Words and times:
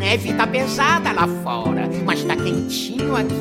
neve 0.00 0.32
tá 0.32 0.46
pesada 0.46 1.12
lá 1.12 1.28
fora, 1.44 1.86
mas 2.06 2.24
tá 2.24 2.34
quentinho 2.34 3.14
aqui. 3.14 3.34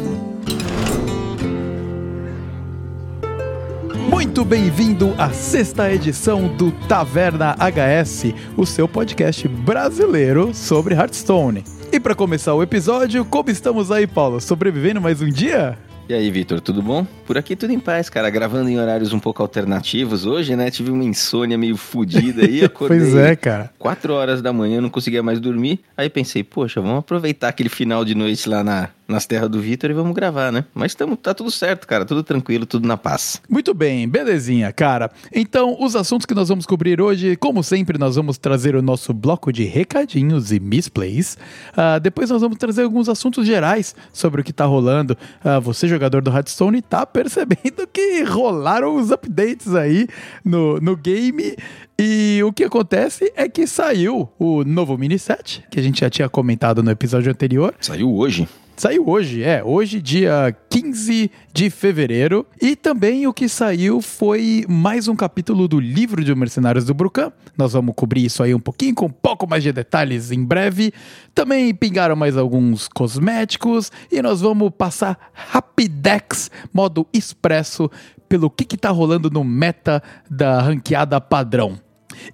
Muito 4.09 4.43
bem-vindo 4.43 5.15
à 5.17 5.29
sexta 5.29 5.89
edição 5.89 6.49
do 6.57 6.71
Taverna 6.85 7.55
HS, 7.55 8.33
o 8.57 8.65
seu 8.65 8.89
podcast 8.89 9.47
brasileiro 9.47 10.53
sobre 10.53 10.95
Hearthstone. 10.95 11.63
E 11.93 11.99
para 11.99 12.13
começar 12.13 12.53
o 12.53 12.61
episódio, 12.61 13.23
como 13.23 13.49
estamos 13.49 13.89
aí, 13.89 14.05
Paulo? 14.05 14.41
Sobrevivendo 14.41 14.99
mais 14.99 15.21
um 15.21 15.29
dia? 15.29 15.77
E 16.09 16.13
aí, 16.15 16.31
Vitor, 16.31 16.59
tudo 16.59 16.81
bom? 16.81 17.05
Por 17.23 17.37
aqui 17.37 17.55
tudo 17.55 17.71
em 17.71 17.79
paz, 17.79 18.09
cara. 18.09 18.31
Gravando 18.31 18.67
em 18.67 18.79
horários 18.79 19.13
um 19.13 19.19
pouco 19.19 19.43
alternativos 19.43 20.25
hoje, 20.25 20.55
né? 20.55 20.71
Tive 20.71 20.89
uma 20.89 21.03
insônia 21.03 21.55
meio 21.55 21.77
fodida 21.77 22.47
aí. 22.47 22.65
Acordei 22.65 22.97
pois 22.97 23.15
é, 23.15 23.35
cara. 23.35 23.71
Quatro 23.77 24.15
horas 24.15 24.41
da 24.41 24.51
manhã, 24.51 24.81
não 24.81 24.89
conseguia 24.89 25.21
mais 25.21 25.39
dormir. 25.39 25.81
Aí 25.95 26.09
pensei, 26.09 26.43
poxa, 26.43 26.81
vamos 26.81 26.97
aproveitar 26.97 27.49
aquele 27.49 27.69
final 27.69 28.03
de 28.03 28.15
noite 28.15 28.49
lá 28.49 28.63
na, 28.63 28.89
nas 29.09 29.25
terras 29.25 29.49
do 29.49 29.59
Vitor 29.59 29.89
e 29.89 29.93
vamos 29.93 30.13
gravar, 30.13 30.51
né? 30.51 30.65
Mas 30.73 30.93
tamo, 30.93 31.17
tá 31.17 31.33
tudo 31.33 31.49
certo, 31.49 31.87
cara. 31.87 32.05
Tudo 32.05 32.23
tranquilo, 32.23 32.65
tudo 32.65 32.87
na 32.87 32.95
paz. 32.95 33.41
Muito 33.49 33.73
bem, 33.73 34.07
belezinha, 34.07 34.71
cara. 34.71 35.09
Então, 35.33 35.75
os 35.79 35.95
assuntos 35.95 36.25
que 36.25 36.35
nós 36.35 36.47
vamos 36.47 36.65
cobrir 36.65 37.01
hoje, 37.01 37.35
como 37.35 37.63
sempre, 37.63 37.97
nós 37.97 38.15
vamos 38.15 38.37
trazer 38.37 38.75
o 38.75 38.81
nosso 38.81 39.13
bloco 39.13 39.51
de 39.51 39.63
recadinhos 39.65 40.51
e 40.51 40.59
misplays. 40.59 41.37
Uh, 41.71 41.99
depois 41.99 42.29
nós 42.29 42.41
vamos 42.41 42.57
trazer 42.57 42.83
alguns 42.83 43.09
assuntos 43.09 43.45
gerais 43.45 43.95
sobre 44.13 44.41
o 44.41 44.43
que 44.43 44.53
tá 44.53 44.65
rolando. 44.65 45.17
Uh, 45.43 45.59
você, 45.59 45.87
jogador 45.87 46.21
do 46.21 46.29
Hearthstone, 46.29 46.81
tá 46.81 47.05
percebendo 47.05 47.87
que 47.91 48.23
rolaram 48.23 48.95
os 48.95 49.11
updates 49.11 49.73
aí 49.73 50.07
no, 50.45 50.79
no 50.79 50.95
game. 50.95 51.55
E 51.97 52.41
o 52.45 52.53
que 52.53 52.63
acontece 52.63 53.31
é 53.35 53.49
que 53.49 53.67
saiu 53.67 54.29
o 54.39 54.63
novo 54.63 54.97
mini 54.97 55.19
set, 55.19 55.65
que 55.69 55.79
a 55.79 55.83
gente 55.83 55.99
já 55.99 56.09
tinha 56.09 56.29
comentado 56.29 56.81
no 56.81 56.91
episódio 56.91 57.29
anterior. 57.29 57.73
Saiu 57.81 58.13
hoje. 58.15 58.47
Saiu 58.79 59.09
hoje, 59.09 59.43
é, 59.43 59.61
hoje, 59.61 60.01
dia 60.01 60.55
15 60.69 61.29
de 61.53 61.69
fevereiro. 61.69 62.45
E 62.61 62.77
também 62.77 63.27
o 63.27 63.33
que 63.33 63.49
saiu 63.49 64.01
foi 64.01 64.63
mais 64.69 65.09
um 65.09 65.17
capítulo 65.17 65.67
do 65.67 65.81
livro 65.81 66.23
de 66.23 66.33
Mercenários 66.33 66.85
do 66.85 66.93
Brucan. 66.93 67.33
Nós 67.57 67.73
vamos 67.73 67.93
cobrir 67.93 68.23
isso 68.23 68.41
aí 68.41 68.55
um 68.55 68.59
pouquinho, 68.59 68.95
com 68.95 69.07
um 69.07 69.11
pouco 69.11 69.45
mais 69.45 69.63
de 69.63 69.73
detalhes 69.73 70.31
em 70.31 70.45
breve. 70.45 70.93
Também 71.35 71.75
pingaram 71.75 72.15
mais 72.15 72.37
alguns 72.37 72.87
cosméticos. 72.87 73.91
E 74.09 74.21
nós 74.21 74.39
vamos 74.39 74.69
passar 74.69 75.29
Rapidex, 75.33 76.49
modo 76.71 77.05
expresso, 77.11 77.91
pelo 78.29 78.49
que, 78.49 78.63
que 78.63 78.77
tá 78.77 78.91
rolando 78.91 79.29
no 79.29 79.43
meta 79.43 80.01
da 80.31 80.61
ranqueada 80.61 81.19
padrão. 81.19 81.77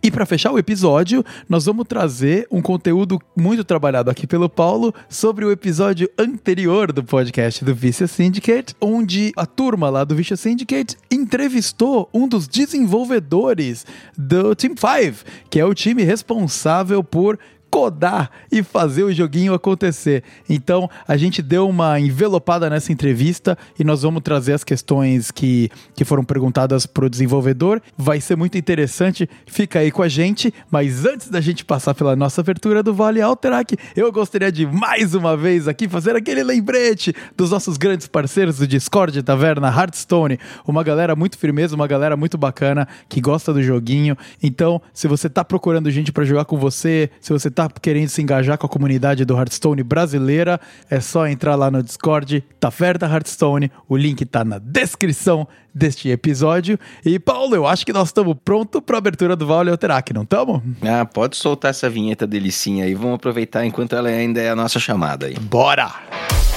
E 0.02 0.12
para 0.12 0.26
fechar 0.26 0.52
o 0.52 0.60
episódio, 0.60 1.24
nós 1.48 1.66
vamos 1.66 1.86
trazer 1.88 2.48
um 2.52 2.62
conteúdo 2.62 3.20
muito 3.36 3.64
trabalhado 3.64 4.10
aqui 4.10 4.28
pelo 4.28 4.50
Paulo 4.50 4.94
sobre 5.10 5.46
o 5.46 5.52
episódio 5.52 6.10
anterior 6.18 6.92
do 6.92 7.04
podcast 7.04 7.64
do 7.64 7.74
Vicious 7.74 8.12
Syndicate, 8.12 8.76
onde 8.80 9.32
a 9.36 9.46
turma 9.46 9.90
lá 9.90 10.04
do 10.04 10.16
Vicious 10.16 10.40
Syndicate 10.40 10.98
entrevistou 11.12 12.10
um 12.14 12.28
dos 12.28 12.48
desenvolvedores 12.48 13.86
do 14.18 14.56
Team 14.56 14.76
5, 14.76 15.26
que 15.50 15.60
é 15.60 15.66
o 15.66 15.74
time 15.74 16.04
responsável 16.04 17.04
por 17.04 17.40
codar 17.76 18.32
e 18.50 18.64
fazer 18.64 19.04
o 19.04 19.12
joguinho 19.12 19.54
acontecer. 19.54 20.24
Então, 20.50 20.90
a 21.06 21.18
gente 21.18 21.42
deu 21.42 21.68
uma 21.68 22.00
envelopada 22.00 22.70
nessa 22.70 22.90
entrevista 22.90 23.58
e 23.78 23.84
nós 23.84 24.02
vamos 24.02 24.24
trazer 24.24 24.54
as 24.54 24.64
questões 24.64 25.30
que, 25.30 25.70
que 25.94 26.06
foram 26.06 26.24
perguntadas 26.24 26.86
para 26.86 27.04
o 27.04 27.10
desenvolvedor. 27.10 27.82
Vai 27.98 28.22
ser 28.22 28.38
muito 28.38 28.58
interessante, 28.58 29.30
fica 29.46 29.80
aí 29.80 29.92
com 29.92 30.02
a 30.02 30.08
gente. 30.08 30.54
Mas 30.72 31.06
antes 31.06 31.28
da 31.28 31.42
gente 31.42 31.66
passar 31.66 31.94
pela 31.94 32.16
nossa 32.16 32.40
abertura 32.40 32.82
do 32.82 32.94
Vale 32.94 33.22
Alterac, 33.22 33.76
eu 33.94 34.10
gostaria 34.10 34.54
de 34.54 34.66
mais 34.66 35.14
uma 35.14 35.36
vez 35.36 35.68
aqui 35.68 35.90
fazer 35.90 36.16
aquele 36.16 36.44
lembrete 36.44 37.14
dos 37.36 37.52
nossos 37.52 37.76
grandes 37.76 38.08
parceiros 38.08 38.58
do 38.58 38.66
Discord, 38.66 39.22
Taverna, 39.22 39.68
Hearthstone. 39.68 40.40
Uma 40.66 40.82
galera 40.82 41.14
muito 41.14 41.38
firmeza, 41.38 41.76
uma 41.76 41.88
galera 41.88 42.16
muito 42.16 42.38
bacana 42.38 42.88
que 43.10 43.20
gosta 43.20 43.52
do 43.52 43.62
joguinho. 43.62 44.18
Então, 44.42 44.82
se 44.94 45.10
você 45.10 45.28
está 45.28 45.44
procurando 45.44 45.92
gente 45.92 46.14
para 46.14 46.24
jogar 46.24 46.46
com 46.46 46.58
você, 46.58 47.10
se 47.20 47.34
você 47.34 47.50
querendo 47.82 48.10
se 48.10 48.22
engajar 48.22 48.58
com 48.58 48.66
a 48.66 48.70
comunidade 48.70 49.26
do 49.26 49.38
Hearthstone 49.38 49.84
brasileira, 49.84 50.60
é 50.90 51.00
só 51.00 51.28
entrar 51.28 51.56
lá 51.56 51.70
no 51.70 51.82
Discord, 51.82 52.44
Taverna 52.60 53.08
Hearthstone, 53.08 53.72
o 53.88 53.96
link 53.96 54.26
tá 54.26 54.44
na 54.44 54.58
descrição 54.58 55.48
deste 55.74 56.10
episódio. 56.10 56.80
E 57.06 57.20
Paulo, 57.20 57.56
eu 57.56 57.68
acho 57.68 57.86
que 57.86 57.94
nós 57.94 58.10
estamos 58.10 58.36
prontos 58.44 58.82
para 58.82 58.98
a 58.98 59.00
abertura 59.00 59.36
do 59.36 59.46
Vale 59.46 59.70
Alterac, 59.70 60.14
não 60.14 60.24
estamos? 60.24 60.62
Ah, 60.82 61.06
pode 61.06 61.36
soltar 61.36 61.72
essa 61.72 61.90
vinheta 61.90 62.26
delicinha 62.26 62.86
aí, 62.86 62.96
vamos 62.96 63.16
aproveitar 63.16 63.66
enquanto 63.66 63.96
ela 63.96 64.10
ainda 64.10 64.42
é 64.42 64.50
a 64.50 64.56
nossa 64.56 64.80
chamada 64.80 65.26
aí. 65.26 65.36
Bora! 65.36 66.55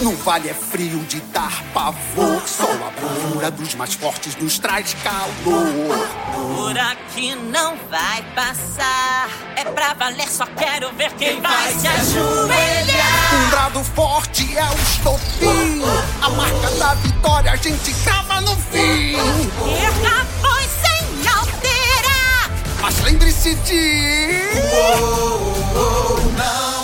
No 0.00 0.16
vale 0.16 0.48
é 0.48 0.54
frio 0.54 1.00
de 1.00 1.20
dar 1.20 1.62
pavor. 1.74 2.42
Só 2.46 2.64
a 2.64 2.90
bravura 2.90 3.50
dos 3.50 3.74
mais 3.74 3.92
fortes 3.92 4.34
nos 4.36 4.58
traz 4.58 4.94
calor. 5.02 6.08
Por 6.56 6.78
aqui 6.78 7.34
não 7.34 7.76
vai 7.90 8.22
passar. 8.34 9.28
É 9.56 9.64
pra 9.64 9.92
valer, 9.92 10.28
só 10.30 10.46
quero 10.46 10.90
ver 10.94 11.12
quem, 11.12 11.34
quem 11.34 11.40
vai, 11.42 11.52
vai 11.52 11.74
se 11.74 11.86
ajoelhar. 11.86 13.34
Um 13.34 13.50
brado 13.50 13.84
forte 13.84 14.56
é 14.56 14.64
o 14.64 14.74
estopim. 14.74 15.82
A 16.22 16.30
marca 16.30 16.70
da 16.78 16.94
vitória 16.94 17.52
a 17.52 17.56
gente 17.56 17.92
crava 18.02 18.40
no 18.40 18.56
fim. 18.56 19.16
Erra 19.16 20.26
foi 20.40 20.62
sem 20.62 21.28
alterar. 21.28 22.50
Mas 22.80 23.00
lembre-se 23.02 23.54
de. 23.54 24.48
Uou, 24.72 25.54
uou, 25.74 26.32
não 26.38 26.70
recuar. 26.70 26.79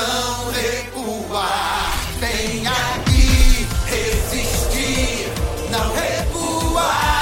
Não 0.00 0.50
recuar. 0.50 1.92
Vem 2.18 2.66
aqui 2.66 3.66
resistir. 3.86 5.28
Não 5.70 5.92
recuar. 5.92 7.20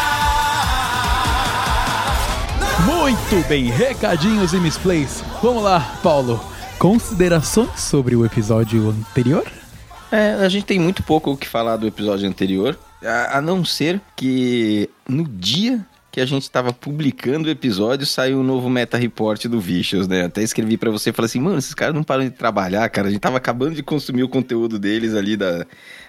Muito 2.86 3.48
bem, 3.48 3.64
recadinhos 3.64 4.52
e 4.52 4.58
misplays. 4.58 5.24
Vamos 5.42 5.64
lá, 5.64 5.98
Paulo. 6.04 6.40
Considerações 6.78 7.80
sobre 7.80 8.14
o 8.14 8.24
episódio 8.24 8.90
anterior? 8.90 9.44
É, 10.12 10.34
a 10.34 10.48
gente 10.48 10.64
tem 10.64 10.78
muito 10.78 11.02
pouco 11.02 11.32
o 11.32 11.36
que 11.36 11.48
falar 11.48 11.76
do 11.76 11.86
episódio 11.86 12.28
anterior, 12.28 12.78
a, 13.02 13.38
a 13.38 13.42
não 13.42 13.64
ser 13.64 14.00
que 14.14 14.88
no 15.08 15.24
dia 15.24 15.84
que 16.18 16.22
a 16.22 16.26
gente 16.26 16.42
estava 16.42 16.72
publicando 16.72 17.46
o 17.46 17.50
episódio, 17.50 18.04
saiu 18.04 18.40
um 18.40 18.42
novo 18.42 18.68
meta 18.68 18.98
report 18.98 19.46
do 19.46 19.60
Vicious, 19.60 20.08
né? 20.08 20.24
Até 20.24 20.42
escrevi 20.42 20.76
para 20.76 20.90
você 20.90 21.10
e 21.10 21.12
falei 21.12 21.26
assim, 21.26 21.38
mano, 21.38 21.58
esses 21.58 21.74
caras 21.74 21.94
não 21.94 22.02
param 22.02 22.24
de 22.24 22.30
trabalhar, 22.30 22.88
cara. 22.88 23.06
A 23.06 23.10
gente 23.12 23.20
tava 23.20 23.36
acabando 23.36 23.76
de 23.76 23.84
consumir 23.84 24.24
o 24.24 24.28
conteúdo 24.28 24.80
deles 24.80 25.14
ali 25.14 25.36
da, 25.36 25.64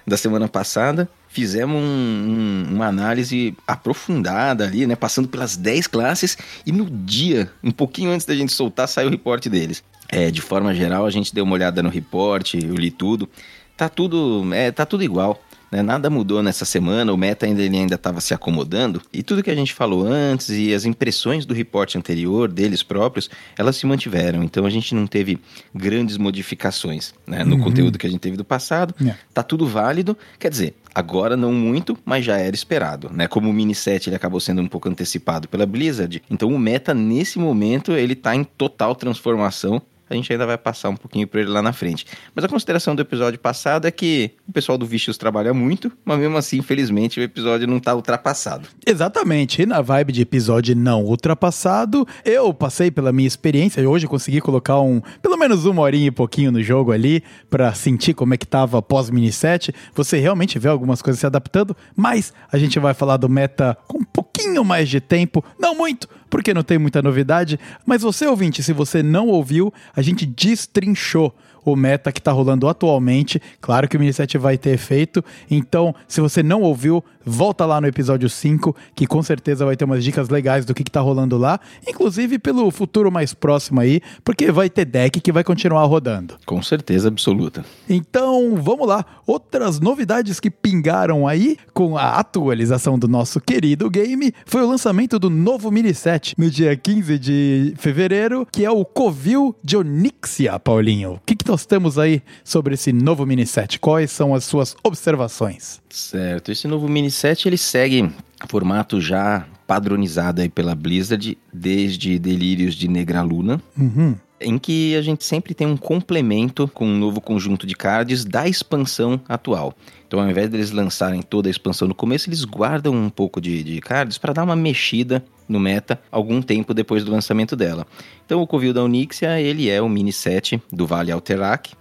da 0.08 0.18
semana 0.18 0.48
passada. 0.48 1.08
Fizemos 1.28 1.76
um, 1.76 1.86
um, 1.86 2.74
uma 2.74 2.88
análise 2.88 3.56
aprofundada 3.68 4.66
ali, 4.66 4.88
né? 4.88 4.96
Passando 4.96 5.28
pelas 5.28 5.56
10 5.56 5.86
classes 5.86 6.36
e 6.66 6.72
no 6.72 6.90
dia, 6.90 7.52
um 7.64 7.70
pouquinho 7.70 8.10
antes 8.10 8.26
da 8.26 8.34
gente 8.34 8.52
soltar, 8.52 8.88
saiu 8.88 9.10
o 9.10 9.12
report 9.12 9.48
deles. 9.48 9.84
É, 10.08 10.32
de 10.32 10.42
forma 10.42 10.74
geral, 10.74 11.06
a 11.06 11.12
gente 11.12 11.36
deu 11.36 11.44
uma 11.44 11.54
olhada 11.54 11.84
no 11.84 11.90
report, 11.90 12.56
eu 12.56 12.74
li 12.74 12.90
tudo. 12.90 13.30
Tá 13.78 13.88
tudo, 13.88 14.52
é, 14.56 14.72
tá 14.72 14.88
tudo 14.88 15.04
igual. 15.04 15.40
Né? 15.72 15.82
Nada 15.82 16.10
mudou 16.10 16.42
nessa 16.42 16.66
semana, 16.66 17.14
o 17.14 17.18
meta 17.18 17.46
ainda 17.46 17.62
ele 17.62 17.78
ainda 17.78 17.96
estava 17.96 18.22
se 18.22 18.34
acomodando 18.34 19.02
e 19.14 19.24
tudo 19.24 19.44
que 19.44 19.52
a 19.52 19.56
gente 19.56 19.74
falou 19.74 20.06
antes 20.06 20.50
e 20.50 20.74
as 20.74 20.86
impressões 20.86 21.46
do 21.46 21.54
reporte 21.54 21.98
anterior 21.98 22.50
deles 22.50 22.84
próprios, 22.84 23.30
elas 23.58 23.76
se 23.76 23.86
mantiveram. 23.86 24.44
Então 24.44 24.66
a 24.66 24.70
gente 24.70 24.94
não 24.96 25.08
teve 25.08 25.40
grandes 25.74 26.18
modificações 26.18 27.14
né? 27.26 27.44
no 27.44 27.56
uhum. 27.56 27.64
conteúdo 27.64 27.98
que 27.98 28.08
a 28.08 28.10
gente 28.10 28.20
teve 28.20 28.38
do 28.38 28.46
passado. 28.46 28.94
Yeah. 29.00 29.20
Tá 29.34 29.44
tudo 29.44 29.68
válido. 29.68 30.18
Quer 30.40 30.50
dizer, 30.50 30.76
agora 30.94 31.38
não 31.38 31.54
muito, 31.54 31.98
mas 32.04 32.26
já 32.26 32.38
era 32.38 32.56
esperado, 32.56 33.10
né? 33.12 33.28
Como 33.28 33.50
o 33.50 33.54
mini 33.54 33.76
set 33.76 34.08
ele 34.08 34.16
acabou 34.16 34.40
sendo 34.40 34.62
um 34.62 34.68
pouco 34.68 34.90
antecipado 34.90 35.48
pela 35.48 35.66
Blizzard, 35.66 36.22
então 36.30 36.50
o 36.50 36.60
meta 36.60 36.94
nesse 36.94 37.40
momento 37.40 37.94
ele 37.94 38.16
tá 38.16 38.36
em 38.36 38.44
total 38.44 38.96
transformação 38.96 39.82
a 40.10 40.16
gente 40.16 40.32
ainda 40.32 40.46
vai 40.46 40.58
passar 40.58 40.90
um 40.90 40.96
pouquinho 40.96 41.28
por 41.28 41.40
ele 41.40 41.50
lá 41.50 41.62
na 41.62 41.72
frente. 41.72 42.06
Mas 42.34 42.44
a 42.44 42.48
consideração 42.48 42.96
do 42.96 43.02
episódio 43.02 43.40
passado 43.40 43.88
é 43.88 43.92
que 43.92 44.32
o 44.48 44.52
pessoal 44.52 44.78
do 44.78 44.86
Vicious 44.86 45.18
trabalha 45.18 45.54
muito, 45.54 45.92
mas 46.04 46.20
mesmo 46.20 46.38
assim, 46.38 46.58
infelizmente, 46.58 47.20
o 47.20 47.24
episódio 47.24 47.68
não 47.68 47.78
está 47.78 47.94
ultrapassado. 47.94 48.68
Exatamente. 48.86 49.62
E 49.62 49.66
na 49.66 49.82
vibe 49.82 50.12
de 50.12 50.22
episódio 50.22 50.76
não 50.76 51.04
ultrapassado, 51.04 52.08
eu 52.26 52.54
passei 52.54 52.90
pela 52.90 53.12
minha 53.12 53.28
experiência, 53.28 53.88
hoje 53.88 54.08
consegui 54.08 54.42
colocar 54.42 54.80
um, 54.80 55.02
pelo 55.22 55.38
menos 55.38 55.66
uma 55.66 55.82
horinha 55.82 56.08
e 56.08 56.12
pouquinho 56.12 56.52
no 56.52 56.62
jogo 56.62 56.92
ali, 56.92 57.24
para 57.50 57.74
sentir 57.74 58.14
como 58.14 58.34
é 58.34 58.38
que 58.38 58.48
tava 58.48 58.82
pós-mini 58.82 59.32
set. 59.32 59.74
Você 59.94 60.18
realmente 60.18 60.58
vê 60.58 60.68
algumas 60.68 61.02
coisas 61.02 61.20
se 61.20 61.26
adaptando, 61.26 61.76
mas 61.96 62.34
a 62.52 62.58
gente 62.58 62.80
vai 62.80 62.94
falar 62.94 63.18
do 63.18 63.30
meta 63.30 63.78
com 63.88 64.04
pouquinho 64.44 64.64
mais 64.66 64.90
de 64.90 65.00
tempo, 65.00 65.44
não 65.58 65.76
muito, 65.76 66.08
porque 66.30 66.54
não 66.54 66.64
tem 66.64 66.78
muita 66.78 67.02
novidade, 67.02 67.60
mas 67.86 68.02
você 68.02 68.26
ouvinte, 68.26 68.64
se 68.64 68.74
você 68.74 69.04
não 69.04 69.28
ouviu, 69.28 69.74
a 69.96 70.02
gente 70.02 70.26
destrinchou 70.26 71.34
o 71.64 71.76
meta 71.76 72.12
que 72.12 72.22
tá 72.22 72.32
rolando 72.32 72.68
atualmente. 72.68 73.42
Claro 73.62 73.88
que 73.88 73.98
o 73.98 74.00
mini 74.00 74.14
set 74.14 74.38
vai 74.38 74.58
ter 74.58 74.72
efeito. 74.72 75.24
Então, 75.50 75.94
se 76.08 76.22
você 76.22 76.42
não 76.42 76.62
ouviu, 76.62 77.04
volta 77.30 77.66
lá 77.66 77.80
no 77.80 77.88
episódio 77.88 78.30
5, 78.30 78.76
que 78.96 79.06
com 79.06 79.22
certeza 79.22 79.66
vai 79.66 79.76
ter 79.76 79.86
umas 79.86 80.04
dicas 80.04 80.30
legais 80.30 80.66
do 80.66 80.74
que, 80.74 80.84
que 80.84 80.92
tá 80.92 81.00
rolando 81.00 81.38
lá. 81.38 81.60
Inclusive 81.88 82.40
pelo 82.40 82.70
futuro 82.72 83.12
mais 83.12 83.34
próximo 83.34 83.80
aí, 83.80 84.02
porque 84.24 84.52
vai 84.52 84.70
ter 84.70 84.86
deck 84.86 85.22
que 85.22 85.32
vai 85.32 85.44
continuar 85.44 85.86
rodando. 85.86 86.36
Com 86.46 86.62
certeza 86.62 87.08
absoluta. 87.08 87.64
Então, 87.88 88.56
vamos 88.56 88.88
lá. 88.88 89.06
Outras 89.26 89.80
novidades 89.80 90.40
que 90.40 90.50
pingaram 90.50 91.28
aí 91.28 91.58
com 91.74 91.98
a 91.98 92.20
atualização 92.20 92.98
do 92.98 93.08
nosso 93.08 93.40
querido 93.40 93.90
game 93.90 94.34
foi 94.46 94.64
o 94.64 94.68
lançamento 94.68 95.20
do 95.20 95.30
novo 95.30 95.72
mini 95.72 95.94
set 95.94 96.34
no 96.38 96.50
dia 96.50 96.76
15 96.76 97.20
de 97.20 97.74
fevereiro, 97.78 98.48
que 98.52 98.66
é 98.66 98.72
o 98.72 98.84
Covil 98.84 99.56
de 99.64 99.78
Onyxia, 99.78 100.60
Paulinho. 100.60 101.14
O 101.14 101.20
que, 101.26 101.36
que 101.36 101.48
nós 101.48 101.66
temos 101.66 102.00
aí 102.00 102.22
sobre 102.44 102.74
esse 102.74 102.92
novo 102.92 103.26
mini 103.26 103.46
set? 103.46 103.80
Quais 103.80 104.12
são 104.12 104.34
as 104.34 104.44
suas 104.44 104.76
observações? 104.84 105.80
Certo. 105.90 106.52
Esse 106.52 106.68
novo 106.68 106.88
mini 106.88 107.10
set 107.10 107.48
ele 107.48 107.58
segue 107.58 108.10
formato 108.48 109.02
já 109.02 109.46
padronizado 109.66 110.42
aí 110.42 110.50
pela 110.50 110.76
Blizzard 110.76 111.38
desde 111.54 112.18
Delírios 112.18 112.76
de 112.76 112.88
Negraluna. 112.88 113.62
Uhum. 113.78 114.16
Em 114.42 114.58
que 114.58 114.96
a 114.96 115.02
gente 115.02 115.26
sempre 115.26 115.54
tem 115.54 115.68
um 115.68 115.76
complemento 115.76 116.68
com 116.68 116.88
um 116.88 116.98
novo 116.98 117.20
conjunto 117.20 117.68
de 117.68 117.76
cards 117.76 118.24
da 118.24 118.48
expansão 118.48 119.20
atual. 119.28 119.76
Então, 120.08 120.20
ao 120.20 120.30
invés 120.30 120.50
deles 120.50 120.72
lançarem 120.72 121.22
toda 121.22 121.50
a 121.50 121.52
expansão 121.52 121.88
no 121.88 121.94
começo, 121.94 122.30
eles 122.30 122.46
guardam 122.46 122.94
um 122.94 123.10
pouco 123.10 123.42
de, 123.42 123.62
de 123.64 123.82
cards 123.82 124.18
para 124.18 124.34
dar 124.34 124.44
uma 124.44 124.56
mexida 124.56 125.24
no 125.48 125.60
meta 125.60 126.00
algum 126.12 126.42
tempo 126.42 126.74
depois 126.74 127.04
do 127.04 127.12
lançamento 127.12 127.56
dela. 127.56 127.86
Então, 128.26 128.42
o 128.42 128.48
Covil 128.48 128.74
da 128.74 128.84
Onyxia, 128.84 129.42
ele 129.42 129.70
é 129.70 129.82
o 129.82 129.90
mini 129.90 130.14
set 130.14 130.62
do 130.72 130.88
Vale 130.88 131.12
Alterac. 131.12 131.72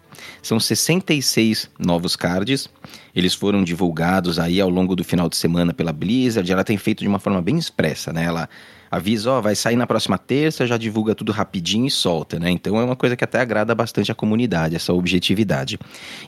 São 0.43 0.59
66 0.59 1.71
novos 1.79 2.17
cards. 2.17 2.69
Eles 3.15 3.35
foram 3.35 3.65
divulgados 3.65 4.39
aí 4.39 4.61
ao 4.61 4.69
longo 4.69 4.95
do 4.95 5.05
final 5.05 5.29
de 5.29 5.37
semana 5.37 5.73
pela 5.73 5.93
Blizzard. 5.93 6.51
Ela 6.51 6.65
tem 6.65 6.77
feito 6.77 7.01
de 7.01 7.09
uma 7.09 7.19
forma 7.19 7.43
bem 7.43 7.59
expressa, 7.59 8.13
né? 8.13 8.25
Ela 8.25 8.49
avisa, 8.91 9.33
ó, 9.33 9.41
vai 9.41 9.55
sair 9.55 9.77
na 9.77 9.87
próxima 9.87 10.19
terça, 10.19 10.67
já 10.67 10.77
divulga 10.77 11.15
tudo 11.15 11.33
rapidinho 11.33 11.87
e 11.87 11.91
solta, 11.91 12.39
né? 12.39 12.51
Então 12.51 12.79
é 12.79 12.85
uma 12.85 12.97
coisa 12.97 13.17
que 13.17 13.25
até 13.25 13.41
agrada 13.41 13.75
bastante 13.75 14.11
a 14.11 14.15
comunidade, 14.15 14.77
essa 14.77 14.93
objetividade. 14.93 15.79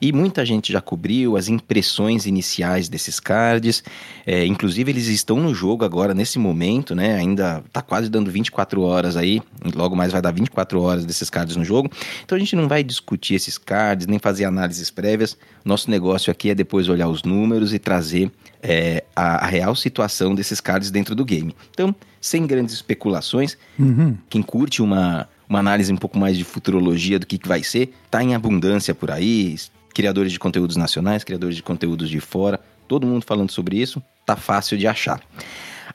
E 0.00 0.12
muita 0.12 0.44
gente 0.44 0.72
já 0.72 0.80
cobriu 0.80 1.36
as 1.36 1.48
impressões 1.48 2.26
iniciais 2.26 2.88
desses 2.88 3.18
cards, 3.18 3.82
é, 4.26 4.44
inclusive 4.46 4.90
eles 4.90 5.06
estão 5.06 5.36
no 5.36 5.54
jogo 5.54 5.84
agora, 5.84 6.14
nesse 6.14 6.38
momento, 6.38 6.94
né? 6.94 7.16
Ainda 7.16 7.62
tá 7.72 7.82
quase 7.82 8.08
dando 8.08 8.30
24 8.30 8.82
horas 8.82 9.16
aí, 9.16 9.42
logo 9.74 9.96
mais 9.96 10.12
vai 10.12 10.22
dar 10.22 10.32
24 10.32 10.80
horas 10.80 11.04
desses 11.04 11.30
cards 11.30 11.56
no 11.56 11.64
jogo. 11.64 11.90
Então 12.24 12.36
a 12.36 12.38
gente 12.38 12.56
não 12.56 12.68
vai 12.68 12.82
discutir 12.82 13.34
esses 13.34 13.58
cards, 13.58 14.06
nem 14.06 14.18
fazer 14.18 14.44
análises 14.44 14.90
prévias. 14.90 15.36
Nosso 15.64 15.90
negócio 15.90 16.30
aqui 16.30 16.50
é 16.50 16.54
depois 16.54 16.88
olhar 16.88 17.08
os 17.08 17.22
números 17.22 17.72
e 17.72 17.78
trazer 17.78 18.30
é, 18.62 19.04
a, 19.14 19.44
a 19.44 19.46
real 19.46 19.74
situação 19.74 20.34
desses 20.34 20.60
cards 20.60 20.90
dentro 20.90 21.14
do 21.14 21.24
game. 21.24 21.54
Então, 21.70 21.94
sem 22.20 22.46
grandes 22.46 22.74
especulações. 22.74 23.56
Uhum. 23.78 24.16
Quem 24.28 24.42
curte 24.42 24.82
uma, 24.82 25.28
uma 25.48 25.58
análise 25.58 25.92
um 25.92 25.96
pouco 25.96 26.18
mais 26.18 26.36
de 26.36 26.44
futurologia 26.44 27.18
do 27.18 27.26
que, 27.26 27.38
que 27.38 27.48
vai 27.48 27.62
ser, 27.62 27.94
tá 28.10 28.22
em 28.22 28.34
abundância 28.34 28.94
por 28.94 29.10
aí. 29.10 29.56
Criadores 29.94 30.32
de 30.32 30.38
conteúdos 30.38 30.76
nacionais, 30.76 31.24
criadores 31.24 31.56
de 31.56 31.62
conteúdos 31.62 32.08
de 32.08 32.20
fora, 32.20 32.60
todo 32.86 33.06
mundo 33.06 33.24
falando 33.24 33.50
sobre 33.50 33.76
isso, 33.76 34.02
tá 34.24 34.36
fácil 34.36 34.78
de 34.78 34.86
achar. 34.86 35.20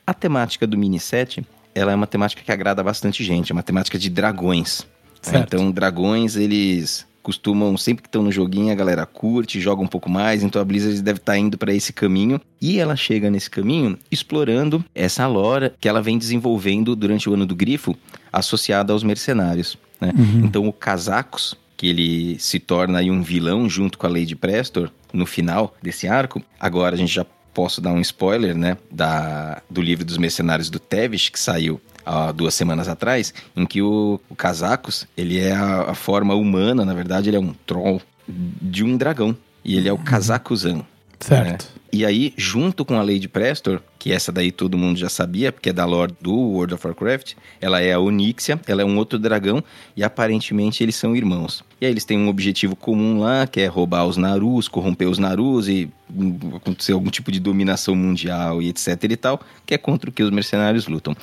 A 0.06 0.13
temática 0.13 0.67
do 0.67 0.77
mini 0.77 1.00
set, 1.00 1.45
ela 1.73 1.91
é 1.91 1.95
uma 1.95 2.07
temática 2.07 2.41
que 2.44 2.51
agrada 2.51 2.83
bastante 2.83 3.23
gente, 3.23 3.51
é 3.51 3.53
uma 3.53 3.63
temática 3.63 3.97
de 3.97 4.09
dragões. 4.09 4.85
né? 5.31 5.44
Então, 5.45 5.71
dragões, 5.71 6.35
eles 6.35 7.07
costumam, 7.25 7.75
sempre 7.75 8.04
que 8.04 8.07
estão 8.07 8.22
no 8.22 8.31
joguinho, 8.31 8.72
a 8.72 8.75
galera 8.75 9.04
curte, 9.04 9.60
joga 9.60 9.81
um 9.81 9.88
pouco 9.88 10.07
mais, 10.07 10.44
então 10.44 10.62
a 10.62 10.66
Blizzard 10.66 11.01
deve 11.01 11.18
estar 11.18 11.36
indo 11.36 11.57
para 11.57 11.74
esse 11.74 11.92
caminho. 11.92 12.39
E 12.62 12.77
ela 12.77 12.95
chega 12.95 13.31
nesse 13.31 13.50
caminho 13.50 13.98
explorando 14.12 14.86
essa 14.94 15.25
lore 15.25 15.72
que 15.80 15.89
ela 15.89 16.04
vem 16.04 16.19
desenvolvendo 16.19 16.95
durante 16.95 17.27
o 17.27 17.33
ano 17.33 17.48
do 17.48 17.56
Grifo, 17.56 17.98
associada 18.31 18.94
aos 18.94 19.01
mercenários. 19.01 19.75
né? 20.00 20.13
Então 20.44 20.68
o 20.68 20.72
Casacos, 20.72 21.56
que 21.75 21.88
ele 21.88 22.38
se 22.38 22.60
torna 22.60 23.00
aí 23.00 23.10
um 23.10 23.24
vilão 23.24 23.68
junto 23.68 23.98
com 23.98 24.06
a 24.06 24.10
Lady 24.10 24.36
Prestor 24.36 24.92
no 25.12 25.25
final 25.25 25.75
desse 25.81 26.07
arco, 26.07 26.44
agora 26.60 26.94
a 26.94 26.98
gente 26.98 27.12
já 27.12 27.25
posso 27.56 27.81
dar 27.81 27.92
um 27.92 28.01
spoiler, 28.01 28.56
né, 28.56 28.77
da, 28.92 29.63
do 29.69 29.81
livro 29.81 30.06
dos 30.06 30.18
mercenários 30.18 30.69
do 30.69 30.77
Tevish, 30.77 31.30
que 31.30 31.39
saiu 31.39 31.81
há 32.06 32.31
duas 32.31 32.54
semanas 32.54 32.88
atrás, 32.88 33.34
em 33.56 33.66
que 33.66 33.81
o, 33.81 34.19
o 34.30 34.36
Casacos, 34.36 35.07
ele 35.18 35.40
é 35.40 35.54
a, 35.54 35.92
a 35.92 35.96
forma 35.96 36.36
humana, 36.36 36.86
na 36.86 36.94
verdade 36.94 37.30
ele 37.30 37.38
é 37.38 37.40
um 37.40 37.54
troll 37.66 38.02
de 38.28 38.84
um 38.84 38.96
dragão, 38.96 39.36
e 39.63 39.75
ele 39.78 39.90
é 39.90 39.94
o 39.94 39.98
Kazakuzan. 39.98 40.86
Certo. 41.19 41.63
né? 41.63 41.81
E 41.92 42.06
aí, 42.06 42.34
junto 42.38 42.84
com 42.84 42.96
a 42.96 43.02
Lady 43.02 43.28
Prestor, 43.28 43.81
que 44.06 44.12
essa 44.12 44.31
daí 44.31 44.52
todo 44.52 44.78
mundo 44.78 45.00
já 45.00 45.10
sabia, 45.10 45.52
porque 45.52 45.69
é 45.69 45.74
da 45.74 45.84
lore 45.84 46.13
do 46.22 46.31
World 46.31 46.75
of 46.75 46.86
Warcraft, 46.86 47.34
ela 47.60 47.81
é 47.81 47.92
a 47.92 48.00
Onyxia, 48.00 48.62
ela 48.68 48.84
é 48.84 48.86
um 48.86 49.00
outro 49.00 49.18
dragão, 49.18 49.63
e 49.98 50.04
aparentemente 50.04 50.84
eles 50.84 50.96
são 50.96 51.16
irmãos. 51.16 51.63
E 51.81 51.88
aí 51.88 51.92
eles 51.92 52.06
têm 52.06 52.16
um 52.16 52.30
objetivo 52.30 52.75
comum 52.75 53.18
lá, 53.19 53.48
que 53.48 53.62
é 53.62 53.66
roubar 53.66 54.06
os 54.06 54.16
Narus, 54.16 54.68
corromper 54.68 55.10
os 55.10 55.18
Narus 55.18 55.68
e 55.68 55.90
hum, 56.16 56.38
acontecer 56.56 56.92
algum 56.92 57.10
tipo 57.10 57.31
de 57.31 57.40
dominação 57.40 57.96
mundial 57.96 58.62
e 58.62 58.69
etc 58.69 58.90
e 59.10 59.18
tal, 59.18 59.42
que 59.66 59.74
é 59.74 59.78
contra 59.80 60.08
o 60.08 60.13
que 60.13 60.22
os 60.22 60.30
mercenários 60.30 60.88
lutam. 60.88 61.18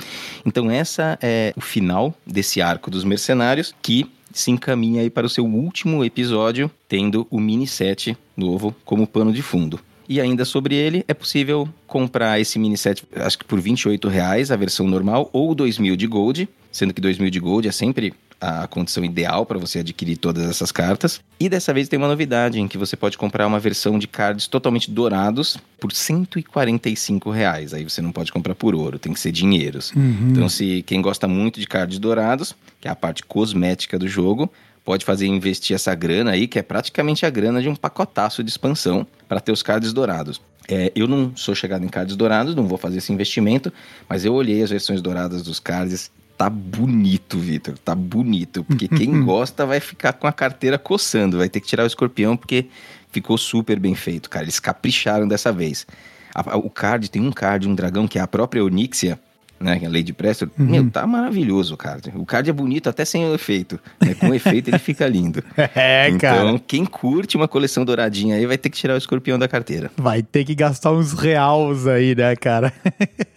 Então 0.45 0.69
essa 0.69 1.17
é 1.23 1.55
o 1.57 1.61
final 1.61 2.13
desse 2.27 2.61
arco 2.61 2.91
dos 2.91 3.05
mercenários, 3.05 3.73
que 3.81 4.11
se 4.33 4.51
encaminha 4.51 5.03
aí 5.03 5.09
para 5.09 5.25
o 5.25 5.31
seu 5.31 5.47
último 5.47 6.05
episódio, 6.05 6.69
tendo 6.89 7.29
o 7.31 7.39
mini 7.39 7.69
set 7.69 8.19
novo 8.37 8.75
como 8.85 9.07
pano 9.07 9.33
de 9.33 9.41
fundo. 9.41 9.79
E 10.13 10.21
ainda 10.21 10.45
sobre 10.45 10.75
ele, 10.75 11.03
é 11.09 11.15
possível 11.15 11.67
comprar 11.87 12.39
esse 12.39 12.59
mini 12.59 12.77
set, 12.77 13.03
acho 13.17 13.39
que 13.39 13.47
por 13.47 13.59
28 13.59 14.09
reais, 14.09 14.51
a 14.51 14.57
versão 14.57 14.87
normal, 14.87 15.31
ou 15.33 15.55
2 15.55 15.79
mil 15.79 15.97
de 15.97 16.07
gold, 16.07 16.47
sendo 16.71 16.93
que 16.93 17.01
2 17.01 17.17
mil 17.17 17.31
de 17.31 17.41
gold 17.41 17.67
é 17.67 17.73
sempre 17.73 18.13
a 18.39 18.67
condição 18.67 19.03
ideal 19.03 19.47
para 19.47 19.59
você 19.59 19.79
adquirir 19.79 20.19
todas 20.19 20.47
essas 20.51 20.71
cartas. 20.71 21.19
E 21.41 21.49
dessa 21.49 21.73
vez 21.73 21.89
tem 21.89 21.99
uma 21.99 22.09
novidade, 22.09 22.61
em 22.61 22.69
que 22.69 22.77
você 22.77 22.95
pode 22.95 23.17
comprar 23.17 23.47
uma 23.47 23.59
versão 23.59 23.99
de 23.99 24.07
cards 24.07 24.47
totalmente 24.47 24.91
dourados 24.91 25.57
por 25.81 25.91
145 25.91 27.31
reais. 27.31 27.73
Aí 27.73 27.83
você 27.83 28.03
não 28.03 28.13
pode 28.13 28.31
comprar 28.31 28.55
por 28.55 28.75
ouro, 28.75 28.99
tem 28.99 29.15
que 29.15 29.21
ser 29.21 29.33
dinheiros. 29.33 29.95
Então, 30.31 30.47
se 30.47 30.83
quem 30.83 31.01
gosta 31.01 31.27
muito 31.27 31.59
de 31.59 31.67
cards 31.67 31.99
dourados, 31.99 32.55
que 32.83 32.87
é 32.87 32.91
a 32.91 32.97
parte 32.97 33.25
cosmética 33.25 33.99
do 33.99 34.07
jogo, 34.07 34.53
pode 34.85 35.05
fazer 35.05 35.27
investir 35.27 35.75
essa 35.75 35.95
grana 35.95 36.33
aí, 36.33 36.47
que 36.49 36.59
é 36.59 36.63
praticamente 36.63 37.25
a 37.25 37.31
grana 37.31 37.63
de 37.63 37.69
um 37.69 37.75
pacotaço 37.77 38.43
de 38.43 38.51
expansão 38.51 39.07
para 39.29 39.41
ter 39.41 39.53
os 39.53 39.63
cards 39.63 39.93
dourados. 39.93 40.41
É, 40.69 40.93
eu 40.95 41.07
não 41.09 41.33
sou 41.37 41.55
chegado 41.55 41.85
em 41.85 41.89
cards 41.89 42.15
dourados, 42.17 42.55
não 42.55 42.67
vou 42.67 42.79
fazer 42.79 42.99
esse 42.99 43.13
investimento, 43.13 43.73
mas 44.09 44.25
eu 44.25 44.33
olhei 44.35 44.63
as 44.63 44.71
versões 44.71 45.01
douradas 45.03 45.43
dos 45.43 45.59
cards. 45.61 46.11
Tá 46.39 46.49
bonito, 46.49 47.39
Vitor, 47.39 47.77
tá 47.79 47.95
bonito. 47.95 48.65
Porque 48.65 48.87
quem 48.89 49.23
gosta 49.25 49.67
vai 49.67 49.81
ficar 49.81 50.13
com 50.15 50.27
a 50.27 50.33
carteira 50.33 50.79
coçando, 50.79 51.39
vai 51.39 51.49
ter 51.49 51.61
que 51.61 51.67
tirar 51.67 51.85
o 51.85 51.87
escorpião, 51.87 52.37
porque 52.37 52.67
ficou 53.11 53.37
super 53.37 53.79
bem 53.79 53.95
feito, 53.95 54.31
cara. 54.31 54.45
Eles 54.45 54.59
capricharam 54.59 55.29
dessa 55.29 55.53
vez. 55.53 55.87
A- 56.35 56.53
a- 56.53 56.57
o 56.57 56.71
card, 56.71 57.11
tem 57.11 57.23
um 57.23 57.31
card, 57.33 57.69
um 57.69 57.75
dragão, 57.75 58.09
que 58.09 58.19
é 58.19 58.23
a 58.23 58.27
própria 58.27 58.65
Onyxia, 58.65 59.19
né? 59.63 59.79
é 59.83 59.87
a 59.87 59.91
Lady 59.91 60.13
Preston. 60.13 60.49
Meu, 60.57 60.91
tá 60.91 61.07
maravilhoso 61.07 61.75
o 61.75 61.77
card. 61.77 62.13
O 62.15 62.27
card 62.27 62.51
é 62.51 62.53
bonito 62.53 62.89
até 62.89 63.05
sem 63.05 63.25
o 63.25 63.35
efeito. 63.35 63.79
né? 64.01 64.15
Com 64.15 64.29
o 64.29 64.35
efeito 64.35 64.69
ele 64.69 64.79
fica 64.79 65.07
lindo. 65.07 65.43
É, 65.75 66.09
então, 66.09 66.19
cara. 66.19 66.63
quem 66.67 66.85
curte 66.85 67.37
uma 67.37 67.49
coleção 67.49 67.85
douradinha 67.85 68.37
aí 68.37 68.47
vai 68.47 68.59
ter 68.59 68.69
que 68.69 68.77
tirar 68.77 68.95
o 68.95 68.99
escorpião 68.99 69.39
da 69.39 69.49
carteira. 69.49 69.91
Vai 69.97 70.23
ter 70.23 70.45
que 70.45 70.55
gastar 70.55 70.93
uns 70.93 71.13
reais 71.13 71.87
aí, 71.87 72.15
né, 72.15 72.35
cara? 72.37 72.73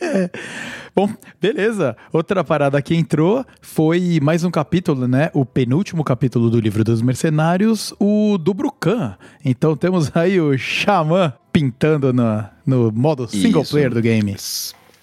Bom, 0.95 1.09
beleza. 1.41 1.95
Outra 2.11 2.43
parada 2.43 2.81
que 2.81 2.95
entrou 2.95 3.45
foi 3.61 4.19
mais 4.21 4.43
um 4.43 4.51
capítulo, 4.51 5.07
né? 5.07 5.29
O 5.33 5.45
penúltimo 5.45 6.03
capítulo 6.03 6.49
do 6.49 6.59
livro 6.59 6.83
dos 6.83 7.01
mercenários, 7.01 7.93
o 7.99 8.37
do 8.37 8.53
Brucan. 8.53 9.15
Então 9.43 9.75
temos 9.75 10.09
aí 10.15 10.39
o 10.39 10.57
Xamã 10.57 11.33
pintando 11.51 12.13
no, 12.13 12.45
no 12.65 12.91
modo 12.91 13.27
single 13.27 13.63
Isso. 13.63 13.71
player 13.71 13.93
do 13.93 14.01
game. 14.01 14.35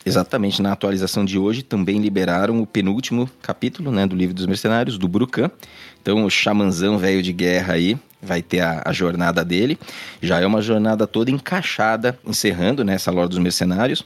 Exatamente, 0.04 0.60
na 0.60 0.72
atualização 0.72 1.24
de 1.24 1.38
hoje 1.38 1.62
também 1.62 2.00
liberaram 2.00 2.60
o 2.60 2.66
penúltimo 2.66 3.30
capítulo 3.40 3.92
né, 3.92 4.06
do 4.06 4.16
livro 4.16 4.34
dos 4.34 4.46
mercenários, 4.46 4.98
do 4.98 5.06
Brucan. 5.06 5.50
Então 6.00 6.24
o 6.24 6.30
xamanzão 6.30 6.98
velho 6.98 7.22
de 7.22 7.32
guerra 7.32 7.74
aí 7.74 7.96
vai 8.20 8.42
ter 8.42 8.60
a, 8.60 8.82
a 8.84 8.92
jornada 8.92 9.44
dele. 9.44 9.78
Já 10.20 10.40
é 10.40 10.46
uma 10.46 10.60
jornada 10.60 11.06
toda 11.06 11.30
encaixada, 11.30 12.18
encerrando 12.26 12.84
né, 12.84 12.94
essa 12.94 13.10
lore 13.10 13.28
dos 13.28 13.38
mercenários. 13.38 14.04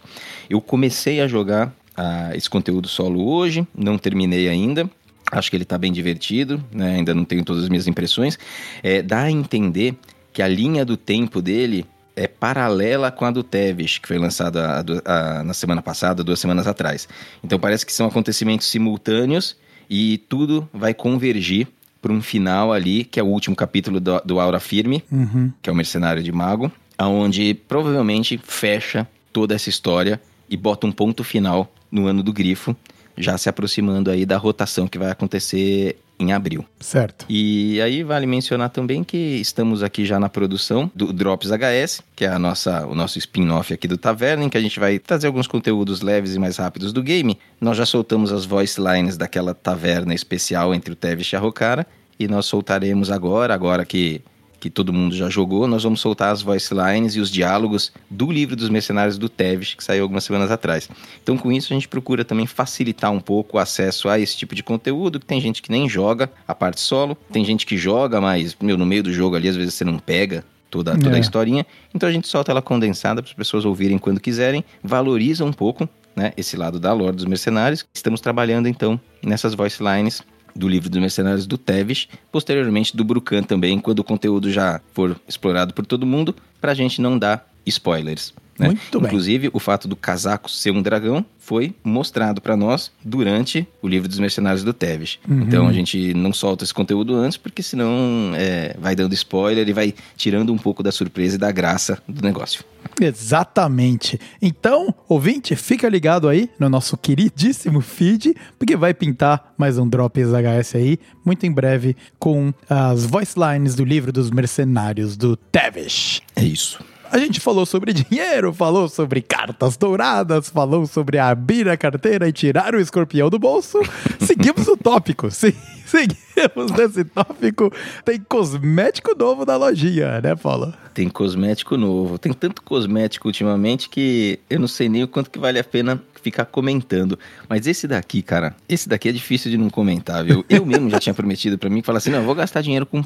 Eu 0.51 0.61
comecei 0.61 1.21
a 1.21 1.27
jogar 1.27 1.73
ah, 1.97 2.31
esse 2.35 2.49
conteúdo 2.49 2.89
solo 2.89 3.27
hoje, 3.27 3.67
não 3.75 3.97
terminei 3.97 4.49
ainda. 4.49 4.89
Acho 5.33 5.51
que 5.51 5.57
ele 5.57 5.65
está 5.65 5.77
bem 5.77 5.93
divertido, 5.93 6.63
né? 6.71 6.97
ainda 6.97 7.13
não 7.13 7.25
tenho 7.25 7.45
todas 7.45 7.65
as 7.65 7.69
minhas 7.69 7.89
impressões. 7.89 8.39
É, 8.83 9.03
dá 9.03 9.23
a 9.23 9.31
entender 9.31 9.97
que 10.33 10.41
a 10.41 10.47
linha 10.47 10.85
do 10.85 10.97
tempo 10.97 11.43
dele 11.43 11.85
é 12.17 12.27
paralela 12.27 13.11
com 13.13 13.25
a 13.27 13.31
do 13.31 13.43
Tevis, 13.43 13.99
que 13.99 14.09
foi 14.09 14.19
lançada 14.19 14.79
a 14.79 14.83
du- 14.83 15.03
a- 15.05 15.45
na 15.45 15.53
semana 15.55 15.83
passada, 15.83 16.25
duas 16.25 16.41
semanas 16.41 16.67
atrás. 16.67 17.07
Então 17.45 17.59
parece 17.59 17.85
que 17.85 17.93
são 17.93 18.07
acontecimentos 18.07 18.67
simultâneos 18.67 19.57
e 19.89 20.19
tudo 20.29 20.69
vai 20.73 20.95
convergir 20.95 21.69
para 22.01 22.13
um 22.13 22.23
final 22.23 22.73
ali, 22.73 23.05
que 23.05 23.21
é 23.21 23.23
o 23.23 23.27
último 23.27 23.55
capítulo 23.55 24.01
do, 24.01 24.21
do 24.25 24.41
Aura 24.41 24.59
Firme, 24.61 25.05
Uhum. 25.13 25.53
que 25.61 25.69
é 25.69 25.73
o 25.73 25.77
Mercenário 25.77 26.23
de 26.23 26.33
Mago, 26.33 26.73
aonde 26.97 27.53
provavelmente 27.55 28.41
fecha 28.43 29.07
toda 29.33 29.55
essa 29.55 29.69
história 29.69 30.21
e 30.49 30.57
bota 30.57 30.87
um 30.87 30.93
ponto 30.93 31.23
final 31.23 31.71
no 31.91 32.07
ano 32.07 32.23
do 32.23 32.33
Grifo, 32.33 32.75
já 33.19 33.37
se 33.37 33.49
aproximando 33.49 34.11
aí 34.11 34.25
da 34.25 34.37
rotação 34.39 34.87
que 34.89 34.99
vai 34.99 35.11
acontecer 35.11 35.99
em 36.19 36.33
abril. 36.33 36.65
Certo. 36.81 37.27
E 37.29 37.81
aí 37.81 38.03
vale 38.03 38.27
mencionar 38.27 38.71
também 38.71 39.05
que 39.05 39.17
estamos 39.17 39.83
aqui 39.83 40.05
já 40.05 40.19
na 40.19 40.29
produção 40.29 40.91
do 40.95 41.13
Drops 41.13 41.51
HS, 41.51 42.03
que 42.15 42.25
é 42.25 42.29
a 42.29 42.39
nossa, 42.39 42.87
o 42.87 42.95
nosso 42.95 43.19
spin-off 43.19 43.73
aqui 43.73 43.87
do 43.87 43.99
Taverna, 43.99 44.45
em 44.45 44.49
que 44.49 44.57
a 44.57 44.61
gente 44.61 44.81
vai 44.81 44.99
trazer 44.99 45.27
alguns 45.27 45.47
conteúdos 45.47 46.01
leves 46.01 46.35
e 46.35 46.39
mais 46.39 46.57
rápidos 46.57 46.93
do 46.93 47.03
game. 47.03 47.39
Nós 47.61 47.77
já 47.77 47.87
soltamos 47.87 48.33
as 48.33 48.45
voice 48.45 48.81
lines 48.81 49.17
daquela 49.17 49.55
taverna 49.55 50.15
especial 50.15 50.75
entre 50.75 50.93
o 50.93 50.97
Tevis 50.97 51.33
e 51.33 51.37
a 51.37 51.39
Rokara, 51.39 51.87
e 52.19 52.27
nós 52.27 52.47
soltaremos 52.47 53.11
agora, 53.11 53.53
agora 53.53 53.85
que 53.85 54.23
que 54.59 54.71
todo 54.71 54.93
mundo 54.93 55.15
já 55.15 55.29
jogou, 55.29 55.67
nós 55.67 55.83
vamos 55.83 56.01
soltar 56.01 56.33
as 56.33 56.43
voice 56.43 56.73
lines 56.73 57.15
e 57.15 57.21
os 57.21 57.31
diálogos 57.31 57.93
do 58.11 58.31
livro 58.31 58.57
dos 58.57 58.69
mercenários 58.69 59.19
do 59.19 59.29
Tevis, 59.29 59.75
que 59.75 59.85
saiu 59.85 60.03
algumas 60.03 60.25
semanas 60.25 60.51
atrás. 60.51 60.89
Então, 61.23 61.37
com 61.37 61.53
isso, 61.53 61.73
a 61.73 61.77
gente 61.77 61.89
procura 61.89 62.25
também 62.25 62.47
facilitar 62.47 63.13
um 63.13 63.21
pouco 63.21 63.57
o 63.57 63.61
acesso 63.61 64.09
a 64.09 64.19
esse 64.19 64.37
tipo 64.37 64.55
de 64.55 64.63
conteúdo, 64.63 65.21
que 65.21 65.27
tem 65.27 65.41
gente 65.41 65.63
que 65.63 65.71
nem 65.71 65.89
joga 65.89 66.31
a 66.49 66.55
parte 66.55 66.81
solo, 66.81 67.17
tem 67.31 67.45
gente 67.45 67.67
que 67.67 67.77
joga, 67.77 68.21
mas 68.21 68.57
meu, 68.61 68.77
no 68.79 68.87
meio 68.87 69.03
do 69.03 69.13
jogo 69.13 69.37
ali, 69.37 69.49
às 69.49 69.57
vezes 69.57 69.75
você 69.75 69.85
não 69.85 69.99
pega 69.99 70.45
toda, 70.71 70.93
toda 70.97 71.11
É. 71.11 71.17
a 71.17 71.21
historinha. 71.21 71.67
Então 71.95 72.09
a 72.09 72.13
gente 72.13 72.27
solta 72.29 72.51
ela 72.51 72.63
condensada 72.63 73.23
para 73.23 73.31
as 73.31 73.37
pessoas 73.37 73.65
ouvirem 73.65 73.99
quando 73.99 74.21
quiserem, 74.21 74.65
valoriza 74.83 75.45
um 75.45 75.53
pouco 75.53 75.89
né, 76.15 76.33
esse 76.37 76.57
lado 76.57 76.81
da 76.81 76.93
lore 76.93 77.15
dos 77.15 77.27
mercenários. 77.27 77.85
Estamos 77.95 78.21
trabalhando 78.21 78.69
então 78.69 78.99
nessas 79.23 79.55
voice 79.55 79.83
lines 79.83 80.23
do 80.57 80.69
livro 80.69 80.89
dos 80.89 81.01
mercenários 81.01 81.47
do 81.47 81.59
Tevis, 81.59 82.09
posteriormente 82.33 82.97
do 82.97 83.05
Brucan 83.05 83.43
também, 83.43 83.79
quando 83.79 84.01
o 84.01 84.05
conteúdo 84.05 84.51
já 84.51 84.81
for 84.93 85.19
explorado 85.29 85.75
por 85.75 85.85
todo 85.85 86.07
mundo, 86.07 86.35
para 86.61 86.73
a 86.73 86.75
gente 86.75 87.01
não 87.01 87.19
dar 87.19 87.49
spoilers. 87.65 88.33
Né? 88.59 88.69
Muito 88.69 89.01
bem. 89.01 89.09
Inclusive, 89.09 89.51
o 89.53 89.59
fato 89.59 89.87
do 89.87 89.95
casaco 89.95 90.51
ser 90.51 90.71
um 90.71 90.81
dragão 90.81 91.25
foi 91.39 91.75
mostrado 91.85 92.41
para 92.41 92.57
nós 92.57 92.91
durante 93.05 93.67
o 93.83 93.89
livro 93.89 94.09
dos 94.09 94.19
mercenários 94.19 94.65
do 94.65 94.73
Tevis. 94.73 95.19
Uhum. 95.29 95.43
Então 95.43 95.69
a 95.69 95.73
gente 95.73 96.15
não 96.15 96.33
solta 96.33 96.65
esse 96.65 96.73
conteúdo 96.73 97.15
antes, 97.15 97.37
porque 97.37 97.63
senão 97.63 98.33
é, 98.35 98.75
vai 98.79 98.97
dando 98.97 99.13
spoiler 99.13 99.69
e 99.69 99.73
vai 99.73 99.95
tirando 100.17 100.53
um 100.53 100.59
pouco 100.59 100.83
da 100.83 100.91
surpresa 100.91 101.37
e 101.37 101.39
da 101.39 101.53
graça 101.53 102.03
do 102.09 102.23
negócio. 102.23 102.65
Exatamente. 103.01 104.19
Então, 104.41 104.95
ouvinte, 105.09 105.55
fica 105.55 105.89
ligado 105.89 106.29
aí 106.29 106.51
no 106.59 106.69
nosso 106.69 106.97
queridíssimo 106.97 107.81
feed, 107.81 108.35
porque 108.59 108.77
vai 108.77 108.95
pintar 108.95 109.55
mais 109.57 109.79
um 109.79 109.89
Drops 109.89 110.29
HS 110.29 110.75
aí, 110.77 110.99
muito 111.25 111.45
em 111.47 111.53
breve, 111.53 111.97
com 112.19 112.53
as 112.69 113.05
voice 113.05 113.35
lines 113.39 113.75
do 113.75 113.85
livro 113.85 114.13
dos 114.13 114.31
mercenários 114.31 115.17
do 115.17 115.37
Tevish. 115.37 116.23
É 116.35 116.45
isso. 116.45 116.83
A 117.11 117.19
gente 117.19 117.41
falou 117.41 117.65
sobre 117.65 117.93
dinheiro, 117.93 118.53
falou 118.53 118.89
sobre 118.89 119.23
cartas 119.23 119.77
douradas, 119.77 120.49
falou 120.49 120.87
sobre 120.87 121.19
abrir 121.19 121.69
a 121.69 121.77
carteira 121.77 122.29
e 122.29 122.33
tirar 122.33 122.75
o 122.75 122.81
escorpião 122.81 123.31
do 123.31 123.39
bolso. 123.39 123.81
Seguimos 124.21 124.67
o 124.69 124.77
tópico. 124.77 125.31
Sim, 125.31 125.53
seguimos 125.87 126.73
nesse 126.77 127.05
tópico. 127.05 127.73
Tem 128.05 128.19
cosmético 128.19 129.17
novo 129.17 129.45
na 129.47 129.57
lojinha, 129.57 130.21
né, 130.21 130.35
Paulo? 130.35 130.75
Tem 130.93 131.09
cosmético 131.09 131.77
novo. 131.77 132.19
Tem 132.19 132.33
tanto 132.33 132.63
cosmético 132.63 133.29
ultimamente 133.29 133.89
que 133.89 134.41
eu 134.51 134.59
não 134.59 134.69
sei 134.69 134.89
nem 134.89 135.05
o 135.05 135.09
quanto 135.09 135.31
que 135.31 135.39
vale 135.39 135.59
a 135.59 135.65
pena 135.65 136.03
ficar 136.21 136.45
comentando. 136.47 137.19
Mas 137.49 137.67
esse 137.67 137.87
daqui, 137.87 138.21
cara, 138.21 138.55
esse 138.69 138.89
daqui 138.89 139.09
é 139.09 139.13
difícil 139.13 139.51
de 139.51 139.57
não 139.57 139.71
comentar, 139.71 140.25
viu? 140.25 140.45
Eu 140.49 140.67
mesmo 140.67 140.91
já 140.91 140.99
tinha 140.99 141.15
prometido 141.15 141.57
pra 141.57 141.71
mim 141.71 141.83
falar 141.83 141.99
assim: 141.99 142.11
não, 142.11 142.19
eu 142.19 142.25
vou 142.25 142.35
gastar 142.35 142.63
dinheiro 142.63 142.85
com 142.85 143.03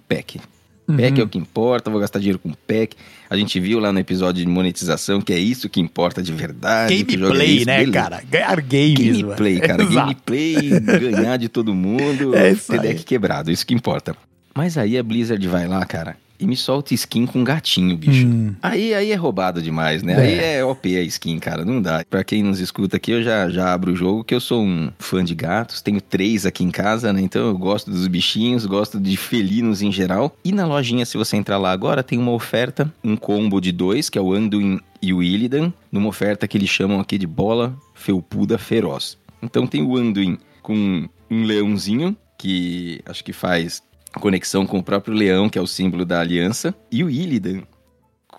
pack. 0.97 1.09
Pack 1.11 1.21
é 1.21 1.25
o 1.25 1.29
que 1.29 1.39
importa, 1.39 1.91
vou 1.91 2.01
gastar 2.01 2.19
dinheiro 2.19 2.39
com 2.39 2.51
pack. 2.67 2.97
A 3.29 3.37
gente 3.37 3.59
viu 3.61 3.79
lá 3.79 3.93
no 3.93 3.99
episódio 3.99 4.45
de 4.45 4.51
monetização 4.51 5.21
que 5.21 5.33
é 5.33 5.39
isso 5.39 5.69
que 5.69 5.81
importa 5.81 6.23
de 6.23 6.33
verdade. 6.33 6.95
é 6.95 7.03
Gameplay, 7.03 7.57
isso, 7.57 7.67
né, 7.67 7.79
beleza. 7.79 7.93
cara? 7.93 8.23
Ganhar 8.29 8.61
games. 8.61 9.21
Gameplay, 9.23 9.55
mano. 9.55 9.67
cara. 9.67 9.83
Exato. 9.83 9.97
Gameplay, 10.01 10.81
ganhar 11.13 11.37
de 11.37 11.49
todo 11.49 11.75
mundo, 11.75 12.35
É 12.37 12.51
isso 12.51 12.71
ter 12.73 12.81
deck 12.81 13.05
quebrado, 13.05 13.51
isso 13.51 13.67
que 13.67 13.75
importa. 13.75 14.17
Mas 14.55 14.77
aí 14.77 14.99
a 14.99 15.03
Blizzard 15.03 15.47
vai 15.47 15.67
lá, 15.69 15.85
cara, 15.85 16.17
e 16.41 16.47
me 16.47 16.57
solta 16.57 16.95
skin 16.95 17.27
com 17.27 17.45
gatinho, 17.45 17.97
bicho. 17.97 18.27
Hum. 18.27 18.55
Aí, 18.63 18.95
aí 18.95 19.13
é 19.13 19.15
roubado 19.15 19.61
demais, 19.61 20.03
né? 20.03 20.15
É. 20.15 20.17
Aí 20.17 20.57
é 20.57 20.65
OP 20.65 20.97
a 20.97 21.03
skin, 21.03 21.39
cara, 21.39 21.65
não 21.65 21.83
dá. 21.83 22.05
Pra 22.09 22.25
quem 22.25 22.43
nos 22.43 22.59
escuta 22.61 22.97
aqui, 22.97 23.13
eu 23.13 23.23
já, 23.23 23.51
já 23.51 23.73
abro 23.73 23.93
o 23.93 23.97
jogo, 23.97 24.25
que 24.25 24.35
eu 24.35 24.41
sou 24.41 24.63
um 24.65 24.91
fã 24.99 25.23
de 25.23 25.35
gatos, 25.35 25.83
tenho 25.83 26.01
três 26.01 26.47
aqui 26.47 26.65
em 26.65 26.71
casa, 26.71 27.13
né? 27.13 27.21
Então 27.21 27.47
eu 27.47 27.59
gosto 27.59 27.91
dos 27.91 28.07
bichinhos, 28.07 28.65
gosto 28.65 28.99
de 28.99 29.17
felinos 29.17 29.83
em 29.83 29.93
geral. 29.93 30.35
E 30.43 30.51
na 30.51 30.67
lojinha, 30.67 31.05
se 31.05 31.19
você 31.19 31.37
entrar 31.37 31.59
lá 31.59 31.71
agora, 31.71 32.03
tem 32.03 32.19
uma 32.19 32.33
oferta, 32.33 32.93
um 33.05 33.17
combo 33.17 33.61
de 33.61 33.71
dois, 33.71 34.09
que 34.09 34.19
é 34.19 34.23
o 34.23 34.33
Anduin 34.33 34.81
e 35.03 35.13
o 35.13 35.23
Illidan, 35.23 35.73
numa 35.93 36.09
oferta 36.09 36.49
que 36.49 36.57
eles 36.57 36.71
chamam 36.71 37.01
aqui 37.01 37.19
de 37.19 37.27
bola 37.27 37.77
felpuda 37.95 38.57
feroz. 38.57 39.19
Então 39.43 39.67
tem 39.67 39.83
o 39.83 39.97
Anduin 39.97 40.39
com 40.63 41.09
um 41.31 41.45
leãozinho, 41.45 42.17
que 42.39 43.01
acho 43.05 43.23
que 43.23 43.33
faz 43.33 43.83
conexão 44.19 44.67
com 44.67 44.79
o 44.79 44.83
próprio 44.83 45.15
leão, 45.15 45.49
que 45.49 45.59
é 45.59 45.63
o 45.63 45.67
símbolo 45.67 46.05
da 46.05 46.21
aliança, 46.21 46.75
e 46.91 47.05
o 47.05 47.11
Illidan 47.11 47.63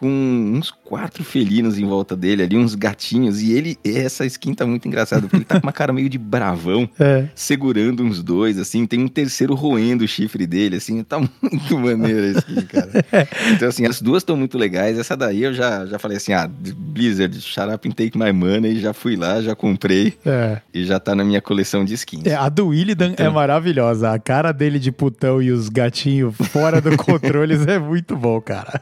com 0.01 0.53
uns 0.57 0.71
quatro 0.71 1.23
felinos 1.23 1.77
em 1.77 1.85
volta 1.85 2.15
dele 2.17 2.41
ali, 2.41 2.57
uns 2.57 2.73
gatinhos, 2.73 3.39
e 3.39 3.51
ele, 3.53 3.77
essa 3.85 4.25
skin 4.25 4.55
tá 4.55 4.65
muito 4.65 4.87
engraçada, 4.87 5.21
porque 5.21 5.35
ele 5.35 5.45
tá 5.45 5.59
com 5.59 5.67
uma 5.67 5.71
cara 5.71 5.93
meio 5.93 6.09
de 6.09 6.17
bravão, 6.17 6.89
É. 6.99 7.27
segurando 7.35 8.01
uns 8.03 8.23
dois, 8.23 8.57
assim, 8.57 8.87
tem 8.87 8.99
um 9.03 9.07
terceiro 9.07 9.53
roendo 9.53 10.03
o 10.03 10.07
chifre 10.07 10.47
dele, 10.47 10.77
assim, 10.77 11.03
tá 11.03 11.19
muito 11.41 11.77
maneiro 11.77 12.35
a 12.35 12.39
skin, 12.39 12.61
cara. 12.63 12.89
Então, 13.53 13.69
assim, 13.69 13.85
as 13.85 14.01
duas 14.01 14.21
estão 14.23 14.35
muito 14.35 14.57
legais, 14.57 14.97
essa 14.97 15.15
daí 15.15 15.43
eu 15.43 15.53
já, 15.53 15.85
já 15.85 15.99
falei 15.99 16.17
assim, 16.17 16.33
ah, 16.33 16.49
Blizzard, 16.49 17.39
shut 17.39 17.69
up 17.71 17.87
and 17.87 17.91
take 17.91 18.17
my 18.17 18.31
money, 18.31 18.79
já 18.79 18.91
fui 18.93 19.15
lá, 19.15 19.39
já 19.41 19.55
comprei, 19.55 20.15
É. 20.25 20.61
e 20.73 20.83
já 20.83 20.99
tá 20.99 21.13
na 21.13 21.23
minha 21.23 21.41
coleção 21.41 21.85
de 21.85 21.93
skins. 21.93 22.25
É, 22.25 22.33
a 22.35 22.49
do 22.49 22.73
Illidan 22.73 23.11
Então. 23.11 23.25
é 23.25 23.29
maravilhosa. 23.29 24.09
A 24.11 24.17
cara 24.17 24.51
dele 24.51 24.79
de 24.79 24.91
putão 24.91 25.39
e 25.41 25.51
os 25.51 25.69
gatinhos 25.69 26.35
fora 26.49 26.81
do 26.81 26.97
controle 26.97 27.53
é 27.67 27.77
muito 27.77 28.15
bom, 28.15 28.41
cara. 28.41 28.81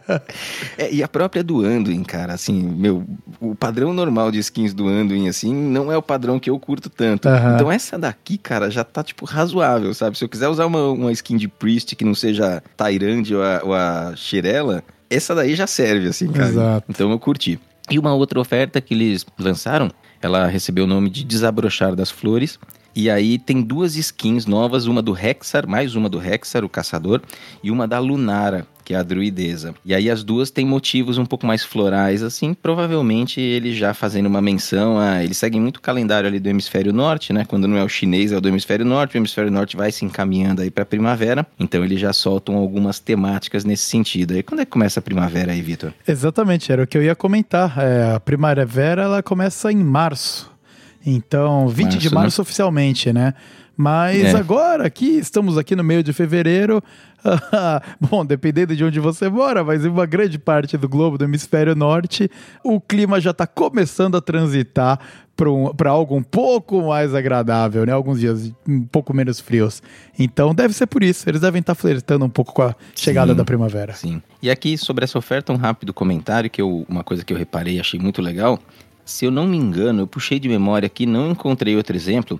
É, 0.77 0.93
e 0.93 1.03
a 1.03 1.08
própria 1.09 1.43
do 1.43 1.65
Anduin, 1.65 2.03
cara, 2.03 2.33
assim, 2.33 2.61
meu, 2.61 3.03
o 3.41 3.55
padrão 3.55 3.91
normal 3.93 4.31
de 4.31 4.39
skins 4.39 4.73
do 4.73 4.87
Anduin, 4.87 5.27
assim, 5.27 5.53
não 5.53 5.91
é 5.91 5.97
o 5.97 6.01
padrão 6.01 6.39
que 6.39 6.49
eu 6.49 6.57
curto 6.59 6.89
tanto. 6.89 7.27
Aham. 7.27 7.55
Então 7.55 7.71
essa 7.71 7.97
daqui, 7.97 8.37
cara, 8.37 8.69
já 8.69 8.83
tá, 8.83 9.03
tipo, 9.03 9.25
razoável, 9.25 9.93
sabe? 9.93 10.17
Se 10.17 10.23
eu 10.23 10.29
quiser 10.29 10.47
usar 10.47 10.65
uma, 10.65 10.89
uma 10.89 11.11
skin 11.11 11.37
de 11.37 11.47
Priest 11.47 11.95
que 11.95 12.05
não 12.05 12.15
seja 12.15 12.63
Tyrande 12.77 13.35
ou 13.35 13.43
a, 13.43 13.61
ou 13.63 13.73
a 13.73 14.13
Shirella, 14.15 14.83
essa 15.09 15.33
daí 15.33 15.55
já 15.55 15.67
serve, 15.67 16.07
assim, 16.07 16.31
cara. 16.31 16.49
Exato. 16.49 16.85
Então 16.89 17.11
eu 17.11 17.19
curti. 17.19 17.59
E 17.89 17.97
uma 17.97 18.13
outra 18.13 18.39
oferta 18.39 18.79
que 18.79 18.93
eles 18.93 19.25
lançaram, 19.37 19.89
ela 20.21 20.45
recebeu 20.45 20.83
o 20.83 20.87
nome 20.87 21.09
de 21.09 21.23
Desabrochar 21.23 21.95
das 21.95 22.11
Flores. 22.11 22.59
E 22.95 23.09
aí 23.09 23.39
tem 23.39 23.61
duas 23.61 23.95
skins 23.95 24.45
novas, 24.45 24.85
uma 24.85 25.01
do 25.01 25.17
Hexar, 25.17 25.67
mais 25.67 25.95
uma 25.95 26.09
do 26.09 26.21
Hexar, 26.21 26.63
o 26.63 26.69
caçador, 26.69 27.21
e 27.63 27.71
uma 27.71 27.87
da 27.87 27.99
Lunara, 27.99 28.67
que 28.89 28.95
é 28.95 28.97
a 28.97 29.03
druideza. 29.03 29.75
E 29.85 29.93
aí 29.93 30.09
as 30.09 30.23
duas 30.23 30.49
têm 30.49 30.65
motivos 30.65 31.19
um 31.19 31.25
pouco 31.25 31.45
mais 31.45 31.63
florais, 31.63 32.23
assim, 32.23 32.55
provavelmente 32.55 33.39
eles 33.39 33.77
já 33.77 33.93
fazendo 33.93 34.25
uma 34.25 34.41
menção 34.41 34.97
a... 34.97 35.23
Eles 35.23 35.37
seguem 35.37 35.61
muito 35.61 35.77
o 35.77 35.81
calendário 35.81 36.27
ali 36.27 36.39
do 36.39 36.49
hemisfério 36.49 36.91
norte, 36.91 37.31
né? 37.31 37.45
Quando 37.45 37.67
não 37.67 37.77
é 37.77 37.83
o 37.83 37.87
chinês, 37.87 38.31
é 38.31 38.37
o 38.37 38.41
do 38.41 38.49
hemisfério 38.49 38.83
norte. 38.83 39.15
O 39.15 39.19
hemisfério 39.19 39.51
norte 39.51 39.77
vai 39.77 39.91
se 39.91 40.03
encaminhando 40.05 40.63
aí 40.63 40.71
pra 40.71 40.83
primavera. 40.85 41.45
Então 41.59 41.85
eles 41.85 41.99
já 41.99 42.11
soltam 42.11 42.55
algumas 42.55 42.99
temáticas 42.99 43.63
nesse 43.63 43.83
sentido. 43.83 44.33
Aí 44.33 44.41
quando 44.41 44.61
é 44.61 44.65
que 44.65 44.71
começa 44.71 44.99
a 44.99 45.03
primavera 45.03 45.51
aí, 45.51 45.61
Vitor? 45.61 45.93
Exatamente, 46.07 46.71
era 46.71 46.81
o 46.81 46.87
que 46.87 46.97
eu 46.97 47.03
ia 47.03 47.13
comentar. 47.13 47.77
É, 47.77 48.15
a 48.15 48.19
primavera 48.19 49.03
ela 49.03 49.21
começa 49.21 49.71
em 49.71 49.83
março. 49.83 50.51
Então, 51.05 51.67
20 51.67 51.91
de 51.91 52.09
Março, 52.09 52.15
março 52.15 52.41
oficialmente, 52.41 53.13
né? 53.13 53.35
Mas 53.81 54.33
É. 54.33 54.37
agora 54.37 54.85
aqui, 54.85 55.17
estamos 55.17 55.57
aqui 55.57 55.73
no 55.73 55.85
meio 55.85 56.03
de 56.03 56.11
fevereiro. 56.11 56.83
Bom, 57.97 58.25
dependendo 58.25 58.75
de 58.75 58.83
onde 58.83 58.99
você 58.99 59.29
mora, 59.29 59.63
mas 59.63 59.85
em 59.85 59.87
uma 59.87 60.05
grande 60.05 60.37
parte 60.37 60.75
do 60.75 60.89
globo, 60.89 61.17
do 61.17 61.23
hemisfério 61.23 61.73
norte, 61.75 62.29
o 62.61 62.81
clima 62.81 63.21
já 63.21 63.31
está 63.31 63.47
começando 63.47 64.17
a 64.17 64.21
transitar 64.21 64.99
para 65.33 65.49
um, 65.49 65.71
algo 65.85 66.17
um 66.17 66.21
pouco 66.21 66.81
mais 66.81 67.15
agradável, 67.15 67.85
né? 67.85 67.93
Alguns 67.93 68.19
dias 68.19 68.51
um 68.67 68.81
pouco 68.81 69.13
menos 69.13 69.39
frios. 69.39 69.81
Então 70.19 70.53
deve 70.53 70.73
ser 70.73 70.85
por 70.85 71.01
isso. 71.01 71.29
Eles 71.29 71.39
devem 71.39 71.61
estar 71.61 71.73
flertando 71.73 72.25
um 72.25 72.29
pouco 72.29 72.51
com 72.53 72.63
a 72.63 72.75
chegada 72.93 73.31
Sim. 73.31 73.37
da 73.37 73.45
primavera. 73.45 73.93
Sim. 73.93 74.21
E 74.41 74.51
aqui 74.51 74.77
sobre 74.77 75.05
essa 75.05 75.17
oferta, 75.17 75.53
um 75.53 75.57
rápido 75.57 75.93
comentário, 75.93 76.49
que 76.49 76.61
eu, 76.61 76.85
uma 76.89 77.01
coisa 77.05 77.23
que 77.23 77.31
eu 77.31 77.37
reparei 77.37 77.77
e 77.77 77.79
achei 77.79 77.97
muito 77.97 78.21
legal. 78.21 78.59
Se 79.05 79.23
eu 79.23 79.31
não 79.31 79.47
me 79.47 79.55
engano, 79.55 80.01
eu 80.01 80.07
puxei 80.07 80.37
de 80.37 80.49
memória 80.49 80.85
aqui, 80.87 81.05
não 81.05 81.31
encontrei 81.31 81.77
outro 81.77 81.95
exemplo. 81.95 82.37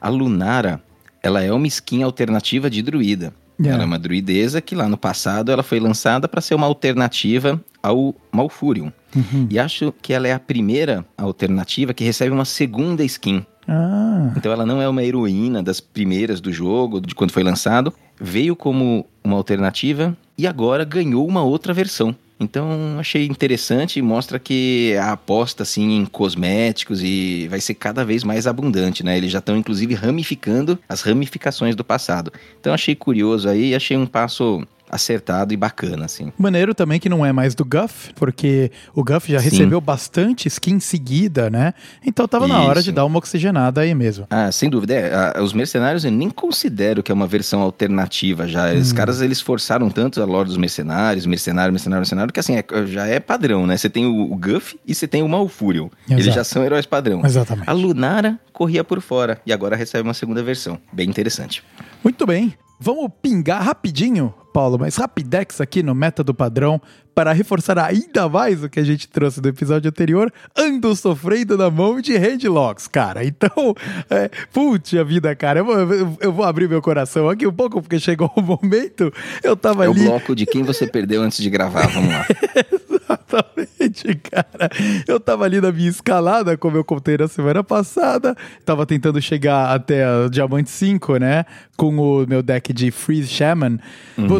A 0.00 0.08
Lunara, 0.08 0.80
ela 1.22 1.42
é 1.42 1.52
uma 1.52 1.66
skin 1.66 2.02
alternativa 2.02 2.68
de 2.70 2.82
druida. 2.82 3.32
É. 3.62 3.68
Ela 3.68 3.82
é 3.82 3.86
uma 3.86 3.98
druideza 3.98 4.60
que 4.60 4.74
lá 4.74 4.86
no 4.88 4.98
passado 4.98 5.50
ela 5.50 5.62
foi 5.62 5.80
lançada 5.80 6.28
para 6.28 6.40
ser 6.42 6.54
uma 6.54 6.66
alternativa 6.66 7.60
ao 7.82 8.14
Malfurion. 8.30 8.90
Uhum. 9.14 9.46
E 9.48 9.58
acho 9.58 9.94
que 10.02 10.12
ela 10.12 10.28
é 10.28 10.32
a 10.32 10.38
primeira 10.38 11.04
alternativa 11.16 11.94
que 11.94 12.04
recebe 12.04 12.30
uma 12.32 12.44
segunda 12.44 13.02
skin. 13.04 13.44
Ah, 13.66 14.30
Então 14.36 14.52
ela 14.52 14.66
não 14.66 14.80
é 14.82 14.88
uma 14.88 15.02
heroína 15.02 15.62
das 15.62 15.80
primeiras 15.80 16.40
do 16.40 16.52
jogo, 16.52 17.00
de 17.00 17.14
quando 17.14 17.32
foi 17.32 17.42
lançado. 17.42 17.92
veio 18.20 18.54
como 18.54 19.06
uma 19.24 19.36
alternativa 19.36 20.16
e 20.38 20.46
agora 20.46 20.84
ganhou 20.84 21.26
uma 21.26 21.42
outra 21.42 21.72
versão. 21.72 22.14
Então 22.38 22.98
achei 22.98 23.26
interessante 23.26 23.98
e 23.98 24.02
mostra 24.02 24.38
que 24.38 24.94
a 25.00 25.12
aposta 25.12 25.62
assim 25.62 25.96
em 25.96 26.04
cosméticos 26.04 27.02
e 27.02 27.48
vai 27.48 27.60
ser 27.60 27.74
cada 27.74 28.04
vez 28.04 28.22
mais 28.22 28.46
abundante, 28.46 29.02
né? 29.02 29.16
Eles 29.16 29.32
já 29.32 29.38
estão 29.38 29.56
inclusive 29.56 29.94
ramificando 29.94 30.78
as 30.88 31.00
ramificações 31.00 31.74
do 31.74 31.82
passado. 31.82 32.30
Então 32.60 32.74
achei 32.74 32.94
curioso 32.94 33.48
aí, 33.48 33.74
achei 33.74 33.96
um 33.96 34.06
passo 34.06 34.66
acertado 34.90 35.52
e 35.52 35.56
bacana, 35.56 36.04
assim. 36.04 36.32
Maneiro 36.38 36.74
também 36.74 36.98
que 37.00 37.08
não 37.08 37.24
é 37.24 37.32
mais 37.32 37.54
do 37.54 37.64
Guff, 37.64 38.12
porque 38.14 38.70
o 38.94 39.02
Guff 39.04 39.30
já 39.30 39.38
Sim. 39.40 39.50
recebeu 39.50 39.80
bastante 39.80 40.48
skin 40.48 40.78
seguida, 40.80 41.50
né? 41.50 41.74
Então 42.04 42.26
tava 42.28 42.46
na 42.46 42.60
hora 42.62 42.78
Isso. 42.80 42.84
de 42.84 42.92
dar 42.92 43.04
uma 43.04 43.18
oxigenada 43.18 43.80
aí 43.80 43.94
mesmo. 43.94 44.26
Ah, 44.30 44.50
sem 44.52 44.70
dúvida. 44.70 44.94
É, 44.94 45.40
os 45.40 45.52
mercenários 45.52 46.04
eu 46.04 46.10
nem 46.10 46.30
considero 46.30 47.02
que 47.02 47.10
é 47.10 47.14
uma 47.14 47.26
versão 47.26 47.60
alternativa 47.60 48.46
já. 48.46 48.72
Os 48.74 48.92
caras 48.92 49.20
eles 49.20 49.40
forçaram 49.40 49.90
tanto 49.90 50.20
a 50.22 50.24
lore 50.24 50.48
dos 50.48 50.56
mercenários, 50.56 51.26
mercenário, 51.26 51.72
mercenário, 51.72 52.00
mercenário, 52.00 52.32
que 52.32 52.40
assim, 52.40 52.56
é- 52.56 52.64
já 52.86 53.06
é 53.06 53.18
padrão, 53.20 53.66
né? 53.66 53.76
Você 53.76 53.88
tem 53.90 54.06
o, 54.06 54.32
o 54.32 54.36
Guff 54.36 54.78
e 54.86 54.94
você 54.94 55.06
tem 55.08 55.22
o 55.22 55.28
Malfurion. 55.28 55.88
Eles 56.08 56.24
Exato. 56.26 56.36
já 56.36 56.44
são 56.44 56.64
heróis 56.64 56.86
padrão. 56.86 57.22
Exatamente. 57.24 57.68
A 57.68 57.72
Lunara 57.72 58.38
corria 58.52 58.82
por 58.84 59.00
fora 59.00 59.40
e 59.46 59.52
agora 59.52 59.76
recebe 59.76 60.06
uma 60.06 60.14
segunda 60.14 60.42
versão. 60.42 60.78
Bem 60.92 61.08
interessante. 61.08 61.62
Muito 62.02 62.26
bem. 62.26 62.54
Vamos 62.78 63.10
pingar 63.22 63.62
rapidinho, 63.62 64.34
Paulo, 64.56 64.78
mas 64.78 64.96
rapidex 64.96 65.60
aqui 65.60 65.82
no 65.82 65.94
Meta 65.94 66.24
do 66.24 66.32
Padrão 66.32 66.80
para 67.14 67.30
reforçar 67.34 67.78
ainda 67.78 68.26
mais 68.26 68.64
o 68.64 68.70
que 68.70 68.80
a 68.80 68.82
gente 68.82 69.06
trouxe 69.06 69.38
do 69.38 69.48
episódio 69.50 69.86
anterior. 69.90 70.32
Ando 70.56 70.96
sofrendo 70.96 71.58
na 71.58 71.70
mão 71.70 72.00
de 72.00 72.16
headlocks, 72.16 72.88
cara. 72.88 73.22
Então, 73.22 73.74
é, 74.08 74.30
putz, 74.50 74.94
a 74.94 75.02
vida, 75.04 75.36
cara. 75.36 75.60
Eu 75.60 75.64
vou, 75.66 75.78
eu- 75.78 76.16
eu 76.22 76.32
vou 76.32 76.44
abrir 76.46 76.70
meu 76.70 76.80
coração 76.80 77.28
aqui 77.28 77.46
um 77.46 77.52
pouco, 77.52 77.82
porque 77.82 77.98
chegou 77.98 78.32
o 78.34 78.40
momento. 78.40 79.12
Eu 79.42 79.54
tava 79.58 79.84
É 79.84 79.88
o 79.88 79.92
ali. 79.92 80.04
bloco 80.04 80.34
de 80.34 80.46
quem 80.46 80.62
você 80.62 80.86
perdeu 80.86 81.20
antes 81.22 81.36
de 81.42 81.50
gravar. 81.50 81.86
Vamos 81.88 82.08
lá. 82.14 82.24
Exatamente, 83.08 84.14
cara. 84.30 84.70
Eu 85.06 85.20
tava 85.20 85.44
ali 85.44 85.60
na 85.60 85.70
minha 85.70 85.88
escalada, 85.88 86.56
como 86.56 86.76
eu 86.76 86.84
contei 86.84 87.16
na 87.16 87.28
semana 87.28 87.62
passada. 87.62 88.34
Tava 88.64 88.84
tentando 88.86 89.20
chegar 89.20 89.74
até 89.74 90.08
o 90.24 90.28
Diamante 90.30 90.70
5, 90.70 91.16
né? 91.18 91.44
Com 91.76 91.96
o 91.96 92.26
meu 92.26 92.42
deck 92.42 92.72
de 92.72 92.90
Freeze 92.90 93.28
Shaman. 93.28 93.78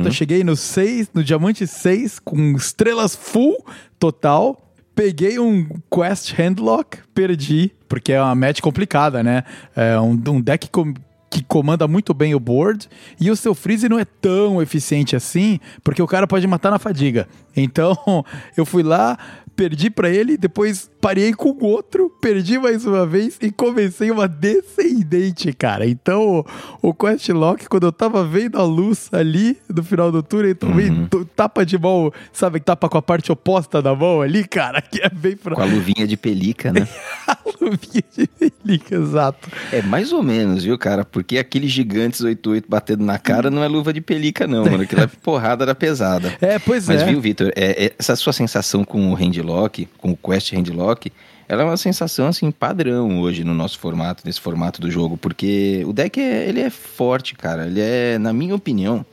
Puta, 0.06 0.10
cheguei 0.10 0.44
no 0.44 0.54
6, 0.54 1.10
no 1.12 1.24
Diamante 1.24 1.66
6, 1.66 2.20
com 2.20 2.52
estrelas 2.52 3.16
full 3.16 3.56
total. 3.98 4.62
Peguei 4.94 5.38
um 5.38 5.66
Quest 5.92 6.32
Handlock, 6.32 6.98
perdi, 7.12 7.72
porque 7.88 8.12
é 8.12 8.22
uma 8.22 8.34
match 8.34 8.60
complicada, 8.60 9.22
né? 9.22 9.42
É 9.74 9.98
um, 9.98 10.12
um 10.28 10.40
deck 10.40 10.70
com, 10.70 10.94
que 11.28 11.42
comanda 11.42 11.88
muito 11.88 12.14
bem 12.14 12.34
o 12.34 12.40
board 12.40 12.88
e 13.20 13.30
o 13.30 13.36
seu 13.36 13.54
freeze 13.54 13.88
não 13.88 13.98
é 13.98 14.04
tão 14.04 14.62
eficiente 14.62 15.16
assim, 15.16 15.58
porque 15.82 16.00
o 16.00 16.06
cara 16.06 16.26
pode 16.26 16.46
matar 16.46 16.70
na 16.70 16.78
fadiga. 16.78 17.28
Então, 17.56 17.96
eu 18.56 18.64
fui 18.64 18.82
lá, 18.82 19.18
perdi 19.56 19.88
pra 19.90 20.10
ele, 20.10 20.36
depois 20.36 20.90
parei 21.00 21.32
com 21.32 21.50
o 21.50 21.64
outro, 21.64 22.10
perdi 22.20 22.58
mais 22.58 22.84
uma 22.84 23.06
vez 23.06 23.38
e 23.40 23.50
comecei 23.50 24.10
uma 24.10 24.28
descendente, 24.28 25.52
cara. 25.52 25.86
Então, 25.86 26.44
o 26.82 26.92
Quest 26.94 27.28
Lock, 27.30 27.68
quando 27.68 27.84
eu 27.86 27.92
tava 27.92 28.24
vendo 28.24 28.58
a 28.58 28.64
luz 28.64 29.08
ali 29.12 29.56
no 29.72 29.82
final 29.82 30.12
do 30.12 30.22
turno, 30.22 30.48
eu 30.50 30.54
tomei 30.54 30.90
to- 31.08 31.24
tapa 31.24 31.64
de 31.64 31.78
mão, 31.78 32.12
sabe, 32.32 32.60
tapa 32.60 32.88
com 32.88 32.98
a 32.98 33.02
parte 33.02 33.32
oposta 33.32 33.80
da 33.80 33.94
mão 33.94 34.20
ali, 34.20 34.46
cara, 34.46 34.80
que 34.82 35.00
é 35.00 35.08
bem 35.08 35.36
pra 35.36 35.54
Com 35.54 35.62
a 35.62 35.64
luvinha 35.64 36.06
de 36.06 36.16
pelica, 36.16 36.72
né? 36.72 36.86
a 37.26 37.38
luvinha 37.60 38.04
de 38.16 38.26
pelica, 38.26 38.96
exato. 38.96 39.48
É 39.72 39.80
mais 39.82 40.12
ou 40.12 40.22
menos, 40.22 40.64
viu, 40.64 40.76
cara? 40.78 41.04
Porque 41.04 41.38
aqueles 41.38 41.70
gigantes 41.70 42.20
88 42.20 42.66
batendo 42.68 43.04
na 43.04 43.18
cara 43.18 43.50
não 43.50 43.62
é 43.62 43.68
luva 43.68 43.92
de 43.92 44.00
pelica, 44.00 44.46
não, 44.46 44.64
mano. 44.64 44.82
Aquilo 44.82 45.02
é 45.02 45.06
porrada 45.22 45.64
da 45.64 45.74
pesada. 45.74 46.34
É, 46.40 46.58
pois 46.58 46.86
Mas 46.86 47.02
é. 47.02 47.06
viu, 47.06 47.20
Vitor, 47.20 47.52
é- 47.56 47.86
é- 47.86 47.92
essa 47.98 48.14
sua 48.16 48.32
sensação 48.32 48.84
com 48.84 49.10
o 49.10 49.14
handlock, 49.46 49.88
com 49.98 50.10
o 50.10 50.16
Quest 50.16 50.52
handlock, 50.52 51.12
ela 51.48 51.62
é 51.62 51.64
uma 51.64 51.76
sensação 51.76 52.26
assim 52.26 52.50
padrão 52.50 53.20
hoje 53.20 53.44
no 53.44 53.54
nosso 53.54 53.78
formato, 53.78 54.22
nesse 54.26 54.40
formato 54.40 54.80
do 54.80 54.90
jogo, 54.90 55.16
porque 55.16 55.84
o 55.86 55.92
deck 55.92 56.20
é, 56.20 56.48
ele 56.48 56.60
é 56.60 56.70
forte, 56.70 57.34
cara. 57.34 57.66
Ele 57.66 57.80
é, 57.80 58.18
na 58.18 58.32
minha 58.32 58.54
opinião, 58.54 59.06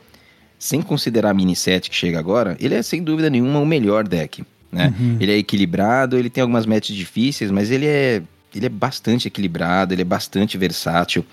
sem 0.58 0.82
considerar 0.82 1.30
a 1.30 1.34
mini 1.34 1.56
set 1.56 1.90
que 1.90 1.96
chega 1.96 2.18
agora, 2.18 2.58
ele 2.60 2.74
é 2.74 2.82
sem 2.82 3.04
dúvida 3.04 3.30
nenhuma 3.30 3.60
o 3.60 3.66
melhor 3.66 4.08
deck, 4.08 4.44
né? 4.72 4.94
Ele 5.20 5.32
é 5.32 5.38
equilibrado, 5.38 6.18
ele 6.18 6.30
tem 6.30 6.42
algumas 6.42 6.66
matches 6.66 6.96
difíceis, 6.96 7.52
mas 7.52 7.70
ele 7.70 7.86
é 7.86 8.24
ele 8.56 8.66
é 8.66 8.70
bastante 8.70 9.28
equilibrado, 9.28 9.94
ele 9.94 10.02
é 10.02 10.06
bastante 10.06 10.58
versátil. 10.58 11.26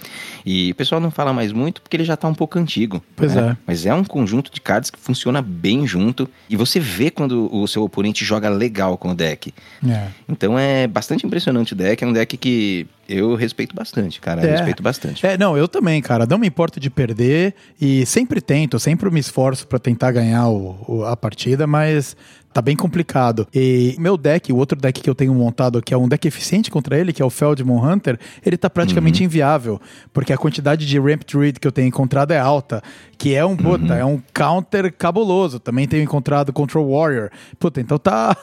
E 0.45 0.71
o 0.71 0.75
pessoal 0.75 1.01
não 1.01 1.11
fala 1.11 1.33
mais 1.33 1.53
muito 1.53 1.81
porque 1.83 1.97
ele 1.97 2.05
já 2.05 2.17
tá 2.17 2.29
um 2.29 2.35
pouco 2.35 2.59
antigo. 2.59 3.03
Pois 3.17 3.35
né? 3.35 3.51
é. 3.53 3.57
Mas 3.67 3.87
é 3.87 3.95
um 3.95 4.05
conjunto 4.05 4.51
de 4.53 4.61
cards 4.61 4.91
que 4.91 4.99
funciona 4.99 5.41
bem 5.43 5.87
junto 5.87 6.29
e 6.49 6.57
você 6.57 6.79
vê 6.81 7.11
quando 7.11 7.49
o 7.55 7.67
seu 7.67 7.83
oponente 7.83 8.25
joga 8.25 8.49
legal 8.49 8.97
com 8.97 9.11
o 9.11 9.15
deck. 9.15 9.53
É. 9.87 10.07
Então 10.29 10.59
é 10.59 10.87
bastante 10.87 11.27
impressionante 11.27 11.73
o 11.73 11.77
deck, 11.77 12.03
é 12.03 12.07
um 12.07 12.13
deck 12.13 12.37
que 12.37 12.87
eu 13.09 13.35
respeito 13.35 13.75
bastante, 13.75 14.21
cara, 14.21 14.41
eu 14.43 14.49
É. 14.49 14.53
respeito 14.53 14.83
bastante. 14.83 15.27
É, 15.27 15.37
não, 15.37 15.57
eu 15.59 15.67
também, 15.67 16.01
cara. 16.01 16.27
Não 16.27 16.39
me 16.39 16.47
importo 16.47 16.79
de 16.79 16.89
perder 16.89 17.55
e 17.81 18.07
sempre 18.07 18.41
tento, 18.41 18.79
sempre 18.79 19.11
me 19.11 19.19
esforço 19.19 19.67
pra 19.67 19.81
tentar 19.81 20.13
ganhar 20.13 20.49
o- 20.49 20.77
o- 20.87 21.05
a 21.05 21.17
partida, 21.17 21.67
mas 21.67 22.17
tá 22.53 22.61
bem 22.61 22.77
complicado. 22.77 23.47
E 23.55 23.95
meu 23.99 24.17
deck, 24.17 24.53
o 24.53 24.57
outro 24.57 24.79
deck 24.79 25.01
que 25.01 25.09
eu 25.09 25.15
tenho 25.15 25.35
montado, 25.35 25.81
que 25.81 25.95
é 25.95 25.97
um 25.97 26.09
deck 26.09 26.27
eficiente 26.27 26.71
contra 26.71 26.99
ele, 26.99 27.13
que 27.13 27.23
é 27.23 27.25
o 27.25 27.31
Feldmon 27.31 27.85
Hunter, 27.85 28.19
ele 28.45 28.57
tá 28.57 28.69
praticamente 28.69 29.23
inviável, 29.25 29.81
porque 30.13 30.33
a 30.33 30.39
quantidade 30.39 30.87
de 30.87 30.99
Ramp 30.99 31.23
Druid 31.31 31.61
que 31.61 31.67
eu 31.67 31.73
tenho 31.73 31.89
encontrado 31.89 32.33
é 32.33 32.39
alta, 32.39 32.83
que 33.17 33.35
é 33.35 33.45
um, 33.45 33.57
puta, 33.57 33.95
é 33.95 34.05
um 34.05 34.21
counter 34.33 34.93
cabuloso. 34.93 35.61
Também 35.61 35.87
tenho 35.87 36.03
encontrado 36.03 36.53
Control 36.53 36.91
Warrior. 36.91 37.31
Puta, 37.59 37.81
então 37.81 37.99
tá 37.99 38.37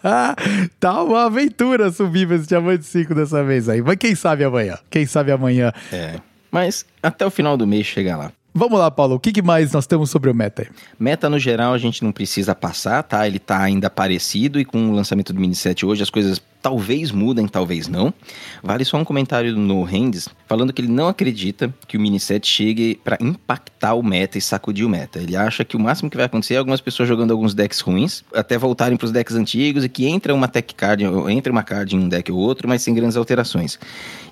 tá 0.80 1.02
uma 1.02 1.26
aventura 1.26 1.90
subir 1.90 2.30
esse 2.32 2.46
Diamante 2.46 2.84
5 2.84 3.14
dessa 3.14 3.44
vez 3.44 3.68
aí. 3.68 3.82
Mas 3.82 3.96
quem 3.96 4.14
sabe 4.14 4.44
amanhã? 4.44 4.78
Quem 4.90 5.06
sabe 5.06 5.30
amanhã 5.32 5.72
É. 5.92 6.20
Mas 6.50 6.86
até 7.02 7.26
o 7.26 7.30
final 7.30 7.56
do 7.56 7.66
mês 7.66 7.86
chega 7.86 8.16
lá. 8.16 8.32
Vamos 8.56 8.78
lá, 8.78 8.90
Paulo. 8.90 9.16
O 9.16 9.20
que, 9.20 9.42
mais 9.42 9.72
nós 9.72 9.86
temos 9.86 10.08
sobre 10.08 10.30
o 10.30 10.34
meta? 10.34 10.66
Meta 10.98 11.28
no 11.28 11.38
geral 11.38 11.74
a 11.74 11.78
gente 11.78 12.02
não 12.02 12.10
precisa 12.10 12.54
passar, 12.54 13.02
tá? 13.02 13.26
Ele 13.26 13.38
tá 13.38 13.60
ainda 13.60 13.90
parecido 13.90 14.58
e 14.58 14.64
com 14.64 14.88
o 14.88 14.92
lançamento 14.92 15.30
do 15.30 15.38
mini 15.38 15.54
set 15.54 15.84
hoje 15.84 16.02
as 16.02 16.08
coisas 16.08 16.40
talvez 16.66 17.12
mudem, 17.12 17.46
talvez 17.46 17.86
não. 17.86 18.12
Vale 18.60 18.84
só 18.84 18.96
um 18.96 19.04
comentário 19.04 19.56
no 19.56 19.84
Rendes 19.84 20.28
falando 20.48 20.72
que 20.72 20.82
ele 20.82 20.88
não 20.90 21.06
acredita 21.06 21.72
que 21.86 21.96
o 21.96 22.00
mini 22.00 22.18
set 22.18 22.44
chegue 22.44 22.98
pra 23.04 23.16
impactar 23.20 23.94
o 23.94 24.02
meta 24.02 24.36
e 24.36 24.40
sacudir 24.40 24.84
o 24.84 24.88
meta. 24.88 25.20
Ele 25.20 25.36
acha 25.36 25.64
que 25.64 25.76
o 25.76 25.80
máximo 25.80 26.10
que 26.10 26.16
vai 26.16 26.26
acontecer 26.26 26.54
é 26.54 26.56
algumas 26.56 26.80
pessoas 26.80 27.08
jogando 27.08 27.30
alguns 27.30 27.54
decks 27.54 27.78
ruins, 27.78 28.24
até 28.34 28.58
voltarem 28.58 28.96
pros 28.96 29.12
decks 29.12 29.36
antigos 29.36 29.84
e 29.84 29.88
que 29.88 30.06
entra 30.08 30.34
uma 30.34 30.48
tech 30.48 30.74
card, 30.74 31.06
ou 31.06 31.30
entra 31.30 31.52
uma 31.52 31.62
card 31.62 31.94
em 31.94 32.00
um 32.00 32.08
deck 32.08 32.32
ou 32.32 32.38
outro, 32.38 32.68
mas 32.68 32.82
sem 32.82 32.92
grandes 32.92 33.16
alterações. 33.16 33.78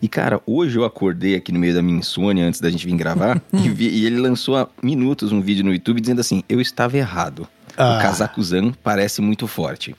E 0.03 0.09
cara, 0.09 0.41
hoje 0.45 0.77
eu 0.77 0.85
acordei 0.85 1.37
aqui 1.37 1.53
no 1.53 1.61
meio 1.61 1.73
da 1.75 1.83
minha 1.83 1.99
insônia 2.01 2.45
antes 2.45 2.61
da 2.61 2.69
gente 2.69 2.85
vir 2.85 2.97
gravar 2.97 3.41
e, 3.55 3.69
vi- 3.69 3.91
e 3.91 4.07
ele 4.07 4.19
lançou 4.19 4.57
há 4.57 4.69
minutos 4.83 5.31
um 5.31 5.41
vídeo 5.41 5.65
no 5.65 5.73
YouTube 5.73 6.01
dizendo 6.01 6.21
assim: 6.21 6.43
"Eu 6.49 6.61
estava 6.61 6.97
errado". 6.99 7.47
Ah. 7.77 7.99
O 7.99 8.03
Kazakuzan 8.03 8.73
parece 8.83 9.21
muito 9.21 9.47
forte. 9.47 9.95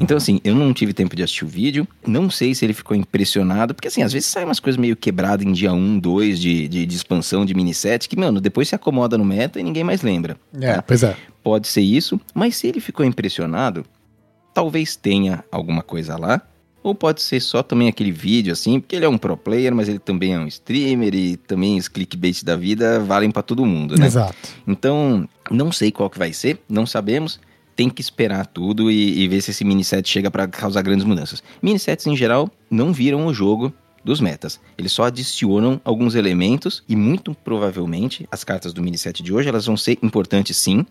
Então, 0.00 0.16
assim, 0.16 0.40
eu 0.44 0.54
não 0.54 0.72
tive 0.72 0.92
tempo 0.92 1.16
de 1.16 1.22
assistir 1.22 1.44
o 1.44 1.48
vídeo. 1.48 1.86
Não 2.06 2.30
sei 2.30 2.54
se 2.54 2.64
ele 2.64 2.72
ficou 2.72 2.96
impressionado. 2.96 3.74
Porque, 3.74 3.88
assim, 3.88 4.02
às 4.02 4.12
vezes 4.12 4.28
sai 4.28 4.44
umas 4.44 4.60
coisas 4.60 4.78
meio 4.78 4.96
quebradas 4.96 5.46
em 5.46 5.52
dia 5.52 5.72
1, 5.72 5.98
2 5.98 6.40
de, 6.40 6.68
de, 6.68 6.86
de 6.86 6.96
expansão 6.96 7.44
de 7.44 7.54
mini 7.54 7.74
set. 7.74 8.08
Que, 8.08 8.16
mano, 8.16 8.40
depois 8.40 8.68
se 8.68 8.74
acomoda 8.74 9.18
no 9.18 9.24
meta 9.24 9.60
e 9.60 9.62
ninguém 9.62 9.84
mais 9.84 10.02
lembra. 10.02 10.36
É, 10.60 10.74
tá? 10.74 10.82
pois 10.82 11.02
é. 11.02 11.16
Pode 11.42 11.68
ser 11.68 11.82
isso. 11.82 12.20
Mas 12.34 12.56
se 12.56 12.66
ele 12.66 12.80
ficou 12.80 13.04
impressionado, 13.04 13.84
talvez 14.52 14.96
tenha 14.96 15.44
alguma 15.50 15.82
coisa 15.82 16.16
lá. 16.16 16.42
Ou 16.86 16.94
pode 16.94 17.20
ser 17.20 17.40
só 17.40 17.64
também 17.64 17.88
aquele 17.88 18.12
vídeo, 18.12 18.52
assim, 18.52 18.78
porque 18.78 18.94
ele 18.94 19.04
é 19.04 19.08
um 19.08 19.18
pro 19.18 19.36
player, 19.36 19.74
mas 19.74 19.88
ele 19.88 19.98
também 19.98 20.34
é 20.34 20.38
um 20.38 20.46
streamer 20.46 21.12
e 21.16 21.36
também 21.36 21.76
os 21.76 21.88
clickbait 21.88 22.44
da 22.44 22.54
vida 22.54 23.00
valem 23.00 23.28
pra 23.28 23.42
todo 23.42 23.66
mundo, 23.66 23.98
né? 23.98 24.06
Exato. 24.06 24.36
Então, 24.64 25.28
não 25.50 25.72
sei 25.72 25.90
qual 25.90 26.08
que 26.08 26.16
vai 26.16 26.32
ser, 26.32 26.60
não 26.68 26.86
sabemos. 26.86 27.40
Tem 27.74 27.90
que 27.90 28.00
esperar 28.00 28.46
tudo 28.46 28.88
e, 28.88 29.18
e 29.18 29.26
ver 29.26 29.40
se 29.40 29.50
esse 29.50 29.64
mini 29.64 29.82
set 29.82 30.08
chega 30.08 30.30
para 30.30 30.46
causar 30.46 30.80
grandes 30.82 31.04
mudanças. 31.04 31.42
Mini 31.60 31.76
sets, 31.76 32.06
em 32.06 32.14
geral, 32.14 32.48
não 32.70 32.92
viram 32.92 33.26
o 33.26 33.34
jogo 33.34 33.74
dos 34.04 34.20
metas. 34.20 34.60
Eles 34.78 34.92
só 34.92 35.06
adicionam 35.06 35.80
alguns 35.84 36.14
elementos 36.14 36.84
e 36.88 36.94
muito 36.94 37.34
provavelmente 37.34 38.28
as 38.30 38.44
cartas 38.44 38.72
do 38.72 38.80
mini 38.80 38.96
set 38.96 39.24
de 39.24 39.34
hoje 39.34 39.48
elas 39.48 39.66
vão 39.66 39.76
ser 39.76 39.98
importantes 40.04 40.56
sim, 40.56 40.86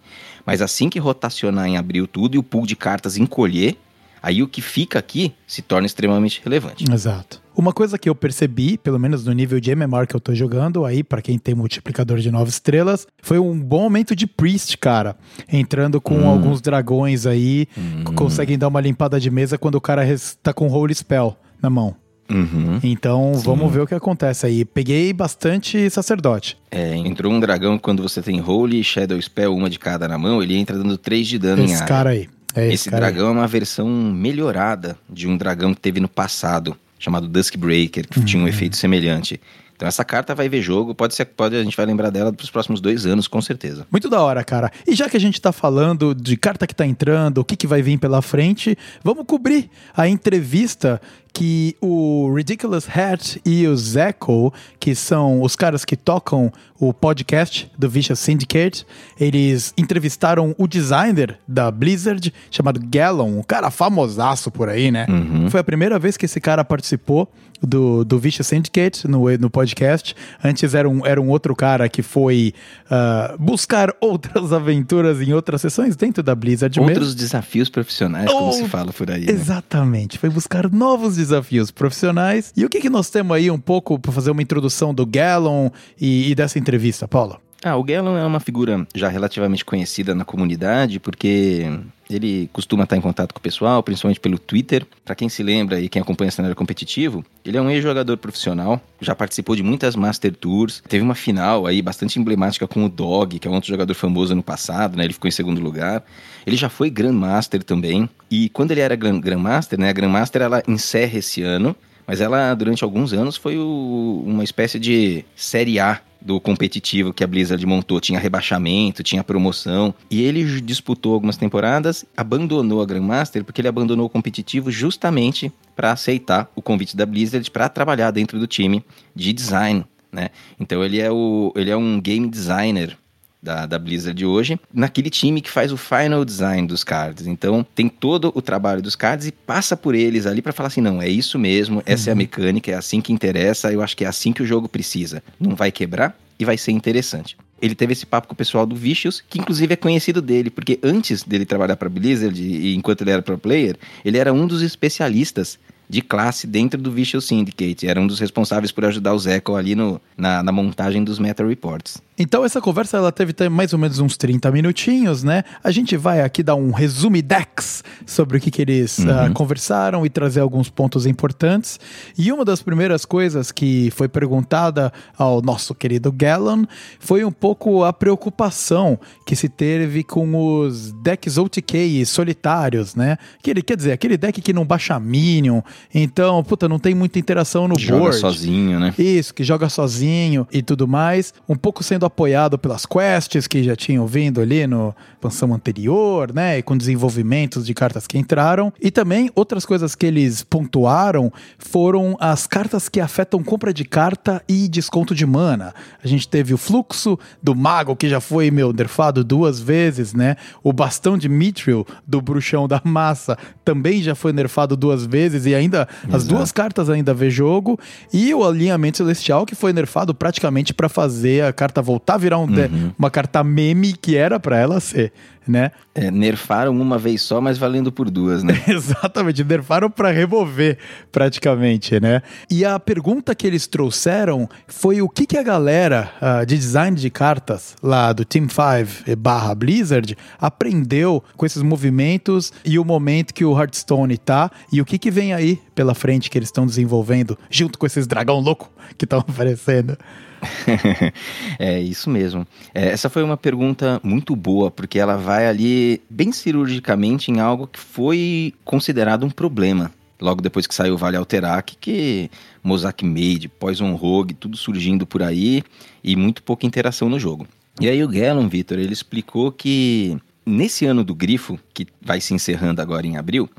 mas 0.46 0.62
assim 0.62 0.90
que 0.90 1.00
rotacionar 1.00 1.68
em 1.68 1.78
abril 1.78 2.06
tudo 2.06 2.36
e 2.36 2.38
o 2.38 2.44
pool 2.44 2.68
de 2.68 2.76
cartas 2.76 3.16
encolher, 3.16 3.78
aí 4.26 4.42
o 4.42 4.48
que 4.48 4.60
fica 4.60 4.98
aqui 4.98 5.34
se 5.46 5.62
torna 5.62 5.86
extremamente 5.86 6.42
relevante. 6.44 6.84
Exato. 6.92 7.40
Uma 7.56 7.72
coisa 7.72 7.98
que 7.98 8.10
eu 8.10 8.16
percebi, 8.16 8.76
pelo 8.76 9.00
menos 9.00 9.24
no 9.24 9.32
nível 9.32 9.60
de 9.60 9.70
MMR 9.70 10.08
que 10.08 10.16
eu 10.16 10.20
tô 10.20 10.34
jogando, 10.34 10.84
aí 10.84 11.04
pra 11.04 11.22
quem 11.22 11.38
tem 11.38 11.54
multiplicador 11.54 12.18
de 12.18 12.32
nove 12.32 12.50
estrelas, 12.50 13.06
foi 13.22 13.38
um 13.38 13.58
bom 13.58 13.84
momento 13.84 14.16
de 14.16 14.26
Priest, 14.26 14.78
cara. 14.80 15.16
Entrando 15.48 16.02
com 16.02 16.28
alguns 16.28 16.60
dragões 16.60 17.28
aí, 17.28 17.68
que 18.04 18.14
conseguem 18.14 18.58
dar 18.58 18.68
uma 18.68 18.82
limpada 18.82 19.20
de 19.20 19.30
mesa 19.30 19.60
quando 19.60 19.76
o 19.76 19.82
cara 19.82 20.04
tá 20.42 20.52
com 20.52 20.68
Holy 20.68 20.96
Spell 20.96 21.38
na 21.62 21.70
mão. 21.70 21.96
Uhum. 22.30 22.80
Então 22.82 23.34
vamos 23.36 23.72
ver 23.72 23.82
o 23.82 23.88
que 23.88 23.94
acontece 23.94 24.48
aí. 24.48 24.66
Peguei 24.66 25.14
bastante 25.14 25.88
sacerdote. 25.90 26.58
É, 26.72 26.96
entrou 26.96 27.32
um 27.32 27.40
dragão 27.40 27.78
quando 27.78 28.02
você 28.02 28.22
tem 28.22 28.42
Holy 28.42 28.80
e 28.80 28.84
Shadow 28.84 29.22
Spell, 29.22 29.56
uma 29.56 29.70
de 29.70 29.78
cada 29.78 30.08
na 30.08 30.18
mão, 30.18 30.42
ele 30.42 30.56
entra 30.56 30.76
dando 30.76 30.98
3 30.98 31.28
de 31.28 31.38
dano 31.38 31.62
em 31.62 31.66
Esse 31.66 31.76
área. 31.76 31.88
cara 31.88 32.10
aí. 32.10 32.28
É 32.56 32.66
esse, 32.66 32.74
Esse 32.74 32.92
dragão 32.92 33.28
é 33.28 33.32
uma 33.32 33.48
versão 33.48 33.88
melhorada 33.90 34.98
de 35.10 35.28
um 35.28 35.36
dragão 35.38 35.74
que 35.74 35.82
teve 35.82 36.00
no 36.00 36.08
passado, 36.08 36.76
chamado 36.98 37.28
Duskbreaker, 37.28 38.08
que 38.08 38.24
tinha 38.24 38.40
Uhum. 38.40 38.46
um 38.46 38.50
efeito 38.50 38.76
semelhante. 38.78 39.40
Então 39.76 39.86
essa 39.88 40.06
carta 40.06 40.34
vai 40.34 40.48
ver 40.48 40.62
jogo, 40.62 40.96
pode 40.96 41.14
ser, 41.14 41.26
pode, 41.26 41.54
a 41.54 41.62
gente 41.62 41.76
vai 41.76 41.86
lembrar 41.86 42.10
dela 42.10 42.32
pros 42.32 42.50
próximos 42.50 42.80
dois 42.80 43.06
anos, 43.06 43.28
com 43.28 43.42
certeza. 43.42 43.86
Muito 43.92 44.10
da 44.10 44.22
hora, 44.22 44.42
cara. 44.42 44.72
E 44.88 44.96
já 44.96 45.10
que 45.10 45.18
a 45.18 45.20
gente 45.20 45.42
tá 45.42 45.52
falando 45.52 46.16
de 46.16 46.38
carta 46.38 46.66
que 46.66 46.74
tá 46.74 46.86
entrando, 46.86 47.40
o 47.40 47.44
que, 47.44 47.58
que 47.58 47.68
vai 47.68 47.82
vir 47.82 48.00
pela 48.00 48.22
frente, 48.22 48.78
vamos 49.04 49.26
cobrir 49.28 49.70
a 49.94 50.08
entrevista 50.08 51.02
que 51.36 51.76
o 51.82 52.34
Ridiculous 52.34 52.88
Hat 52.88 53.42
e 53.46 53.68
o 53.68 53.76
Zeco, 53.76 54.54
que 54.80 54.96
são 54.96 55.42
os 55.42 55.54
caras 55.54 55.84
que 55.84 55.98
tocam 55.98 56.50
o 56.80 56.94
podcast 56.94 57.70
do 57.78 57.90
Vicious 57.90 58.20
Syndicate, 58.20 58.88
eles 59.20 59.74
entrevistaram 59.78 60.56
o 60.58 60.66
designer 60.66 61.38
da 61.46 61.70
Blizzard, 61.70 62.34
chamado 62.50 62.80
Gallon, 62.86 63.40
um 63.40 63.44
cara 63.44 63.70
famosaço 63.70 64.50
por 64.50 64.70
aí, 64.70 64.90
né? 64.92 65.06
Foi 65.50 65.60
a 65.60 65.64
primeira 65.64 66.00
vez 66.00 66.16
que 66.16 66.26
esse 66.26 66.40
cara 66.40 66.64
participou 66.64 67.30
do, 67.62 68.04
do 68.06 68.18
Vicious 68.20 68.48
Syndicate 68.48 69.06
no, 69.08 69.26
no 69.38 69.50
podcast. 69.50 70.16
Antes 70.44 70.74
era 70.74 70.88
um, 70.90 71.06
era 71.06 71.20
um 71.22 71.30
outro 71.30 71.54
cara 71.56 71.88
que 71.90 72.02
foi 72.02 72.54
ah, 72.90 73.36
buscar 73.40 73.94
outras 74.00 74.54
aventuras 74.54 75.22
em 75.22 75.34
outras 75.34 75.62
sessões 75.62 75.96
dentro 75.98 76.22
da 76.24 76.34
Blizzard 76.36 76.78
mesmo. 76.80 76.92
Outros 76.94 77.14
desafios 77.16 77.70
profissionais, 77.70 78.30
como 78.32 78.50
Oh, 78.50 78.52
se 78.54 78.68
fala 78.68 78.92
por 78.94 79.10
aí. 79.10 79.26
né? 79.26 79.32
Exatamente, 79.32 80.18
foi 80.20 80.30
buscar 80.30 80.70
novos 80.72 81.16
desafios 81.16 81.25
profissionais. 81.72 82.52
E 82.56 82.66
o 82.66 82.70
que, 82.70 82.80
que 82.80 82.90
nós 82.90 83.10
temos 83.10 83.36
aí 83.36 83.50
um 83.52 83.60
pouco 83.60 84.00
para 84.00 84.12
fazer 84.12 84.32
uma 84.32 84.42
introdução 84.42 84.94
do 84.94 85.06
Gallon 85.06 85.70
e, 86.00 86.32
e 86.32 86.36
dessa 86.36 86.60
entrevista, 86.60 87.08
Paula? 87.08 87.45
Ah, 87.68 87.76
o 87.78 87.84
Gallon 87.84 88.16
é 88.16 88.24
uma 88.24 88.40
figura 88.40 88.86
já 88.94 89.08
relativamente 89.08 89.66
conhecida 89.66 90.14
na 90.14 90.24
comunidade, 90.24 91.00
porque 91.00 91.66
ele 92.08 92.48
costuma 92.54 92.84
estar 92.84 92.96
em 92.96 93.02
contato 93.02 93.34
com 93.34 93.40
o 93.40 93.42
pessoal, 93.42 93.82
principalmente 93.82 94.20
pelo 94.20 94.38
Twitter. 94.38 94.86
Pra 95.04 95.16
quem 95.16 95.28
se 95.28 95.42
lembra 95.42 95.82
e 95.82 95.90
quem 95.90 96.00
acompanha 96.00 96.30
o 96.30 96.32
cenário 96.32 96.56
competitivo, 96.56 97.26
ele 97.44 97.58
é 97.58 97.62
um 97.62 97.68
ex-jogador 97.72 98.18
profissional, 98.18 98.80
já 99.02 99.16
participou 99.16 99.56
de 99.56 99.64
muitas 99.64 99.96
Master 99.96 100.32
Tours, 100.36 100.84
teve 100.88 101.04
uma 101.04 101.16
final 101.16 101.66
aí 101.66 101.82
bastante 101.82 102.20
emblemática 102.20 102.68
com 102.68 102.86
o 102.86 102.90
Dog, 102.90 103.40
que 103.40 103.48
é 103.48 103.50
um 103.52 103.56
outro 103.56 103.70
jogador 103.72 103.96
famoso 103.96 104.36
no 104.36 104.44
passado, 104.44 104.96
né? 104.96 105.04
Ele 105.04 105.14
ficou 105.14 105.28
em 105.28 105.32
segundo 105.32 105.60
lugar. 105.60 106.04
Ele 106.46 106.56
já 106.58 106.70
foi 106.70 106.92
Grandmaster 106.92 107.64
também, 107.64 108.08
e 108.30 108.48
quando 108.50 108.70
ele 108.74 108.82
era 108.82 108.96
Grand- 108.96 109.22
Grandmaster, 109.22 109.80
né? 109.80 109.90
A 109.90 109.94
Grandmaster 109.94 110.44
ela 110.44 110.62
encerra 110.68 111.18
esse 111.18 111.42
ano, 111.42 111.76
mas 112.06 112.22
ela 112.22 112.54
durante 112.54 112.84
alguns 112.84 113.12
anos 113.12 113.36
foi 113.36 113.58
o- 113.58 114.24
uma 114.24 114.44
espécie 114.44 114.78
de 114.78 115.26
Série 115.36 115.80
A 115.80 116.00
do 116.26 116.40
competitivo 116.40 117.14
que 117.14 117.24
a 117.24 117.28
Blizzard 117.28 117.64
montou. 117.66 118.02
Tinha 118.02 118.20
rebaixamento, 118.20 119.04
tinha 119.04 119.24
promoção. 119.24 119.94
E 120.10 120.24
ele 120.24 120.60
disputou 120.60 121.14
algumas 121.14 121.38
temporadas, 121.38 122.04
abandonou 122.18 122.82
a 122.82 122.86
Grandmaster 122.86 123.44
porque 123.44 123.62
ele 123.62 123.68
abandonou 123.68 124.08
o 124.08 124.10
competitivo 124.10 124.72
justamente 124.72 125.52
para 125.76 125.92
aceitar 125.92 126.52
o 126.56 126.62
convite 126.62 126.98
da 126.98 127.06
Blizzard 127.06 127.50
para 127.52 127.70
trabalhar 127.70 128.10
dentro 128.10 128.40
do 128.40 128.48
time 128.48 128.84
de 129.16 129.32
design. 129.32 129.86
Né? 130.12 130.30
Então 130.60 130.84
ele 130.84 131.00
é, 131.00 131.12
o, 131.12 131.54
ele 131.56 131.70
é 131.70 131.78
um 131.78 132.02
game 132.02 132.28
designer 132.28 132.98
da, 133.46 133.68
da 133.68 133.78
Blizzard 133.78 134.26
hoje, 134.26 134.60
naquele 134.74 135.12
time 135.12 135.40
que 135.40 135.52
faz 135.52 135.72
o 135.72 135.78
final 135.78 136.26
design 136.26 136.68
dos 136.68 136.84
cards. 136.84 137.28
Então, 137.28 137.66
tem 137.76 137.88
todo 137.88 138.32
o 138.34 138.42
trabalho 138.42 138.82
dos 138.82 138.96
cards 138.96 139.28
e 139.28 139.32
passa 139.32 139.78
por 139.78 139.94
eles 139.94 140.26
ali 140.26 140.42
para 140.42 140.52
falar 140.52 140.68
assim: 140.68 140.82
não, 140.82 141.02
é 141.02 141.08
isso 141.08 141.38
mesmo, 141.38 141.84
essa 141.86 142.10
é 142.10 142.14
a 142.14 142.16
mecânica, 142.16 142.72
é 142.72 142.74
assim 142.74 143.00
que 143.00 143.14
interessa, 143.14 143.72
eu 143.72 143.82
acho 143.82 143.96
que 143.96 144.04
é 144.04 144.08
assim 144.08 144.34
que 144.34 144.42
o 144.42 144.46
jogo 144.46 144.68
precisa. 144.68 145.24
Não 145.40 145.56
vai 145.56 145.72
quebrar 145.72 146.18
e 146.40 146.44
vai 146.44 146.58
ser 146.58 146.72
interessante. 146.72 147.38
Ele 147.62 147.76
teve 147.76 147.94
esse 147.94 148.06
papo 148.06 148.28
com 148.28 148.34
o 148.34 148.38
pessoal 148.38 148.66
do 148.66 148.76
Vicious, 148.76 149.24
que 149.30 149.40
inclusive 149.40 149.74
é 149.74 149.78
conhecido 149.78 150.22
dele, 150.22 150.50
porque 150.50 150.78
antes 150.84 151.24
dele 151.24 151.46
trabalhar 151.46 151.78
para 151.78 151.88
Blizzard 151.88 152.42
e 152.42 152.76
enquanto 152.76 153.02
ele 153.02 153.12
era 153.12 153.22
pro 153.22 153.38
player, 153.38 153.78
ele 154.04 154.18
era 154.18 154.34
um 154.34 154.46
dos 154.46 154.62
especialistas 154.62 155.58
de 155.90 156.02
classe 156.02 156.48
dentro 156.48 156.82
do 156.82 156.92
Vicious 156.92 157.26
Syndicate. 157.26 157.88
Era 157.88 158.00
um 158.00 158.08
dos 158.08 158.20
responsáveis 158.20 158.72
por 158.72 158.86
ajudar 158.86 159.14
o 159.14 159.20
Zeco 159.20 159.56
ali 159.56 159.76
no, 159.76 160.02
na, 160.18 160.44
na 160.44 160.52
montagem 160.52 161.04
dos 161.04 161.20
Meta 161.20 161.46
Reports. 161.46 162.02
Então 162.18 162.46
essa 162.46 162.62
conversa 162.62 162.98
ela 162.98 163.12
teve 163.12 163.34
mais 163.50 163.74
ou 163.74 163.80
menos 163.80 164.00
uns 164.00 164.16
30 164.16 164.50
minutinhos, 164.52 165.24
né? 165.24 165.44
A 165.64 165.70
gente 165.70 165.98
vai 165.98 166.22
aqui 166.22 166.42
dar 166.42 166.56
um 166.56 166.72
resume 166.72 167.22
Dex 167.22 167.84
sobre 168.06 168.38
o 168.38 168.42
que, 168.42 168.50
que 168.50 168.62
eles 168.62 169.06
ah, 169.06 169.30
conversaram 169.34 170.06
e 170.06 170.10
trazer 170.10 170.40
alguns 170.40 170.70
pontos 170.70 171.06
importantes. 171.06 171.80
E 172.18 172.32
uma 172.32 172.46
das 172.46 172.62
primeiras 172.62 173.04
coisas 173.04 173.52
que 173.52 173.92
foi 173.92 174.08
perguntada 174.08 174.94
ao 175.18 175.42
nosso 175.42 175.76
querido 175.76 176.12
Gallon 176.12 176.64
foi 177.00 177.26
um 177.26 177.32
pouco 177.32 177.84
a 177.84 177.92
preocupação 177.92 178.98
que 179.26 179.36
se 179.36 179.50
teve 179.50 180.04
com 180.04 180.60
os 180.60 180.94
decks 180.94 181.38
OTK 181.38 182.06
solitários, 182.06 182.96
né? 182.96 183.18
Que 183.44 183.50
ele 183.50 183.62
quer 183.62 183.76
dizer, 183.76 183.92
aquele 183.92 184.16
deck 184.16 184.40
que 184.42 184.54
não 184.54 184.66
baixa 184.66 184.98
Minion, 185.00 185.62
então, 185.94 186.42
puta, 186.44 186.70
não 186.70 186.80
tem 186.80 186.96
muita 186.96 187.20
interação 187.20 187.68
no 187.68 187.78
Joga 187.78 188.00
board. 188.00 188.18
sozinho, 188.18 188.80
né? 188.80 188.94
Isso, 188.98 189.34
que 189.34 189.44
joga 189.44 189.68
sozinho 189.68 190.48
e 190.52 190.62
tudo 190.62 190.88
mais. 190.88 191.34
Um 191.50 191.56
pouco 191.56 191.84
sendo 191.84 192.05
apoiado 192.06 192.58
pelas 192.58 192.86
quests 192.86 193.48
que 193.48 193.64
já 193.64 193.76
tinham 193.76 194.06
vindo 194.06 194.40
ali 194.40 194.66
no 194.68 194.96
expansão 195.26 195.54
anterior, 195.54 196.34
né? 196.34 196.60
E 196.60 196.64
com 196.64 196.78
desenvolvimentos 196.78 197.66
de 197.66 197.74
cartas 197.74 198.06
que 198.06 198.18
entraram. 198.18 198.72
E 198.80 198.92
também 198.92 199.30
outras 199.36 199.66
coisas 199.66 199.96
que 199.96 200.06
eles 200.06 200.44
pontuaram 200.44 201.32
foram 201.58 202.16
as 202.20 202.46
cartas 202.46 202.88
que 202.88 203.00
afetam 203.00 203.44
compra 203.44 203.74
de 203.74 203.84
carta 203.84 204.42
e 204.48 204.68
desconto 204.68 205.16
de 205.16 205.26
mana. 205.26 205.74
A 206.04 206.08
gente 206.08 206.28
teve 206.28 206.54
o 206.54 206.58
fluxo 206.58 207.18
do 207.42 207.56
mago, 207.56 207.96
que 207.96 208.08
já 208.08 208.20
foi, 208.20 208.52
meu, 208.52 208.72
nerfado 208.72 209.24
duas 209.24 209.60
vezes, 209.60 210.14
né? 210.14 210.36
O 210.64 210.72
bastão 210.72 211.18
de 211.18 211.28
Mithril 211.28 211.86
do 212.06 212.22
bruxão 212.22 212.68
da 212.68 212.82
massa 212.84 213.38
também 213.64 214.02
já 214.02 214.14
foi 214.14 214.32
nerfado 214.32 214.78
duas 214.78 215.06
vezes 215.06 215.46
e 215.46 215.56
ainda 215.56 215.88
as 216.12 216.26
duas 216.26 216.52
cartas 216.52 216.90
ainda 216.90 217.14
vê 217.14 217.30
jogo 217.30 217.80
e 218.14 218.34
o 218.34 218.44
alinhamento 218.44 218.98
celestial 218.98 219.46
que 219.46 219.56
foi 219.56 219.74
nerfado 219.74 220.14
praticamente 220.14 220.74
para 220.74 220.88
fazer 220.88 221.44
a 221.44 221.54
carta 221.54 221.82
voltar 221.82 221.95
a 222.14 222.18
virar 222.18 222.40
um 222.40 222.48
de- 222.48 222.70
uma 222.98 223.10
carta 223.10 223.44
meme 223.44 223.94
que 223.94 224.16
era 224.16 224.40
para 224.40 224.58
ela 224.58 224.80
ser, 224.80 225.12
né? 225.48 225.72
É, 225.94 226.10
nerfaram 226.12 226.72
uma 226.80 226.98
vez 226.98 227.22
só, 227.22 227.40
mas 227.40 227.58
valendo 227.58 227.92
por 227.92 228.10
duas, 228.10 228.44
né? 228.44 228.54
Exatamente, 228.68 229.44
nerfaram 229.44 229.90
para 229.90 230.12
remover 230.12 230.78
praticamente, 231.12 232.00
né? 232.00 232.22
E 232.50 232.66
a 232.66 232.78
pergunta 232.80 233.34
que 233.34 233.48
eles 233.48 233.66
trouxeram 233.68 234.50
foi 234.68 235.02
o 235.02 235.08
que, 235.10 235.26
que 235.26 235.38
a 235.38 235.44
galera 235.44 236.12
ah, 236.22 236.44
de 236.44 236.58
design 236.58 236.98
de 236.98 237.10
cartas 237.10 237.76
lá 237.82 238.12
do 238.12 238.26
Team 238.26 238.48
5 238.50 239.16
barra 239.18 239.56
Blizzard 239.56 240.18
aprendeu 240.40 241.24
com 241.38 241.46
esses 241.46 241.62
movimentos 241.62 242.52
e 242.66 242.78
o 242.78 242.84
momento 242.86 243.34
que 243.34 243.46
o 243.46 243.58
Hearthstone 243.58 244.18
tá 244.18 244.52
e 244.72 244.82
o 244.82 244.86
que, 244.86 244.98
que 244.98 245.10
vem 245.12 245.34
aí 245.34 245.62
pela 245.74 245.94
frente 245.96 246.30
que 246.30 246.38
eles 246.38 246.50
estão 246.50 246.66
desenvolvendo 246.66 247.38
junto 247.50 247.80
com 247.80 247.86
esses 247.86 248.06
dragão 248.08 248.40
louco 248.40 248.70
que 248.98 249.06
estão 249.06 249.20
aparecendo. 249.28 249.98
é 251.60 251.80
isso 251.80 252.10
mesmo. 252.10 252.46
É, 252.74 252.90
essa 252.90 253.10
foi 253.10 253.24
uma 253.24 253.38
pergunta 253.38 254.00
muito 254.04 254.36
boa, 254.36 254.70
porque 254.70 255.00
ela 255.00 255.18
vai 255.18 255.48
ali 255.48 256.02
bem 256.10 256.32
cirurgicamente 256.32 257.32
em 257.32 257.40
algo 257.40 257.68
que 257.68 257.80
foi 257.80 258.54
considerado 258.64 259.26
um 259.26 259.30
problema. 259.30 259.92
Logo 260.20 260.42
depois 260.42 260.66
que 260.66 260.74
saiu 260.74 260.94
o 260.94 260.98
Vale 260.98 261.18
Alterac, 261.18 261.76
que 261.80 262.30
Mosaic 262.64 263.04
Made, 263.06 263.50
Poison 263.50 263.94
Rogue, 263.96 264.34
tudo 264.34 264.56
surgindo 264.56 265.06
por 265.06 265.22
aí 265.22 265.62
e 266.04 266.16
muito 266.16 266.42
pouca 266.42 266.66
interação 266.66 267.10
no 267.10 267.20
jogo. 267.20 267.46
E 267.80 267.90
aí 267.90 268.02
o 268.02 268.08
Gallon, 268.08 268.48
Vitor, 268.48 268.80
ele 268.80 268.94
explicou 268.94 269.52
que 269.52 270.18
nesse 270.46 270.86
ano 270.86 271.04
do 271.04 271.14
grifo, 271.14 271.60
que 271.74 271.88
vai 272.02 272.22
se 272.22 272.34
encerrando 272.34 272.82
agora 272.82 273.06
em 273.06 273.18
abril, 273.18 273.50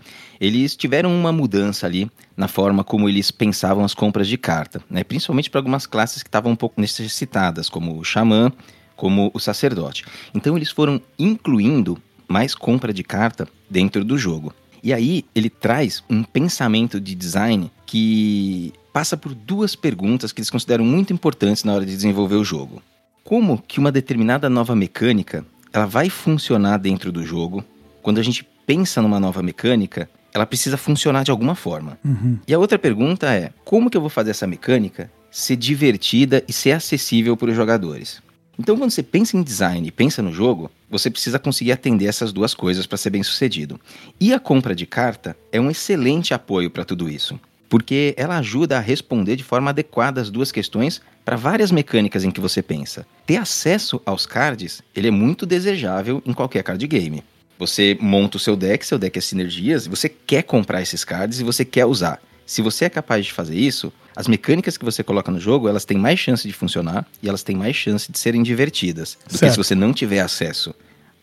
eles 0.41 0.77
tiveram 0.77 1.15
uma 1.15 1.33
mudança 1.33 1.87
ali 1.87 2.11
na 2.37 2.49
forma 2.49 2.85
como 2.85 3.09
eles 3.09 3.31
pensavam 3.31 3.85
as 3.85 3.95
compras 3.95 4.29
de 4.29 4.37
carta, 4.37 4.83
né? 4.91 5.03
principalmente 5.03 5.51
para 5.51 5.61
algumas 5.61 5.87
classes 5.87 6.23
que 6.23 6.29
estavam 6.29 6.53
um 6.53 6.57
pouco 6.57 6.81
necessitadas, 6.81 7.69
como 7.69 7.99
o 7.99 8.05
xamã, 8.05 8.53
como 8.95 9.31
o 9.35 9.39
sacerdote. 9.39 10.05
Então 10.35 10.57
eles 10.57 10.71
foram 10.71 11.01
incluindo 11.19 11.99
mais 12.29 12.55
compra 12.55 12.93
de 12.93 13.03
carta 13.03 13.49
dentro 13.69 14.05
do 14.05 14.19
jogo. 14.19 14.55
E 14.83 14.93
aí 14.93 15.25
ele 15.35 15.51
traz 15.51 16.03
um 16.09 16.23
pensamento 16.23 17.01
de 17.01 17.15
design 17.15 17.71
que 17.85 18.73
passa 18.93 19.17
por 19.17 19.35
duas 19.35 19.75
perguntas 19.75 20.33
que 20.33 20.41
eles 20.41 20.51
consideram 20.51 20.85
muito 20.85 21.13
importantes 21.13 21.65
na 21.65 21.75
hora 21.75 21.85
de 21.85 21.95
desenvolver 21.95 22.37
o 22.37 22.45
jogo. 22.45 22.83
Como 23.25 23.61
que 23.61 23.81
uma 23.81 23.91
determinada 23.91 24.49
nova 24.49 24.77
mecânica 24.77 25.45
ela 25.73 25.87
vai 25.87 26.09
funcionar 26.09 26.79
dentro 26.79 27.11
do 27.11 27.25
jogo? 27.25 27.65
Quando 28.01 28.19
a 28.19 28.23
gente 28.23 28.47
pensa 28.67 29.03
numa 29.03 29.21
nova 29.21 29.43
mecânica, 29.43 30.09
ela 30.33 30.47
precisa 30.47 30.77
funcionar 30.77 31.25
de 31.25 31.31
alguma 31.31 31.55
forma. 31.55 31.99
E 32.47 32.53
a 32.55 32.59
outra 32.59 32.79
pergunta 32.79 33.33
é: 33.33 33.51
como 33.65 33.89
que 33.91 33.97
eu 33.97 34.01
vou 34.01 34.11
fazer 34.11 34.31
essa 34.31 34.47
mecânica 34.47 35.11
ser 35.31 35.57
divertida 35.57 36.43
e 36.49 36.53
ser 36.53 36.73
acessível 36.73 37.37
para 37.37 37.51
os 37.51 37.57
jogadores? 37.57 38.23
Então, 38.59 38.77
quando 38.77 38.91
você 38.91 39.03
pensa 39.03 39.37
em 39.37 39.43
design 39.43 39.87
e 39.87 39.91
pensa 39.91 40.23
no 40.23 40.33
jogo, 40.33 40.71
você 40.91 41.11
precisa 41.11 41.39
conseguir 41.39 41.73
atender 41.73 42.07
essas 42.07 42.33
duas 42.33 42.55
coisas 42.55 42.87
para 42.87 42.97
ser 42.97 43.11
bem 43.11 43.23
sucedido. 43.23 43.79
E 44.19 44.33
a 44.33 44.41
compra 44.41 44.75
de 44.75 44.87
carta 44.87 45.37
é 45.53 45.61
um 45.61 45.71
excelente 45.71 46.33
apoio 46.33 46.71
para 46.71 46.85
tudo 46.85 47.09
isso. 47.09 47.39
porque 47.69 48.15
ela 48.17 48.39
ajuda 48.39 48.77
a 48.77 48.81
responder 48.81 49.37
de 49.37 49.45
forma 49.45 49.71
adequada 49.71 50.21
as 50.21 50.31
duas 50.31 50.53
questões 50.53 51.01
para 51.25 51.37
várias 51.37 51.73
mecânicas 51.73 52.25
em 52.25 52.31
que 52.31 52.41
você 52.41 52.63
pensa. 52.63 53.05
Ter 53.27 53.37
acesso 53.37 54.01
aos 54.07 54.25
cards, 54.25 54.83
ele 54.95 55.09
é 55.09 55.11
muito 55.11 55.45
desejável 55.45 56.23
em 56.25 56.33
qualquer 56.33 56.63
card 56.63 56.87
game. 56.87 57.25
Você 57.59 57.97
monta 58.01 58.37
o 58.37 58.41
seu 58.41 58.57
deck, 58.57 58.85
seu 58.87 58.99
deck 58.99 59.19
é 59.19 59.21
sinergias, 59.23 59.87
você 59.87 60.09
quer 60.09 60.43
comprar 60.43 60.83
esses 60.83 61.05
cards 61.05 61.41
e 61.41 61.45
você 61.45 61.65
quer 61.65 61.87
usar. 61.87 62.21
Se 62.45 62.63
você 62.63 62.85
é 62.85 62.91
capaz 62.91 63.25
de 63.27 63.33
fazer 63.33 63.57
isso, 63.57 63.93
as 64.15 64.29
mecânicas 64.29 64.77
que 64.77 64.85
você 64.85 65.03
coloca 65.03 65.31
no 65.33 65.41
jogo, 65.41 65.69
elas 65.69 65.85
têm 65.85 65.99
mais 65.99 66.19
chance 66.21 66.47
de 66.47 66.53
funcionar 66.55 67.07
e 67.23 67.29
elas 67.29 67.43
têm 67.43 67.57
mais 67.57 67.75
chance 67.75 68.11
de 68.13 68.19
serem 68.19 68.43
divertidas 68.43 69.19
do 69.27 69.33
que 69.33 69.39
Certo. 69.39 69.53
se 69.53 69.59
você 69.59 69.75
não 69.75 69.93
tiver 69.93 70.21
acesso 70.21 70.75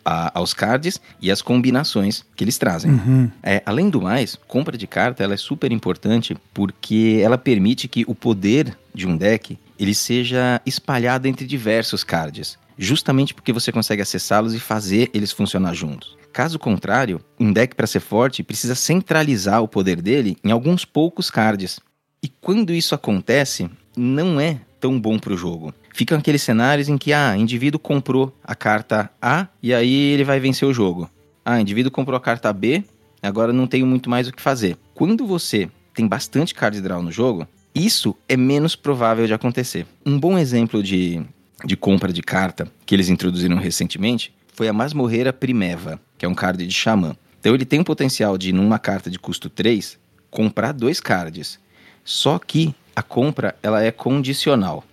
a- 0.04 0.38
aos 0.38 0.54
cards 0.54 1.00
e 1.22 1.32
às 1.32 1.42
combinações 1.42 2.26
que 2.36 2.44
eles 2.44 2.58
trazem. 2.58 2.92
Uhum. 2.92 3.32
É, 3.42 3.64
além 3.66 3.90
do 3.90 4.02
mais, 4.02 4.38
compra 4.48 4.78
de 4.78 4.86
carta 4.86 5.24
ela 5.24 5.34
é 5.34 5.38
super 5.38 5.72
importante 5.72 6.36
porque 6.54 7.22
ela 7.24 7.38
permite 7.38 7.88
que 7.88 8.04
o 8.06 8.14
poder 8.14 8.78
de 8.94 9.08
um 9.08 9.16
deck 9.16 9.58
ele 9.80 9.96
seja 9.96 10.60
espalhado 10.66 11.26
entre 11.28 11.48
diversos 11.48 12.04
cards, 12.04 12.58
justamente 12.78 13.34
porque 13.34 13.54
você 13.54 13.72
consegue 13.72 14.02
acessá-los 14.02 14.54
e 14.54 14.60
fazer 14.60 15.10
eles 15.14 15.32
funcionar 15.32 15.74
juntos. 15.74 16.18
Caso 16.34 16.58
contrário, 16.58 17.22
um 17.40 17.54
deck 17.54 17.76
para 17.76 17.86
ser 17.86 18.00
forte 18.00 18.42
precisa 18.42 18.74
centralizar 18.74 19.62
o 19.62 19.68
poder 19.68 20.02
dele 20.02 20.36
em 20.44 20.50
alguns 20.50 20.84
poucos 20.84 21.30
cards. 21.30 21.80
E 22.24 22.28
quando 22.28 22.74
isso 22.74 22.96
acontece, 22.96 23.70
não 23.96 24.40
é 24.42 24.60
tão 24.80 25.00
bom 25.00 25.20
para 25.20 25.34
o 25.34 25.38
jogo. 25.38 25.72
Ficam 25.94 26.18
aqueles 26.18 26.42
cenários 26.42 26.90
em 26.90 26.98
que, 26.98 27.14
ah, 27.14 27.38
indivíduo 27.38 27.80
comprou 27.80 28.36
a 28.44 28.56
carta 28.56 29.12
A 29.22 29.48
e 29.62 29.72
aí 29.76 29.94
ele 29.94 30.24
vai 30.24 30.40
vencer 30.40 30.68
o 30.68 30.74
jogo. 30.74 31.08
Ah, 31.46 31.62
indivíduo 31.62 31.92
comprou 31.92 32.18
a 32.18 32.22
carta 32.22 32.52
B, 32.52 32.84
agora 33.22 33.54
não 33.54 33.68
tenho 33.68 33.86
muito 33.86 34.10
mais 34.10 34.28
o 34.28 34.34
que 34.34 34.42
fazer. 34.42 34.76
Quando 34.96 35.28
você 35.28 35.70
tem 35.94 36.08
bastante 36.08 36.56
card 36.56 36.82
draw 36.82 37.04
no 37.04 37.12
jogo, 37.12 37.48
isso 37.76 38.16
é 38.28 38.36
menos 38.36 38.76
provável 38.76 39.28
de 39.28 39.36
acontecer. 39.36 39.86
Um 40.04 40.20
bom 40.20 40.36
exemplo 40.36 40.82
de, 40.82 41.22
de 41.64 41.78
compra 41.78 42.12
de 42.12 42.24
carta 42.24 42.68
que 42.88 42.96
eles 42.96 43.10
introduziram 43.10 43.58
recentemente 43.58 44.34
foi 44.54 44.68
a 44.68 44.74
Masmorreira 44.74 45.34
Primeva, 45.34 46.00
que 46.18 46.26
é 46.26 46.30
um 46.30 46.36
card 46.36 46.66
de 46.66 46.74
xamã. 46.74 47.16
Então 47.40 47.54
ele 47.54 47.66
tem 47.66 47.80
o 47.80 47.86
potencial 47.86 48.38
de, 48.38 48.54
numa 48.54 48.80
carta 48.80 49.10
de 49.10 49.20
custo 49.20 49.50
3, 49.50 49.98
comprar 50.32 50.72
dois 50.72 51.00
cards. 51.00 51.60
Só 52.04 52.40
que 52.40 52.74
a 52.96 53.04
compra 53.04 53.56
ela 53.62 53.84
é 53.84 53.92
condicional. 53.92 54.84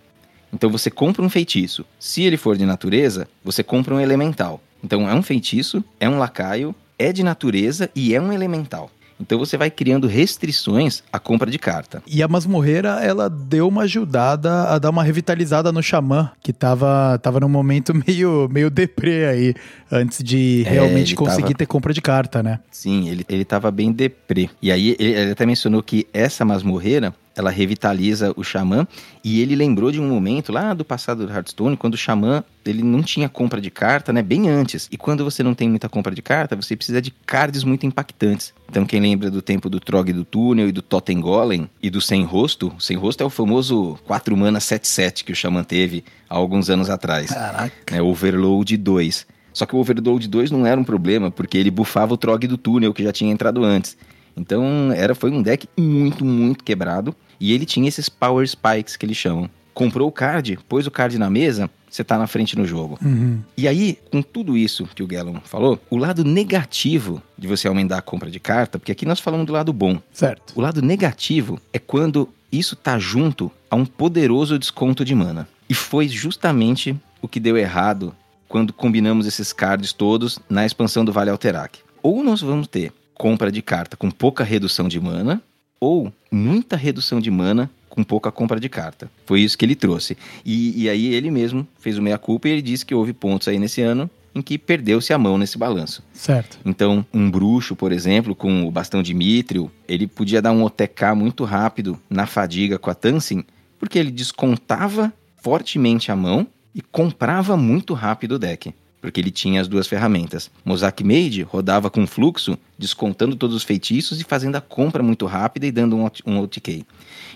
Então 0.51 0.69
você 0.69 0.91
compra 0.91 1.21
um 1.21 1.29
feitiço. 1.29 1.85
Se 1.99 2.23
ele 2.23 2.37
for 2.37 2.57
de 2.57 2.65
natureza, 2.65 3.27
você 3.43 3.63
compra 3.63 3.95
um 3.95 3.99
elemental. 3.99 4.61
Então 4.83 5.09
é 5.09 5.13
um 5.13 5.23
feitiço, 5.23 5.83
é 5.99 6.09
um 6.09 6.17
lacaio, 6.17 6.75
é 6.97 7.13
de 7.13 7.23
natureza 7.23 7.89
e 7.95 8.13
é 8.13 8.21
um 8.21 8.33
elemental. 8.33 8.91
Então 9.21 9.37
você 9.37 9.55
vai 9.57 9.69
criando 9.69 10.07
restrições 10.07 11.03
à 11.13 11.19
compra 11.19 11.49
de 11.51 11.59
carta. 11.59 12.01
E 12.07 12.23
a 12.23 12.27
Masmorreira, 12.27 12.99
ela 13.03 13.29
deu 13.29 13.67
uma 13.67 13.83
ajudada 13.83 14.63
a 14.63 14.79
dar 14.79 14.89
uma 14.89 15.03
revitalizada 15.03 15.71
no 15.71 15.81
Xamã, 15.83 16.31
que 16.41 16.51
tava, 16.51 17.17
tava 17.21 17.39
num 17.39 17.49
momento 17.49 17.93
meio, 18.07 18.49
meio 18.51 18.69
deprê 18.69 19.25
aí, 19.25 19.53
antes 19.91 20.23
de 20.23 20.63
É, 20.65 20.71
realmente 20.71 21.09
ele 21.09 21.15
conseguir 21.17 21.41
tava- 21.43 21.53
ter 21.55 21.65
compra 21.67 21.93
de 21.93 22.01
carta, 22.01 22.41
né? 22.41 22.59
Sim, 22.71 23.09
ele, 23.09 23.25
ele 23.29 23.45
tava 23.45 23.69
bem 23.71 23.91
deprê. 23.91 24.49
E 24.61 24.71
aí 24.71 24.95
ele, 24.99 25.11
ele 25.13 25.31
até 25.31 25.45
mencionou 25.45 25.83
que 25.83 26.07
essa 26.13 26.43
masmorreira, 26.43 27.13
ela 27.41 27.51
revitaliza 27.51 28.33
o 28.35 28.43
xamã. 28.43 28.87
E 29.23 29.41
ele 29.41 29.55
lembrou 29.55 29.91
de 29.91 29.99
um 29.99 30.07
momento 30.07 30.51
lá 30.51 30.73
do 30.73 30.85
passado 30.85 31.25
do 31.25 31.31
Hearthstone, 31.31 31.77
quando 31.77 31.95
o 31.95 31.97
xamã 31.97 32.43
ele 32.65 32.83
não 32.83 33.01
tinha 33.03 33.27
compra 33.27 33.59
de 33.59 33.69
carta, 33.69 34.13
né? 34.13 34.21
Bem 34.21 34.49
antes. 34.49 34.87
E 34.91 34.97
quando 34.97 35.23
você 35.23 35.43
não 35.43 35.53
tem 35.53 35.69
muita 35.69 35.89
compra 35.89 36.13
de 36.13 36.21
carta, 36.21 36.55
você 36.55 36.75
precisa 36.75 37.01
de 37.01 37.11
cards 37.25 37.63
muito 37.63 37.85
impactantes. 37.85 38.53
Então 38.69 38.85
quem 38.85 38.99
lembra 39.01 39.29
do 39.29 39.41
tempo 39.41 39.69
do 39.69 39.79
Trog 39.79 40.13
do 40.13 40.23
Túnel 40.23 40.69
e 40.69 40.71
do 40.71 40.81
Totem 40.81 41.19
Golem 41.19 41.69
e 41.81 41.89
do 41.89 41.99
Sem 41.99 42.23
Rosto, 42.23 42.73
Sem 42.79 42.95
Rosto 42.95 43.21
é 43.21 43.25
o 43.25 43.29
famoso 43.29 43.99
4 44.05 44.35
mana 44.37 44.59
7-7 44.59 45.23
que 45.23 45.31
o 45.31 45.35
xamã 45.35 45.63
teve 45.63 46.03
há 46.29 46.35
alguns 46.35 46.69
anos 46.69 46.89
atrás 46.89 47.31
Caraca. 47.31 47.73
né, 47.91 48.01
Overload 48.01 48.77
2. 48.77 49.27
Só 49.53 49.65
que 49.65 49.75
o 49.75 49.79
Overload 49.79 50.27
2 50.27 50.51
não 50.51 50.65
era 50.65 50.79
um 50.79 50.83
problema, 50.83 51.29
porque 51.29 51.57
ele 51.57 51.69
bufava 51.69 52.13
o 52.13 52.17
Trog 52.17 52.47
do 52.47 52.57
túnel 52.57 52.93
que 52.93 53.03
já 53.03 53.11
tinha 53.11 53.31
entrado 53.31 53.63
antes. 53.63 53.97
Então 54.35 54.91
era, 54.93 55.13
foi 55.13 55.31
um 55.31 55.41
deck 55.41 55.67
muito, 55.77 56.23
muito 56.23 56.63
quebrado. 56.63 57.15
E 57.41 57.51
ele 57.51 57.65
tinha 57.65 57.89
esses 57.89 58.07
Power 58.07 58.47
Spikes 58.47 58.95
que 58.95 59.05
eles 59.05 59.17
chamam. 59.17 59.49
Comprou 59.73 60.07
o 60.07 60.11
card, 60.11 60.59
pôs 60.69 60.85
o 60.85 60.91
card 60.91 61.17
na 61.17 61.29
mesa, 61.29 61.69
você 61.89 62.03
tá 62.03 62.17
na 62.17 62.27
frente 62.27 62.55
no 62.55 62.67
jogo. 62.67 62.99
Uhum. 63.03 63.41
E 63.57 63.67
aí, 63.67 63.97
com 64.11 64.21
tudo 64.21 64.55
isso 64.55 64.87
que 64.93 65.01
o 65.01 65.07
Gallon 65.07 65.39
falou, 65.43 65.81
o 65.89 65.97
lado 65.97 66.23
negativo 66.23 67.21
de 67.37 67.47
você 67.47 67.67
aumentar 67.67 67.97
a 67.97 68.01
compra 68.01 68.29
de 68.29 68.39
carta, 68.39 68.77
porque 68.77 68.91
aqui 68.91 69.05
nós 69.05 69.19
falamos 69.19 69.47
do 69.47 69.53
lado 69.53 69.73
bom. 69.73 69.99
Certo. 70.13 70.53
O 70.55 70.61
lado 70.61 70.83
negativo 70.83 71.59
é 71.73 71.79
quando 71.79 72.29
isso 72.51 72.75
tá 72.75 72.99
junto 72.99 73.51
a 73.69 73.75
um 73.75 73.85
poderoso 73.85 74.59
desconto 74.59 75.03
de 75.03 75.15
mana. 75.15 75.47
E 75.67 75.73
foi 75.73 76.07
justamente 76.07 76.95
o 77.21 77.27
que 77.27 77.39
deu 77.39 77.57
errado 77.57 78.13
quando 78.47 78.73
combinamos 78.73 79.25
esses 79.25 79.51
cards 79.51 79.93
todos 79.93 80.37
na 80.49 80.65
expansão 80.65 81.03
do 81.03 81.13
Vale 81.13 81.31
Alterac. 81.31 81.79
Ou 82.03 82.23
nós 82.23 82.41
vamos 82.41 82.67
ter 82.67 82.93
compra 83.15 83.51
de 83.51 83.61
carta 83.61 83.95
com 83.95 84.09
pouca 84.09 84.43
redução 84.43 84.87
de 84.87 84.99
mana, 84.99 85.41
ou 85.81 86.13
muita 86.31 86.77
redução 86.77 87.19
de 87.19 87.31
mana 87.31 87.69
com 87.89 88.03
pouca 88.03 88.31
compra 88.31 88.59
de 88.59 88.69
carta. 88.69 89.11
Foi 89.25 89.41
isso 89.41 89.57
que 89.57 89.65
ele 89.65 89.75
trouxe. 89.75 90.17
E, 90.45 90.83
e 90.83 90.89
aí 90.89 91.13
ele 91.13 91.29
mesmo 91.29 91.67
fez 91.79 91.97
o 91.97 92.01
meia-culpa 92.01 92.47
e 92.47 92.51
ele 92.51 92.61
disse 92.61 92.85
que 92.85 92.95
houve 92.95 93.11
pontos 93.11 93.47
aí 93.47 93.59
nesse 93.59 93.81
ano 93.81 94.09
em 94.33 94.41
que 94.41 94.57
perdeu-se 94.57 95.11
a 95.11 95.17
mão 95.17 95.37
nesse 95.37 95.57
balanço. 95.57 96.01
Certo. 96.13 96.57
Então, 96.63 97.05
um 97.13 97.29
bruxo, 97.29 97.75
por 97.75 97.91
exemplo, 97.91 98.33
com 98.33 98.65
o 98.65 98.71
bastão 98.71 99.03
de 99.03 99.13
Mithril, 99.13 99.69
ele 99.87 100.07
podia 100.07 100.41
dar 100.41 100.53
um 100.53 100.63
OTK 100.63 101.13
muito 101.15 101.43
rápido 101.43 101.99
na 102.09 102.25
fadiga 102.25 102.79
com 102.79 102.89
a 102.89 102.95
Tansin, 102.95 103.43
porque 103.77 103.99
ele 103.99 104.11
descontava 104.11 105.11
fortemente 105.41 106.13
a 106.13 106.15
mão 106.15 106.47
e 106.73 106.81
comprava 106.81 107.57
muito 107.57 107.93
rápido 107.93 108.33
o 108.33 108.39
deck, 108.39 108.73
porque 109.01 109.19
ele 109.19 109.31
tinha 109.31 109.59
as 109.59 109.67
duas 109.67 109.87
ferramentas. 109.87 110.51
Mosaic 110.63 111.03
Mage 111.03 111.41
rodava 111.41 111.89
com 111.89 112.05
fluxo, 112.05 112.57
descontando 112.77 113.35
todos 113.35 113.55
os 113.55 113.63
feitiços 113.63 114.21
e 114.21 114.23
fazendo 114.23 114.55
a 114.55 114.61
compra 114.61 115.01
muito 115.01 115.25
rápida 115.25 115.65
e 115.65 115.71
dando 115.71 115.95
um, 115.97 116.07
um 116.25 116.39
OTK. 116.39 116.85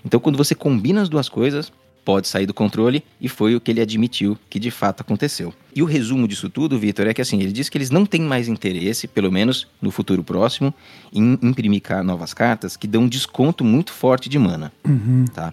Então, 0.06 0.20
quando 0.20 0.38
você 0.38 0.54
combina 0.54 1.02
as 1.02 1.10
duas 1.10 1.28
coisas, 1.28 1.72
pode 2.06 2.28
sair 2.28 2.46
do 2.46 2.54
controle 2.54 3.04
e 3.20 3.28
foi 3.28 3.56
o 3.56 3.60
que 3.60 3.72
ele 3.72 3.82
admitiu 3.82 4.38
que 4.48 4.60
de 4.60 4.70
fato 4.70 5.02
aconteceu. 5.02 5.52
E 5.76 5.82
o 5.82 5.86
resumo 5.86 6.28
disso 6.28 6.48
tudo, 6.50 6.78
Vitor, 6.78 7.08
é 7.08 7.14
que 7.14 7.22
assim, 7.22 7.42
ele 7.42 7.52
diz 7.52 7.68
que 7.68 7.78
eles 7.80 7.90
não 7.90 8.06
têm 8.06 8.22
mais 8.22 8.48
interesse, 8.48 9.08
pelo 9.08 9.32
menos 9.32 9.68
no 9.82 9.90
futuro 9.90 10.24
próximo, 10.24 10.72
em 11.12 11.38
imprimir 11.42 11.82
novas 12.06 12.34
cartas 12.34 12.78
que 12.78 12.88
dão 12.88 13.02
um 13.04 13.08
desconto 13.10 13.64
muito 13.64 13.92
forte 13.92 14.30
de 14.30 14.38
mana, 14.38 14.72
Uhum. 14.88 15.26
tá? 15.34 15.52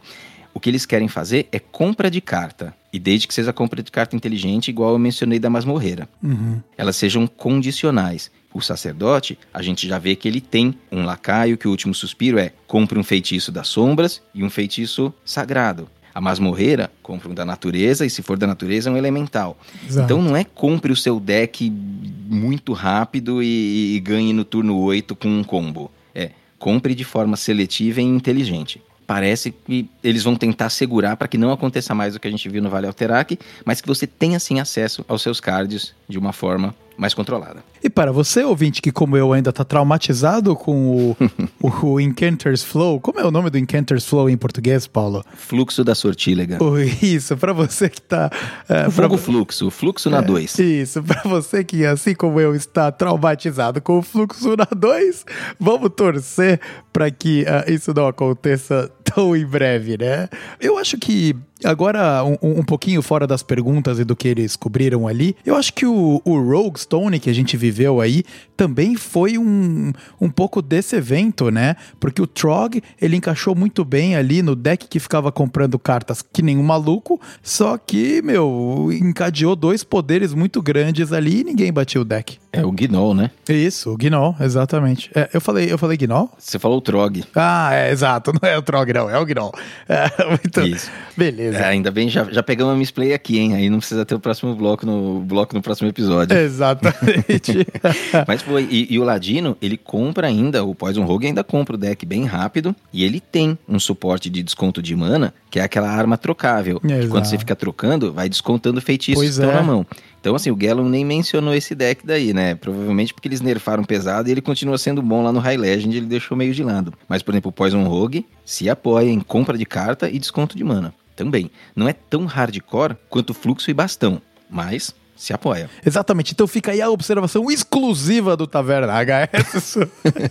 O 0.54 0.60
que 0.60 0.70
eles 0.70 0.86
querem 0.86 1.08
fazer 1.08 1.48
é 1.50 1.58
compra 1.58 2.10
de 2.10 2.20
carta. 2.20 2.74
E 2.92 2.98
desde 2.98 3.26
que 3.26 3.34
seja 3.34 3.52
compra 3.52 3.82
de 3.82 3.90
carta 3.90 4.14
inteligente, 4.14 4.68
igual 4.68 4.92
eu 4.92 4.98
mencionei 4.98 5.38
da 5.38 5.48
masmorreira. 5.48 6.08
Uhum. 6.22 6.60
Elas 6.76 6.96
sejam 6.96 7.26
condicionais. 7.26 8.30
O 8.52 8.60
sacerdote, 8.60 9.38
a 9.52 9.62
gente 9.62 9.88
já 9.88 9.98
vê 9.98 10.14
que 10.14 10.28
ele 10.28 10.40
tem 10.40 10.74
um 10.90 11.04
lacaio, 11.04 11.56
que 11.56 11.66
o 11.66 11.70
último 11.70 11.94
suspiro 11.94 12.38
é 12.38 12.52
compra 12.66 12.98
um 12.98 13.02
feitiço 13.02 13.50
das 13.50 13.68
sombras 13.68 14.20
e 14.34 14.44
um 14.44 14.50
feitiço 14.50 15.12
sagrado. 15.24 15.88
A 16.14 16.20
masmorreira 16.20 16.92
compra 17.02 17.30
um 17.30 17.34
da 17.34 17.44
natureza, 17.46 18.04
e 18.04 18.10
se 18.10 18.20
for 18.20 18.36
da 18.36 18.46
natureza, 18.46 18.90
é 18.90 18.92
um 18.92 18.96
elemental. 18.98 19.58
Exato. 19.88 20.04
Então 20.04 20.22
não 20.22 20.36
é 20.36 20.44
compre 20.44 20.92
o 20.92 20.96
seu 20.96 21.18
deck 21.18 21.70
muito 21.70 22.74
rápido 22.74 23.42
e, 23.42 23.96
e 23.96 24.00
ganhe 24.00 24.34
no 24.34 24.44
turno 24.44 24.76
8 24.78 25.16
com 25.16 25.28
um 25.28 25.42
combo. 25.42 25.90
É 26.14 26.32
compre 26.58 26.94
de 26.94 27.04
forma 27.04 27.36
seletiva 27.36 28.02
e 28.02 28.04
inteligente. 28.04 28.82
Parece 29.06 29.50
que 29.50 29.88
eles 30.02 30.22
vão 30.22 30.36
tentar 30.36 30.70
segurar 30.70 31.16
para 31.16 31.28
que 31.28 31.38
não 31.38 31.52
aconteça 31.52 31.94
mais 31.94 32.14
o 32.14 32.20
que 32.20 32.28
a 32.28 32.30
gente 32.30 32.48
viu 32.48 32.62
no 32.62 32.70
Vale 32.70 32.86
Alterac, 32.86 33.38
mas 33.64 33.80
que 33.80 33.88
você 33.88 34.06
tenha 34.06 34.38
sim 34.38 34.60
acesso 34.60 35.04
aos 35.08 35.22
seus 35.22 35.40
cards 35.40 35.94
de 36.08 36.18
uma 36.18 36.32
forma 36.32 36.74
mais 36.96 37.14
controlada. 37.14 37.62
E 37.82 37.90
para 37.90 38.12
você, 38.12 38.42
ouvinte, 38.44 38.80
que 38.80 38.92
como 38.92 39.16
eu 39.16 39.32
ainda 39.32 39.52
tá 39.52 39.64
traumatizado 39.64 40.54
com 40.54 41.14
o, 41.60 41.82
o 41.86 42.00
Incanters 42.00 42.62
Flow, 42.62 43.00
como 43.00 43.18
é 43.18 43.24
o 43.24 43.30
nome 43.30 43.50
do 43.50 43.58
Incanters 43.58 44.06
Flow 44.06 44.28
em 44.30 44.36
português, 44.36 44.86
Paulo? 44.86 45.24
Fluxo 45.34 45.82
da 45.82 45.94
sortílega. 45.94 46.58
Oh, 46.62 46.78
isso, 46.78 47.36
para 47.36 47.52
você 47.52 47.88
que 47.88 48.00
tá... 48.00 48.30
É, 48.68 48.86
O 48.88 48.92
pra- 48.92 49.08
fluxo, 49.18 49.70
fluxo 49.70 50.08
na 50.10 50.20
2. 50.20 50.58
Isso, 50.58 51.02
pra 51.02 51.22
você 51.24 51.64
que, 51.64 51.84
assim 51.84 52.14
como 52.14 52.40
eu, 52.40 52.54
está 52.54 52.90
traumatizado 52.92 53.80
com 53.80 53.98
o 53.98 54.02
fluxo 54.02 54.54
na 54.56 54.68
2, 54.76 55.24
vamos 55.58 55.90
torcer 55.96 56.60
para 56.92 57.10
que 57.10 57.44
ah, 57.46 57.64
isso 57.70 57.92
não 57.94 58.06
aconteça 58.06 58.90
tão 59.14 59.36
em 59.36 59.46
breve, 59.46 59.96
né? 59.98 60.28
Eu 60.60 60.78
acho 60.78 60.98
que 60.98 61.36
Agora, 61.64 62.24
um, 62.24 62.36
um 62.42 62.62
pouquinho 62.64 63.02
fora 63.02 63.26
das 63.26 63.42
perguntas 63.42 63.98
e 63.98 64.04
do 64.04 64.16
que 64.16 64.28
eles 64.28 64.56
cobriram 64.56 65.06
ali, 65.06 65.36
eu 65.44 65.56
acho 65.56 65.72
que 65.72 65.86
o, 65.86 66.20
o 66.24 66.40
Rogue 66.40 66.80
Stone 66.80 67.20
que 67.20 67.30
a 67.30 67.32
gente 67.32 67.56
viveu 67.56 68.00
aí 68.00 68.24
também 68.56 68.96
foi 68.96 69.38
um, 69.38 69.92
um 70.20 70.30
pouco 70.30 70.60
desse 70.60 70.96
evento, 70.96 71.50
né? 71.50 71.76
Porque 72.00 72.20
o 72.20 72.26
Trog, 72.26 72.82
ele 73.00 73.16
encaixou 73.16 73.54
muito 73.54 73.84
bem 73.84 74.16
ali 74.16 74.42
no 74.42 74.54
deck 74.54 74.88
que 74.88 75.00
ficava 75.00 75.30
comprando 75.30 75.78
cartas 75.78 76.22
que 76.22 76.42
nem 76.42 76.58
um 76.58 76.62
maluco, 76.62 77.20
só 77.42 77.78
que, 77.78 78.20
meu, 78.22 78.90
encadeou 78.92 79.54
dois 79.56 79.84
poderes 79.84 80.34
muito 80.34 80.60
grandes 80.62 81.12
ali 81.12 81.40
e 81.40 81.44
ninguém 81.44 81.72
batia 81.72 82.00
o 82.00 82.04
deck. 82.04 82.38
É 82.52 82.64
o 82.64 82.70
Gnoll, 82.70 83.14
né? 83.14 83.30
Isso, 83.48 83.90
o 83.90 83.96
Gnoll, 83.96 84.36
exatamente. 84.40 85.10
É, 85.14 85.30
eu 85.32 85.40
falei, 85.40 85.72
eu 85.72 85.78
falei 85.78 85.96
Gnoll? 85.96 86.30
Você 86.38 86.58
falou 86.58 86.78
o 86.78 86.82
Trog. 86.82 87.24
Ah, 87.34 87.70
é, 87.72 87.90
exato. 87.90 88.32
Não 88.40 88.48
é 88.48 88.58
o 88.58 88.62
Trog, 88.62 88.92
não, 88.92 89.01
é 89.10 89.18
o 89.18 89.24
Gnoll. 89.24 89.52
É, 89.88 90.10
muito... 90.28 90.60
Isso. 90.60 90.90
Beleza. 91.16 91.58
É, 91.58 91.64
ainda 91.64 91.90
bem, 91.90 92.08
já, 92.08 92.24
já 92.24 92.42
pegamos 92.42 92.74
a 92.74 92.76
misplay 92.76 93.12
aqui, 93.12 93.38
hein? 93.38 93.54
Aí 93.54 93.70
não 93.70 93.78
precisa 93.78 94.04
ter 94.04 94.14
o 94.14 94.20
próximo 94.20 94.54
bloco 94.54 94.86
no, 94.86 95.20
bloco 95.20 95.54
no 95.54 95.62
próximo 95.62 95.88
episódio. 95.88 96.36
Exatamente. 96.36 97.66
Mas 98.26 98.42
foi. 98.42 98.66
E, 98.70 98.92
e 98.92 98.98
o 98.98 99.04
Ladino, 99.04 99.56
ele 99.60 99.76
compra 99.76 100.26
ainda, 100.26 100.64
o 100.64 100.74
Poison 100.74 101.04
Rogue 101.04 101.26
ainda 101.26 101.44
compra 101.44 101.74
o 101.74 101.78
deck 101.78 102.04
bem 102.06 102.24
rápido. 102.24 102.74
E 102.92 103.04
ele 103.04 103.20
tem 103.20 103.58
um 103.68 103.78
suporte 103.78 104.28
de 104.30 104.42
desconto 104.42 104.82
de 104.82 104.94
mana, 104.94 105.34
que 105.50 105.58
é 105.58 105.62
aquela 105.62 105.90
arma 105.90 106.16
trocável. 106.16 106.80
Que 106.80 106.92
Exato. 106.92 107.08
quando 107.08 107.24
você 107.26 107.38
fica 107.38 107.54
trocando, 107.54 108.12
vai 108.12 108.28
descontando 108.28 108.80
feitiços 108.80 109.20
Pois 109.20 109.36
que 109.36 109.42
estão 109.42 109.50
é. 109.50 109.54
na 109.54 109.62
mão. 109.62 109.86
Então, 110.22 110.36
assim, 110.36 110.52
o 110.52 110.56
Gallon 110.56 110.88
nem 110.88 111.04
mencionou 111.04 111.52
esse 111.52 111.74
deck 111.74 112.06
daí, 112.06 112.32
né? 112.32 112.54
Provavelmente 112.54 113.12
porque 113.12 113.26
eles 113.26 113.40
nerfaram 113.40 113.82
pesado 113.82 114.28
e 114.28 114.30
ele 114.30 114.40
continua 114.40 114.78
sendo 114.78 115.02
bom 115.02 115.20
lá 115.20 115.32
no 115.32 115.40
High 115.40 115.56
Legend, 115.56 115.96
ele 115.96 116.06
deixou 116.06 116.36
meio 116.36 116.54
de 116.54 116.62
lado. 116.62 116.94
Mas, 117.08 117.24
por 117.24 117.34
exemplo, 117.34 117.48
o 117.48 117.52
Poison 117.52 117.82
Rogue 117.82 118.24
se 118.44 118.70
apoia 118.70 119.10
em 119.10 119.18
compra 119.18 119.58
de 119.58 119.66
carta 119.66 120.08
e 120.08 120.20
desconto 120.20 120.56
de 120.56 120.62
mana. 120.62 120.94
Também. 121.16 121.50
Não 121.74 121.88
é 121.88 121.92
tão 121.92 122.24
hardcore 122.24 122.96
quanto 123.10 123.34
fluxo 123.34 123.68
e 123.68 123.74
bastão, 123.74 124.22
mas 124.48 124.94
se 125.22 125.32
apoia. 125.32 125.70
Exatamente. 125.84 126.32
Então 126.32 126.46
fica 126.46 126.72
aí 126.72 126.82
a 126.82 126.90
observação 126.90 127.50
exclusiva 127.50 128.36
do 128.36 128.46
Taverna 128.46 128.92
HS 128.92 129.62
sobre- 129.62 130.30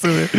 sobre, 0.00 0.30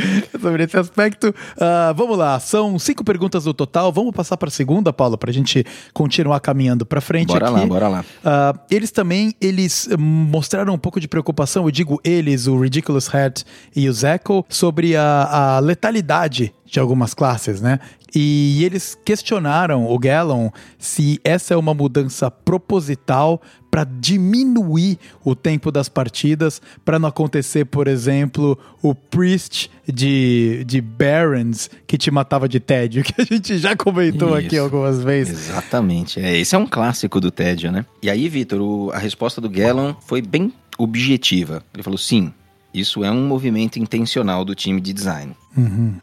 sobre 0.41 0.63
esse 0.63 0.77
aspecto. 0.77 1.33
Ah, 1.59 1.93
vamos 1.95 2.17
lá, 2.17 2.39
são 2.39 2.77
cinco 2.79 3.03
perguntas 3.03 3.45
no 3.45 3.53
total. 3.53 3.91
Vamos 3.91 4.13
passar 4.13 4.37
para 4.37 4.47
a 4.47 4.51
segunda, 4.51 4.91
Paulo, 4.91 5.17
para 5.17 5.29
a 5.29 5.33
gente 5.33 5.65
continuar 5.93 6.39
caminhando 6.39 6.85
para 6.85 6.99
frente 7.01 7.27
Bora 7.27 7.49
aqui. 7.49 7.59
lá, 7.59 7.65
bora 7.65 7.87
lá. 7.87 8.05
Ah, 8.23 8.53
eles 8.69 8.91
também, 8.91 9.33
eles 9.39 9.87
eh, 9.91 9.97
mostraram 9.97 10.73
um 10.73 10.77
pouco 10.79 10.99
de 10.99 11.07
preocupação, 11.07 11.65
eu 11.65 11.71
digo 11.71 11.99
eles, 12.03 12.47
o 12.47 12.59
Ridiculous 12.59 13.13
Hat 13.13 13.43
e 13.75 13.87
o 13.87 13.93
Zeco, 13.93 14.45
sobre 14.49 14.95
a, 14.95 15.55
a 15.55 15.59
letalidade 15.59 16.53
de 16.65 16.79
algumas 16.79 17.13
classes, 17.13 17.61
né? 17.61 17.79
E 18.15 18.63
eles 18.63 18.97
questionaram 19.03 19.85
o 19.91 19.99
Gallon 19.99 20.49
se 20.79 21.19
essa 21.21 21.53
é 21.53 21.57
uma 21.57 21.73
mudança 21.73 22.31
proposital 22.31 23.41
para 23.69 23.83
diminuir 23.83 24.97
o 25.21 25.35
tempo 25.35 25.69
das 25.69 25.89
partidas, 25.89 26.61
para 26.85 26.97
não 26.97 27.09
acontecer, 27.09 27.65
por 27.65 27.89
exemplo, 27.89 28.57
o 28.81 28.95
Priest 28.95 29.69
de, 29.85 30.63
de 30.65 30.79
Barons 30.79 31.69
que 31.85 31.97
te 31.97 32.09
matava 32.09 32.47
de 32.47 32.61
tédio, 32.61 33.03
que 33.05 33.21
a 33.21 33.25
gente 33.25 33.57
já 33.57 33.75
comentou 33.75 34.33
aqui 34.33 34.55
Isso. 34.55 34.63
algumas 34.63 35.03
vezes. 35.03 35.49
Exatamente. 35.49 36.21
É, 36.21 36.37
esse 36.37 36.55
é 36.55 36.57
um 36.57 36.65
clássico 36.65 37.19
do 37.19 37.29
tédio, 37.29 37.69
né? 37.69 37.85
E 38.01 38.09
aí, 38.09 38.29
Vitor, 38.29 38.95
a 38.95 38.97
resposta 38.97 39.41
do 39.41 39.49
Gallon 39.49 39.93
foi 40.07 40.21
bem 40.21 40.53
objetiva. 40.77 41.61
Ele 41.73 41.83
falou: 41.83 41.97
sim, 41.97 42.31
isso 42.79 43.03
é 43.03 43.09
um 43.11 43.25
movimento 43.27 43.77
intencional 43.79 44.43
do 44.45 44.53
time 44.55 44.79
de 44.81 44.91
design. 44.93 45.35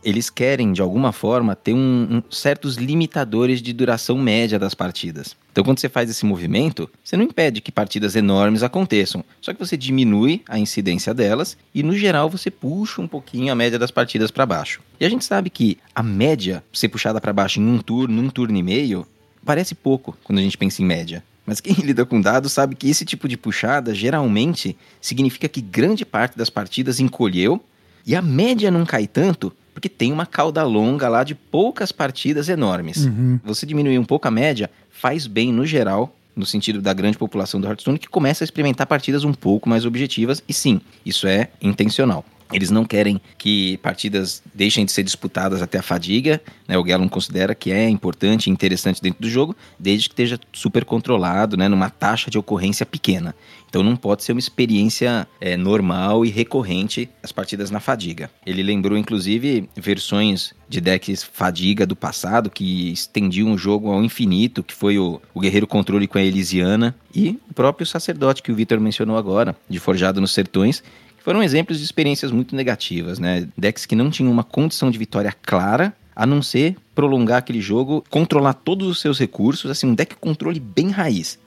Eles 0.03 0.31
querem, 0.31 0.73
de 0.73 0.81
alguma 0.81 1.13
forma, 1.13 1.55
ter 1.55 1.75
um, 1.75 2.09
um- 2.11 2.23
certos 2.31 2.77
limitadores 2.77 3.61
de 3.61 3.73
duração 3.73 4.17
média 4.17 4.59
das 4.59 4.75
partidas. 4.75 5.37
Então, 5.53 5.63
quando 5.63 5.79
você 5.79 5.89
faz 5.91 6.09
esse 6.09 6.25
movimento, 6.25 6.89
você 7.05 7.17
não 7.17 7.25
impede 7.25 7.61
que 7.61 7.71
partidas 7.71 8.17
enormes 8.17 8.63
aconteçam. 8.63 9.23
Só 9.43 9.53
que 9.53 9.59
você 9.61 9.77
diminui 9.77 10.41
a 10.49 10.59
incidência 10.59 11.13
delas 11.13 11.57
e, 11.75 11.83
no 11.83 11.95
geral, 11.95 12.31
você 12.31 12.51
puxa 12.51 13.03
um 13.03 13.07
pouquinho 13.07 13.53
a 13.53 13.55
média 13.55 13.79
das 13.79 13.91
partidas 13.91 14.31
para 14.31 14.47
baixo. 14.47 14.81
E 14.99 15.05
a 15.05 15.09
gente 15.11 15.25
sabe 15.27 15.51
que 15.51 15.77
a 15.95 16.03
média 16.03 16.65
ser 16.73 16.89
puxada 16.89 17.21
para 17.21 17.33
baixo 17.35 17.61
em 17.61 17.67
um 17.67 17.79
turno, 17.79 18.23
um 18.23 18.31
turno 18.31 18.57
e 18.57 18.63
meio, 18.63 19.07
parece 19.45 19.75
pouco 19.75 20.17
quando 20.25 20.39
a 20.39 20.43
gente 20.43 20.57
pensa 20.57 20.81
em 20.81 20.87
média. 20.87 21.23
Mas 21.47 21.61
quem 21.61 21.75
lida 21.85 22.05
com 22.05 22.21
dados 22.21 22.53
sabe 22.53 22.75
que 22.75 22.89
esse 22.89 23.05
tipo 23.05 23.29
de 23.29 23.37
puxada 23.37 23.95
geralmente 23.95 24.77
significa 25.01 25.49
que 25.49 25.61
grande 25.61 26.05
parte 26.05 26.37
das 26.37 26.51
partidas 26.51 27.01
encolheu 27.01 27.63
e 28.07 28.17
a 28.17 28.23
média 28.23 28.71
não 28.71 28.85
cai 28.85 29.07
tanto 29.07 29.53
porque 29.73 29.89
tem 29.89 30.13
uma 30.13 30.27
cauda 30.27 30.63
longa 30.65 31.09
lá 31.09 31.25
de 31.25 31.35
poucas 31.35 31.91
partidas 31.91 32.49
enormes. 32.49 33.07
Você 33.45 33.65
diminuir 33.67 33.99
um 33.99 34.05
pouco 34.05 34.29
a 34.29 34.31
média 34.31 34.71
faz 34.91 35.27
bem 35.27 35.53
no 35.53 35.67
geral, 35.67 36.15
no 36.37 36.45
sentido 36.47 36.81
da 36.81 36.93
grande 36.93 37.19
população 37.19 37.61
do 37.61 37.67
Hearthstone, 37.67 37.99
que 37.99 38.09
começa 38.09 38.45
a 38.45 38.47
experimentar 38.47 38.87
partidas 38.87 39.25
um 39.25 39.33
pouco 39.33 39.69
mais 39.69 39.85
objetivas. 39.87 40.43
E 40.47 40.53
sim, 40.53 40.81
isso 41.05 41.27
é 41.27 41.49
intencional. 41.61 42.25
Eles 42.53 42.71
não 42.71 42.85
querem 42.85 43.21
que 43.39 43.77
partidas 43.79 44.43
deixem 44.55 44.85
de 44.85 44.93
ser 44.93 45.03
disputadas 45.03 45.63
até 45.63 45.79
a 45.79 45.83
fadiga. 45.83 46.41
Né? 46.69 46.77
O 46.77 46.85
Gallon 46.85 47.09
considera 47.09 47.55
que 47.55 47.73
é 47.73 47.89
importante 47.89 48.47
e 48.47 48.51
interessante 48.51 49.01
dentro 49.01 49.21
do 49.21 49.29
jogo, 49.29 49.57
desde 49.79 50.09
que 50.09 50.13
esteja 50.13 50.39
super 50.53 50.85
controlado, 50.85 51.57
né? 51.57 51.69
numa 51.69 51.91
taxa 51.91 52.31
de 52.31 52.39
ocorrência 52.39 52.85
pequena. 52.87 53.35
Então 53.73 53.83
não 53.83 53.97
pode 53.97 54.23
ser 54.23 54.33
uma 54.33 54.39
experiência 54.39 55.27
é, 55.41 55.57
normal 55.57 56.27
e 56.27 56.29
recorrente 56.29 57.09
as 57.23 57.33
partidas 57.33 57.71
na 57.71 57.81
fadiga. 57.81 58.31
Ele 58.45 58.63
lembrou, 58.63 58.99
inclusive, 58.99 59.67
versões 59.75 60.53
de 60.69 60.79
decks 60.79 61.23
fadiga 61.23 61.87
do 61.87 61.97
passado 61.97 62.51
que 62.51 62.93
estendiam 62.93 63.53
o 63.53 63.57
jogo 63.57 63.91
ao 63.91 64.05
infinito, 64.05 64.63
que 64.63 64.75
foi 64.75 64.99
o, 64.99 65.21
o 65.33 65.41
Guerreiro 65.41 65.67
Controle 65.67 66.07
com 66.07 66.19
a 66.19 66.23
Elisiana 66.23 66.95
e 67.15 67.39
o 67.51 67.55
próprio 67.55 67.87
Sacerdote 67.87 68.43
que 68.43 68.53
o 68.53 68.55
Victor 68.55 68.79
mencionou 68.79 69.17
agora, 69.17 69.57
de 69.69 69.79
Forjado 69.79 70.21
nos 70.21 70.35
Sertões, 70.35 70.83
foram 71.23 71.43
exemplos 71.43 71.79
de 71.79 71.85
experiências 71.85 72.31
muito 72.31 72.55
negativas, 72.55 73.19
né? 73.19 73.49
Decks 73.57 73.87
que 73.87 73.95
não 73.95 74.11
tinham 74.11 74.33
uma 74.33 74.45
condição 74.45 74.91
de 74.91 74.99
vitória 74.99 75.33
clara, 75.43 75.95
a 76.15 76.27
não 76.27 76.43
ser 76.43 76.77
prolongar 76.95 77.39
aquele 77.39 77.61
jogo, 77.61 78.05
controlar 78.11 78.53
todos 78.53 78.87
os 78.87 79.01
seus 79.01 79.19
recursos, 79.19 79.71
assim, 79.71 79.87
um 79.87 79.95
deck 79.95 80.15
controle 80.17 80.61
bem 80.61 80.91
raiz. 80.91 81.39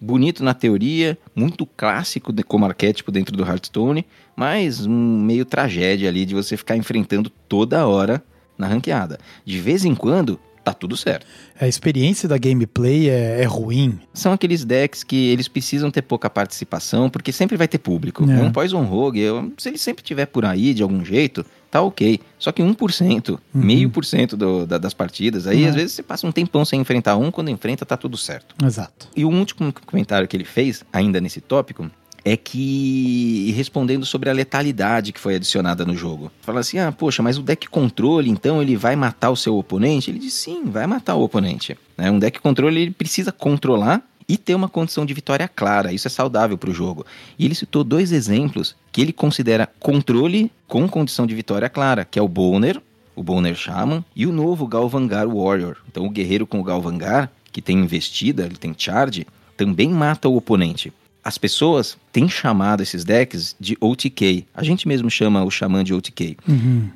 Bonito 0.00 0.44
na 0.44 0.54
teoria, 0.54 1.18
muito 1.34 1.66
clássico 1.66 2.32
como 2.44 2.64
arquétipo 2.64 3.10
dentro 3.10 3.36
do 3.36 3.42
Hearthstone, 3.42 4.06
mas 4.36 4.86
um 4.86 5.20
meio 5.20 5.44
tragédia 5.44 6.08
ali 6.08 6.24
de 6.24 6.34
você 6.34 6.56
ficar 6.56 6.76
enfrentando 6.76 7.28
toda 7.48 7.86
hora 7.86 8.22
na 8.56 8.68
ranqueada. 8.68 9.18
De 9.44 9.58
vez 9.58 9.84
em 9.84 9.94
quando, 9.94 10.38
tá 10.64 10.72
tudo 10.72 10.96
certo. 10.96 11.26
A 11.60 11.66
experiência 11.66 12.28
da 12.28 12.38
gameplay 12.38 13.08
é, 13.08 13.40
é 13.42 13.44
ruim. 13.44 13.98
São 14.14 14.32
aqueles 14.32 14.64
decks 14.64 15.02
que 15.02 15.28
eles 15.30 15.48
precisam 15.48 15.90
ter 15.90 16.02
pouca 16.02 16.28
participação, 16.30 17.08
porque 17.10 17.32
sempre 17.32 17.56
vai 17.56 17.66
ter 17.68 17.78
público. 17.78 18.28
É. 18.30 18.40
Um 18.40 18.52
Poison 18.52 18.82
Rogue, 18.84 19.20
eu- 19.20 19.52
se 19.58 19.68
ele 19.68 19.78
sempre 19.78 20.02
tiver 20.04 20.26
por 20.26 20.44
aí 20.44 20.72
de 20.74 20.82
algum 20.82 21.04
jeito, 21.04 21.44
tá 21.70 21.80
ok. 21.82 22.20
Só 22.38 22.52
que 22.52 22.62
1%, 22.62 23.38
meio 23.52 23.88
por 23.90 24.04
cento 24.04 24.36
do- 24.36 24.66
da- 24.66 24.78
das 24.78 24.92
partidas, 24.94 25.46
aí 25.46 25.62
Uhum. 25.64 25.68
às 25.70 25.74
vezes 25.74 25.92
você 25.92 26.02
passa 26.02 26.26
um 26.26 26.32
tempão 26.32 26.64
sem 26.64 26.80
enfrentar 26.80 27.16
um, 27.16 27.30
quando 27.30 27.48
enfrenta 27.50 27.84
tá 27.86 27.96
tudo 27.96 28.16
certo. 28.16 28.54
Exato. 28.64 29.08
E 29.16 29.24
o 29.24 29.30
último 29.30 29.72
comentário 29.86 30.28
que 30.28 30.36
ele 30.36 30.44
fez, 30.44 30.84
ainda 30.92 31.20
nesse 31.20 31.40
tópico, 31.40 31.90
é 32.24 32.36
que 32.36 33.52
respondendo 33.56 34.06
sobre 34.06 34.30
a 34.30 34.32
letalidade 34.32 35.12
que 35.12 35.20
foi 35.20 35.36
adicionada 35.36 35.84
no 35.84 35.96
jogo. 35.96 36.30
Fala 36.42 36.60
assim: 36.60 36.78
"Ah, 36.78 36.92
poxa, 36.92 37.22
mas 37.22 37.38
o 37.38 37.42
deck 37.42 37.68
controle, 37.68 38.30
então 38.30 38.62
ele 38.62 38.76
vai 38.76 38.96
matar 38.96 39.30
o 39.30 39.36
seu 39.36 39.56
oponente?" 39.56 40.10
Ele 40.10 40.18
diz: 40.18 40.34
"Sim, 40.34 40.64
vai 40.66 40.86
matar 40.86 41.16
o 41.16 41.22
oponente." 41.22 41.76
Né? 41.96 42.10
Um 42.10 42.18
deck 42.18 42.40
controle 42.40 42.82
ele 42.82 42.90
precisa 42.90 43.32
controlar 43.32 44.02
e 44.28 44.36
ter 44.36 44.54
uma 44.54 44.68
condição 44.68 45.04
de 45.04 45.12
vitória 45.12 45.48
clara. 45.48 45.92
Isso 45.92 46.06
é 46.06 46.10
saudável 46.10 46.56
para 46.56 46.70
o 46.70 46.74
jogo. 46.74 47.04
E 47.38 47.44
ele 47.44 47.54
citou 47.54 47.84
dois 47.84 48.12
exemplos 48.12 48.74
que 48.90 49.00
ele 49.00 49.12
considera 49.12 49.68
controle 49.78 50.50
com 50.66 50.88
condição 50.88 51.26
de 51.26 51.34
vitória 51.34 51.68
clara, 51.68 52.04
que 52.04 52.18
é 52.18 52.22
o 52.22 52.28
Boner, 52.28 52.80
o 53.14 53.22
Boner 53.22 53.54
Shaman, 53.54 54.04
e 54.14 54.26
o 54.26 54.32
novo 54.32 54.66
Galvangar 54.66 55.28
Warrior. 55.28 55.76
Então 55.90 56.06
o 56.06 56.10
guerreiro 56.10 56.46
com 56.46 56.60
o 56.60 56.64
Galvangar, 56.64 57.30
que 57.50 57.60
tem 57.60 57.78
investida, 57.78 58.44
ele 58.44 58.56
tem 58.56 58.74
charge, 58.76 59.26
também 59.56 59.90
mata 59.90 60.28
o 60.28 60.36
oponente. 60.36 60.92
As 61.24 61.38
pessoas 61.38 61.96
têm 62.12 62.28
chamado 62.28 62.82
esses 62.82 63.04
decks 63.04 63.54
de 63.58 63.76
OTK. 63.80 64.44
A 64.52 64.64
gente 64.64 64.88
mesmo 64.88 65.08
chama 65.08 65.44
o 65.44 65.50
Xamã 65.50 65.84
de 65.84 65.94
OTK. 65.94 66.36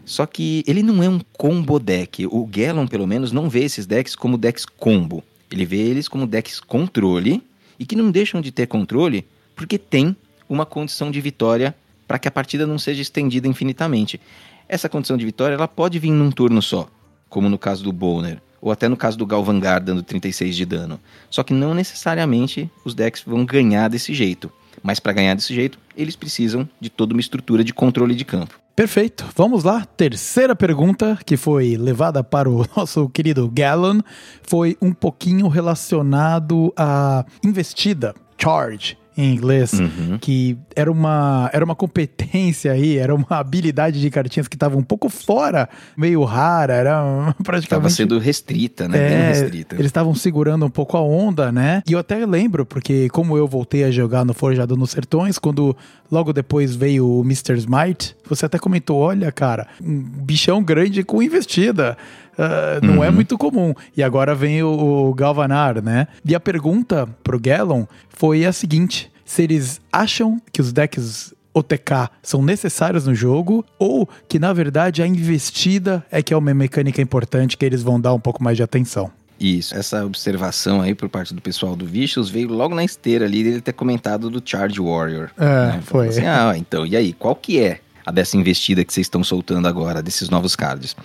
Só 0.05 0.27
que 0.27 0.65
ele 0.67 0.83
não 0.83 1.03
é 1.03 1.09
um 1.09 1.21
combo 1.37 1.79
deck. 1.79 2.27
O 2.27 2.45
Gallon, 2.45 2.89
pelo 2.89 3.07
menos, 3.07 3.31
não 3.31 3.49
vê 3.49 3.63
esses 3.63 3.87
decks 3.87 4.17
como 4.17 4.37
decks 4.37 4.67
combo. 4.67 5.23
Ele 5.51 5.65
vê 5.65 5.77
eles 5.77 6.09
como 6.09 6.27
decks 6.27 6.59
controle 6.59 7.41
e 7.79 7.87
que 7.87 7.95
não 7.95 8.11
deixam 8.11 8.41
de 8.41 8.51
ter 8.51 8.67
controle 8.67 9.25
porque 9.55 9.79
tem 9.79 10.17
uma 10.49 10.67
condição 10.67 11.11
de 11.11 11.21
vitória 11.21 11.75
para 12.07 12.19
que 12.19 12.29
a 12.29 12.31
partida 12.31 12.67
não 12.67 12.79
seja 12.79 13.03
estendida 13.03 13.47
infinitamente. 13.47 14.21
Essa 14.69 14.89
condição 14.89 15.17
de 15.17 15.25
vitória 15.25 15.55
ela 15.55 15.69
pode 15.69 15.99
vir 15.99 16.11
num 16.11 16.31
turno 16.31 16.61
só, 16.61 16.89
como 17.29 17.49
no 17.49 17.59
caso 17.59 17.85
do 17.85 17.93
Boner, 17.93 18.41
ou 18.61 18.71
até 18.73 18.89
no 18.89 18.97
caso 18.97 19.17
do 19.17 19.27
Galvangar 19.27 19.83
dando 19.83 20.03
36 20.03 20.57
de 20.57 20.65
dano. 20.65 21.01
Só 21.31 21.43
que 21.43 21.53
não 21.53 21.75
necessariamente 21.75 22.71
os 22.85 22.95
decks 22.95 23.23
vão 23.27 23.45
ganhar 23.45 23.89
desse 23.89 24.15
jeito. 24.15 24.51
Mas 24.83 25.01
para 25.01 25.13
ganhar 25.13 25.35
desse 25.35 25.55
jeito, 25.55 25.79
eles 25.97 26.17
precisam 26.17 26.69
de 26.81 26.91
toda 26.91 27.15
uma 27.15 27.21
estrutura 27.21 27.65
de 27.65 27.73
controle 27.73 28.15
de 28.15 28.25
campo. 28.25 28.59
Perfeito. 28.75 29.27
Vamos 29.35 29.65
lá. 29.65 29.87
Terceira 29.97 30.55
pergunta 30.55 31.19
que 31.25 31.37
foi 31.37 31.77
levada 31.77 32.23
para 32.23 32.51
o 32.51 32.67
nosso 32.77 33.09
querido 33.09 33.51
Gallon 33.51 34.01
foi 34.43 34.77
um 34.83 34.93
pouquinho 34.93 35.49
relacionado 35.49 36.73
à 36.77 37.25
investida, 37.43 38.15
charge 38.39 38.99
em 39.17 39.33
inglês, 39.33 39.73
que 40.21 40.59
era 40.75 40.91
uma, 40.91 41.49
era 41.53 41.65
uma 41.65 41.75
competência 41.75 42.73
aí, 42.73 42.99
era 42.99 43.15
uma 43.15 43.27
habilidade 43.31 44.01
de 44.01 44.11
cartinhas 44.11 44.47
que 44.47 44.57
estava 44.57 44.77
um 44.77 44.83
pouco 44.83 45.09
fora, 45.09 45.69
meio 45.97 46.23
rara, 46.25 46.75
era 46.75 47.35
praticamente... 47.43 47.65
Estava 47.65 47.91
sendo 47.91 48.19
restrita, 48.19 48.87
né? 48.87 48.99
É, 48.99 49.29
restrita. 49.29 49.75
eles 49.77 49.87
estavam 49.87 50.15
segurando 50.15 50.67
um 50.67 50.71
pouco 50.71 50.97
a 50.97 51.01
onda, 51.01 51.51
né? 51.51 51.83
E 51.89 51.93
eu 51.93 51.99
até 51.99 52.25
lembro, 52.27 52.67
porque 52.67 53.09
como 53.09 53.37
eu 53.37 53.47
voltei 53.47 53.85
a 53.85 53.91
jogar 53.91 54.25
no 54.25 54.35
Forjado 54.35 54.77
nos 54.77 54.91
Sertões, 54.91 55.39
quando 55.39 55.77
logo 56.11 56.33
depois 56.33 56.75
veio 56.75 57.09
o 57.09 57.21
Mr. 57.23 57.55
Smite, 57.57 58.17
você 58.29 58.47
até 58.47 58.59
comentou, 58.59 58.99
olha, 58.99 59.31
cara, 59.33 59.67
um 59.83 60.01
bichão 60.01 60.63
grande 60.63 61.03
com 61.03 61.23
investida. 61.23 61.97
ah, 62.39 62.81
não 62.83 63.03
é 63.03 63.11
muito 63.11 63.37
comum. 63.39 63.75
E 63.97 64.03
agora 64.03 64.35
vem 64.35 64.63
o, 64.63 65.09
o 65.09 65.15
Galvanar, 65.15 65.83
né? 65.83 66.09
E 66.25 66.35
a 66.35 66.41
pergunta 66.41 67.09
pro 67.23 67.41
Gallon 67.41 67.85
foi 68.09 68.45
a 68.45 68.53
seguinte: 68.53 69.11
se 69.25 69.43
eles 69.43 69.81
acham 69.93 70.41
que 70.53 70.61
os 70.61 70.73
decks 70.73 71.35
OTK 71.57 72.11
são 72.23 72.43
necessários 72.43 73.07
no 73.07 73.15
jogo 73.15 73.65
ou 73.79 74.07
que 74.29 74.39
na 74.39 74.53
verdade 74.53 75.03
a 75.03 75.07
investida 75.07 76.05
é 76.11 76.23
que 76.23 76.35
é 76.35 76.37
uma 76.37 76.53
mecânica 76.53 77.01
importante 77.01 77.57
que 77.57 77.65
eles 77.65 77.83
vão 77.83 77.99
dar 77.99 78.13
um 78.13 78.21
pouco 78.21 78.45
mais 78.45 78.59
de 78.59 78.63
atenção. 78.63 79.11
Isso, 79.39 79.77
essa 79.77 80.05
observação 80.05 80.81
aí 80.81 80.95
por 80.95 81.09
parte 81.09 81.35
do 81.35 81.43
pessoal 81.43 81.77
do 81.77 81.85
Vicious 81.85 82.31
veio 82.31 82.49
logo 82.49 82.75
na 82.75 82.85
esteira 82.85 83.27
ali 83.27 83.45
dele 83.45 83.61
ter 83.61 83.73
comentado 83.73 84.31
do 84.31 84.43
Charge 84.43 84.81
Warrior. 84.81 85.31
É, 85.37 85.45
né? 85.45 85.83
foi. 85.85 86.09
Assim, 86.09 86.25
ah, 86.25 86.55
então, 86.57 86.87
e 86.87 86.97
aí, 86.97 87.13
qual 87.13 87.35
que 87.35 87.61
é 87.61 87.81
a 88.05 88.11
dessa 88.11 88.37
investida 88.37 88.85
que 88.85 88.93
vocês 88.93 89.07
estão 89.07 89.23
soltando 89.23 89.69
agora, 89.69 90.03
desses 90.03 90.31
novos 90.31 90.57
cards? 90.57 90.97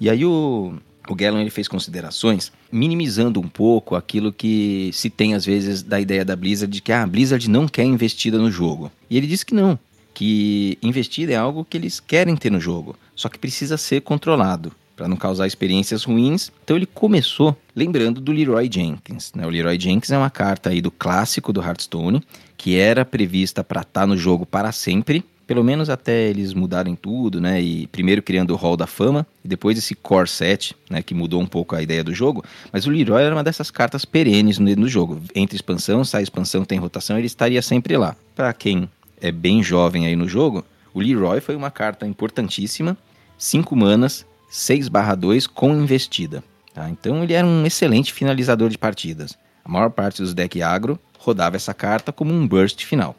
E 0.00 0.10
aí 0.10 0.24
o, 0.24 0.74
o 1.08 1.14
Gallon 1.14 1.38
ele 1.38 1.50
fez 1.50 1.68
considerações 1.68 2.50
minimizando 2.72 3.38
um 3.38 3.48
pouco 3.48 3.94
aquilo 3.94 4.32
que 4.32 4.90
se 4.92 5.08
tem 5.08 5.34
às 5.34 5.44
vezes 5.44 5.82
da 5.82 6.00
ideia 6.00 6.24
da 6.24 6.34
Blizzard 6.34 6.72
de 6.72 6.80
que 6.80 6.90
ah, 6.90 7.02
a 7.02 7.06
Blizzard 7.06 7.48
não 7.48 7.68
quer 7.68 7.84
investida 7.84 8.38
no 8.38 8.50
jogo. 8.50 8.90
E 9.08 9.16
ele 9.16 9.28
disse 9.28 9.46
que 9.46 9.54
não, 9.54 9.78
que 10.12 10.76
investida 10.82 11.32
é 11.32 11.36
algo 11.36 11.64
que 11.64 11.76
eles 11.76 12.00
querem 12.00 12.34
ter 12.34 12.50
no 12.50 12.58
jogo, 12.58 12.96
só 13.14 13.28
que 13.28 13.38
precisa 13.38 13.76
ser 13.76 14.00
controlado 14.00 14.72
para 15.00 15.08
não 15.08 15.16
causar 15.16 15.46
experiências 15.46 16.04
ruins. 16.04 16.52
Então 16.62 16.76
ele 16.76 16.84
começou 16.84 17.56
lembrando 17.74 18.20
do 18.20 18.32
Leroy 18.32 18.68
Jenkins. 18.70 19.32
Né? 19.34 19.46
O 19.46 19.48
Leroy 19.48 19.80
Jenkins 19.80 20.10
é 20.10 20.18
uma 20.18 20.28
carta 20.28 20.68
aí 20.68 20.82
do 20.82 20.90
clássico 20.90 21.54
do 21.54 21.62
Hearthstone, 21.62 22.22
que 22.54 22.76
era 22.76 23.02
prevista 23.02 23.64
para 23.64 23.80
estar 23.80 24.06
no 24.06 24.14
jogo 24.14 24.44
para 24.44 24.70
sempre, 24.72 25.24
pelo 25.46 25.64
menos 25.64 25.88
até 25.88 26.28
eles 26.28 26.52
mudarem 26.52 26.94
tudo, 26.94 27.40
né? 27.40 27.62
E 27.62 27.86
primeiro 27.86 28.20
criando 28.20 28.50
o 28.50 28.56
Hall 28.56 28.76
da 28.76 28.86
Fama, 28.86 29.26
e 29.42 29.48
depois 29.48 29.78
esse 29.78 29.94
Core 29.94 30.28
Set, 30.28 30.76
né? 30.90 31.02
Que 31.02 31.14
mudou 31.14 31.40
um 31.40 31.46
pouco 31.46 31.74
a 31.74 31.82
ideia 31.82 32.04
do 32.04 32.12
jogo. 32.12 32.44
Mas 32.70 32.86
o 32.86 32.90
Leroy 32.90 33.22
era 33.22 33.34
uma 33.34 33.42
dessas 33.42 33.70
cartas 33.70 34.04
perenes 34.04 34.58
no, 34.58 34.76
no 34.76 34.86
jogo. 34.86 35.18
Entre 35.34 35.56
expansão, 35.56 36.04
sai 36.04 36.22
expansão, 36.22 36.62
tem 36.62 36.78
rotação, 36.78 37.16
ele 37.16 37.26
estaria 37.26 37.62
sempre 37.62 37.96
lá. 37.96 38.14
Para 38.36 38.52
quem 38.52 38.86
é 39.18 39.32
bem 39.32 39.62
jovem 39.62 40.06
aí 40.06 40.14
no 40.14 40.28
jogo, 40.28 40.62
o 40.92 41.00
Leroy 41.00 41.40
foi 41.40 41.56
uma 41.56 41.70
carta 41.70 42.06
importantíssima, 42.06 42.98
5 43.38 43.74
manas, 43.74 44.26
6 44.50 44.88
2 45.16 45.46
com 45.46 45.72
investida. 45.74 46.42
Tá? 46.74 46.90
Então 46.90 47.22
ele 47.22 47.32
era 47.32 47.46
um 47.46 47.64
excelente 47.64 48.12
finalizador 48.12 48.68
de 48.68 48.76
partidas. 48.76 49.38
A 49.64 49.68
maior 49.68 49.90
parte 49.90 50.20
dos 50.20 50.34
decks 50.34 50.60
agro 50.60 50.98
rodava 51.18 51.56
essa 51.56 51.72
carta 51.72 52.12
como 52.12 52.34
um 52.34 52.46
burst 52.46 52.84
final. 52.84 53.14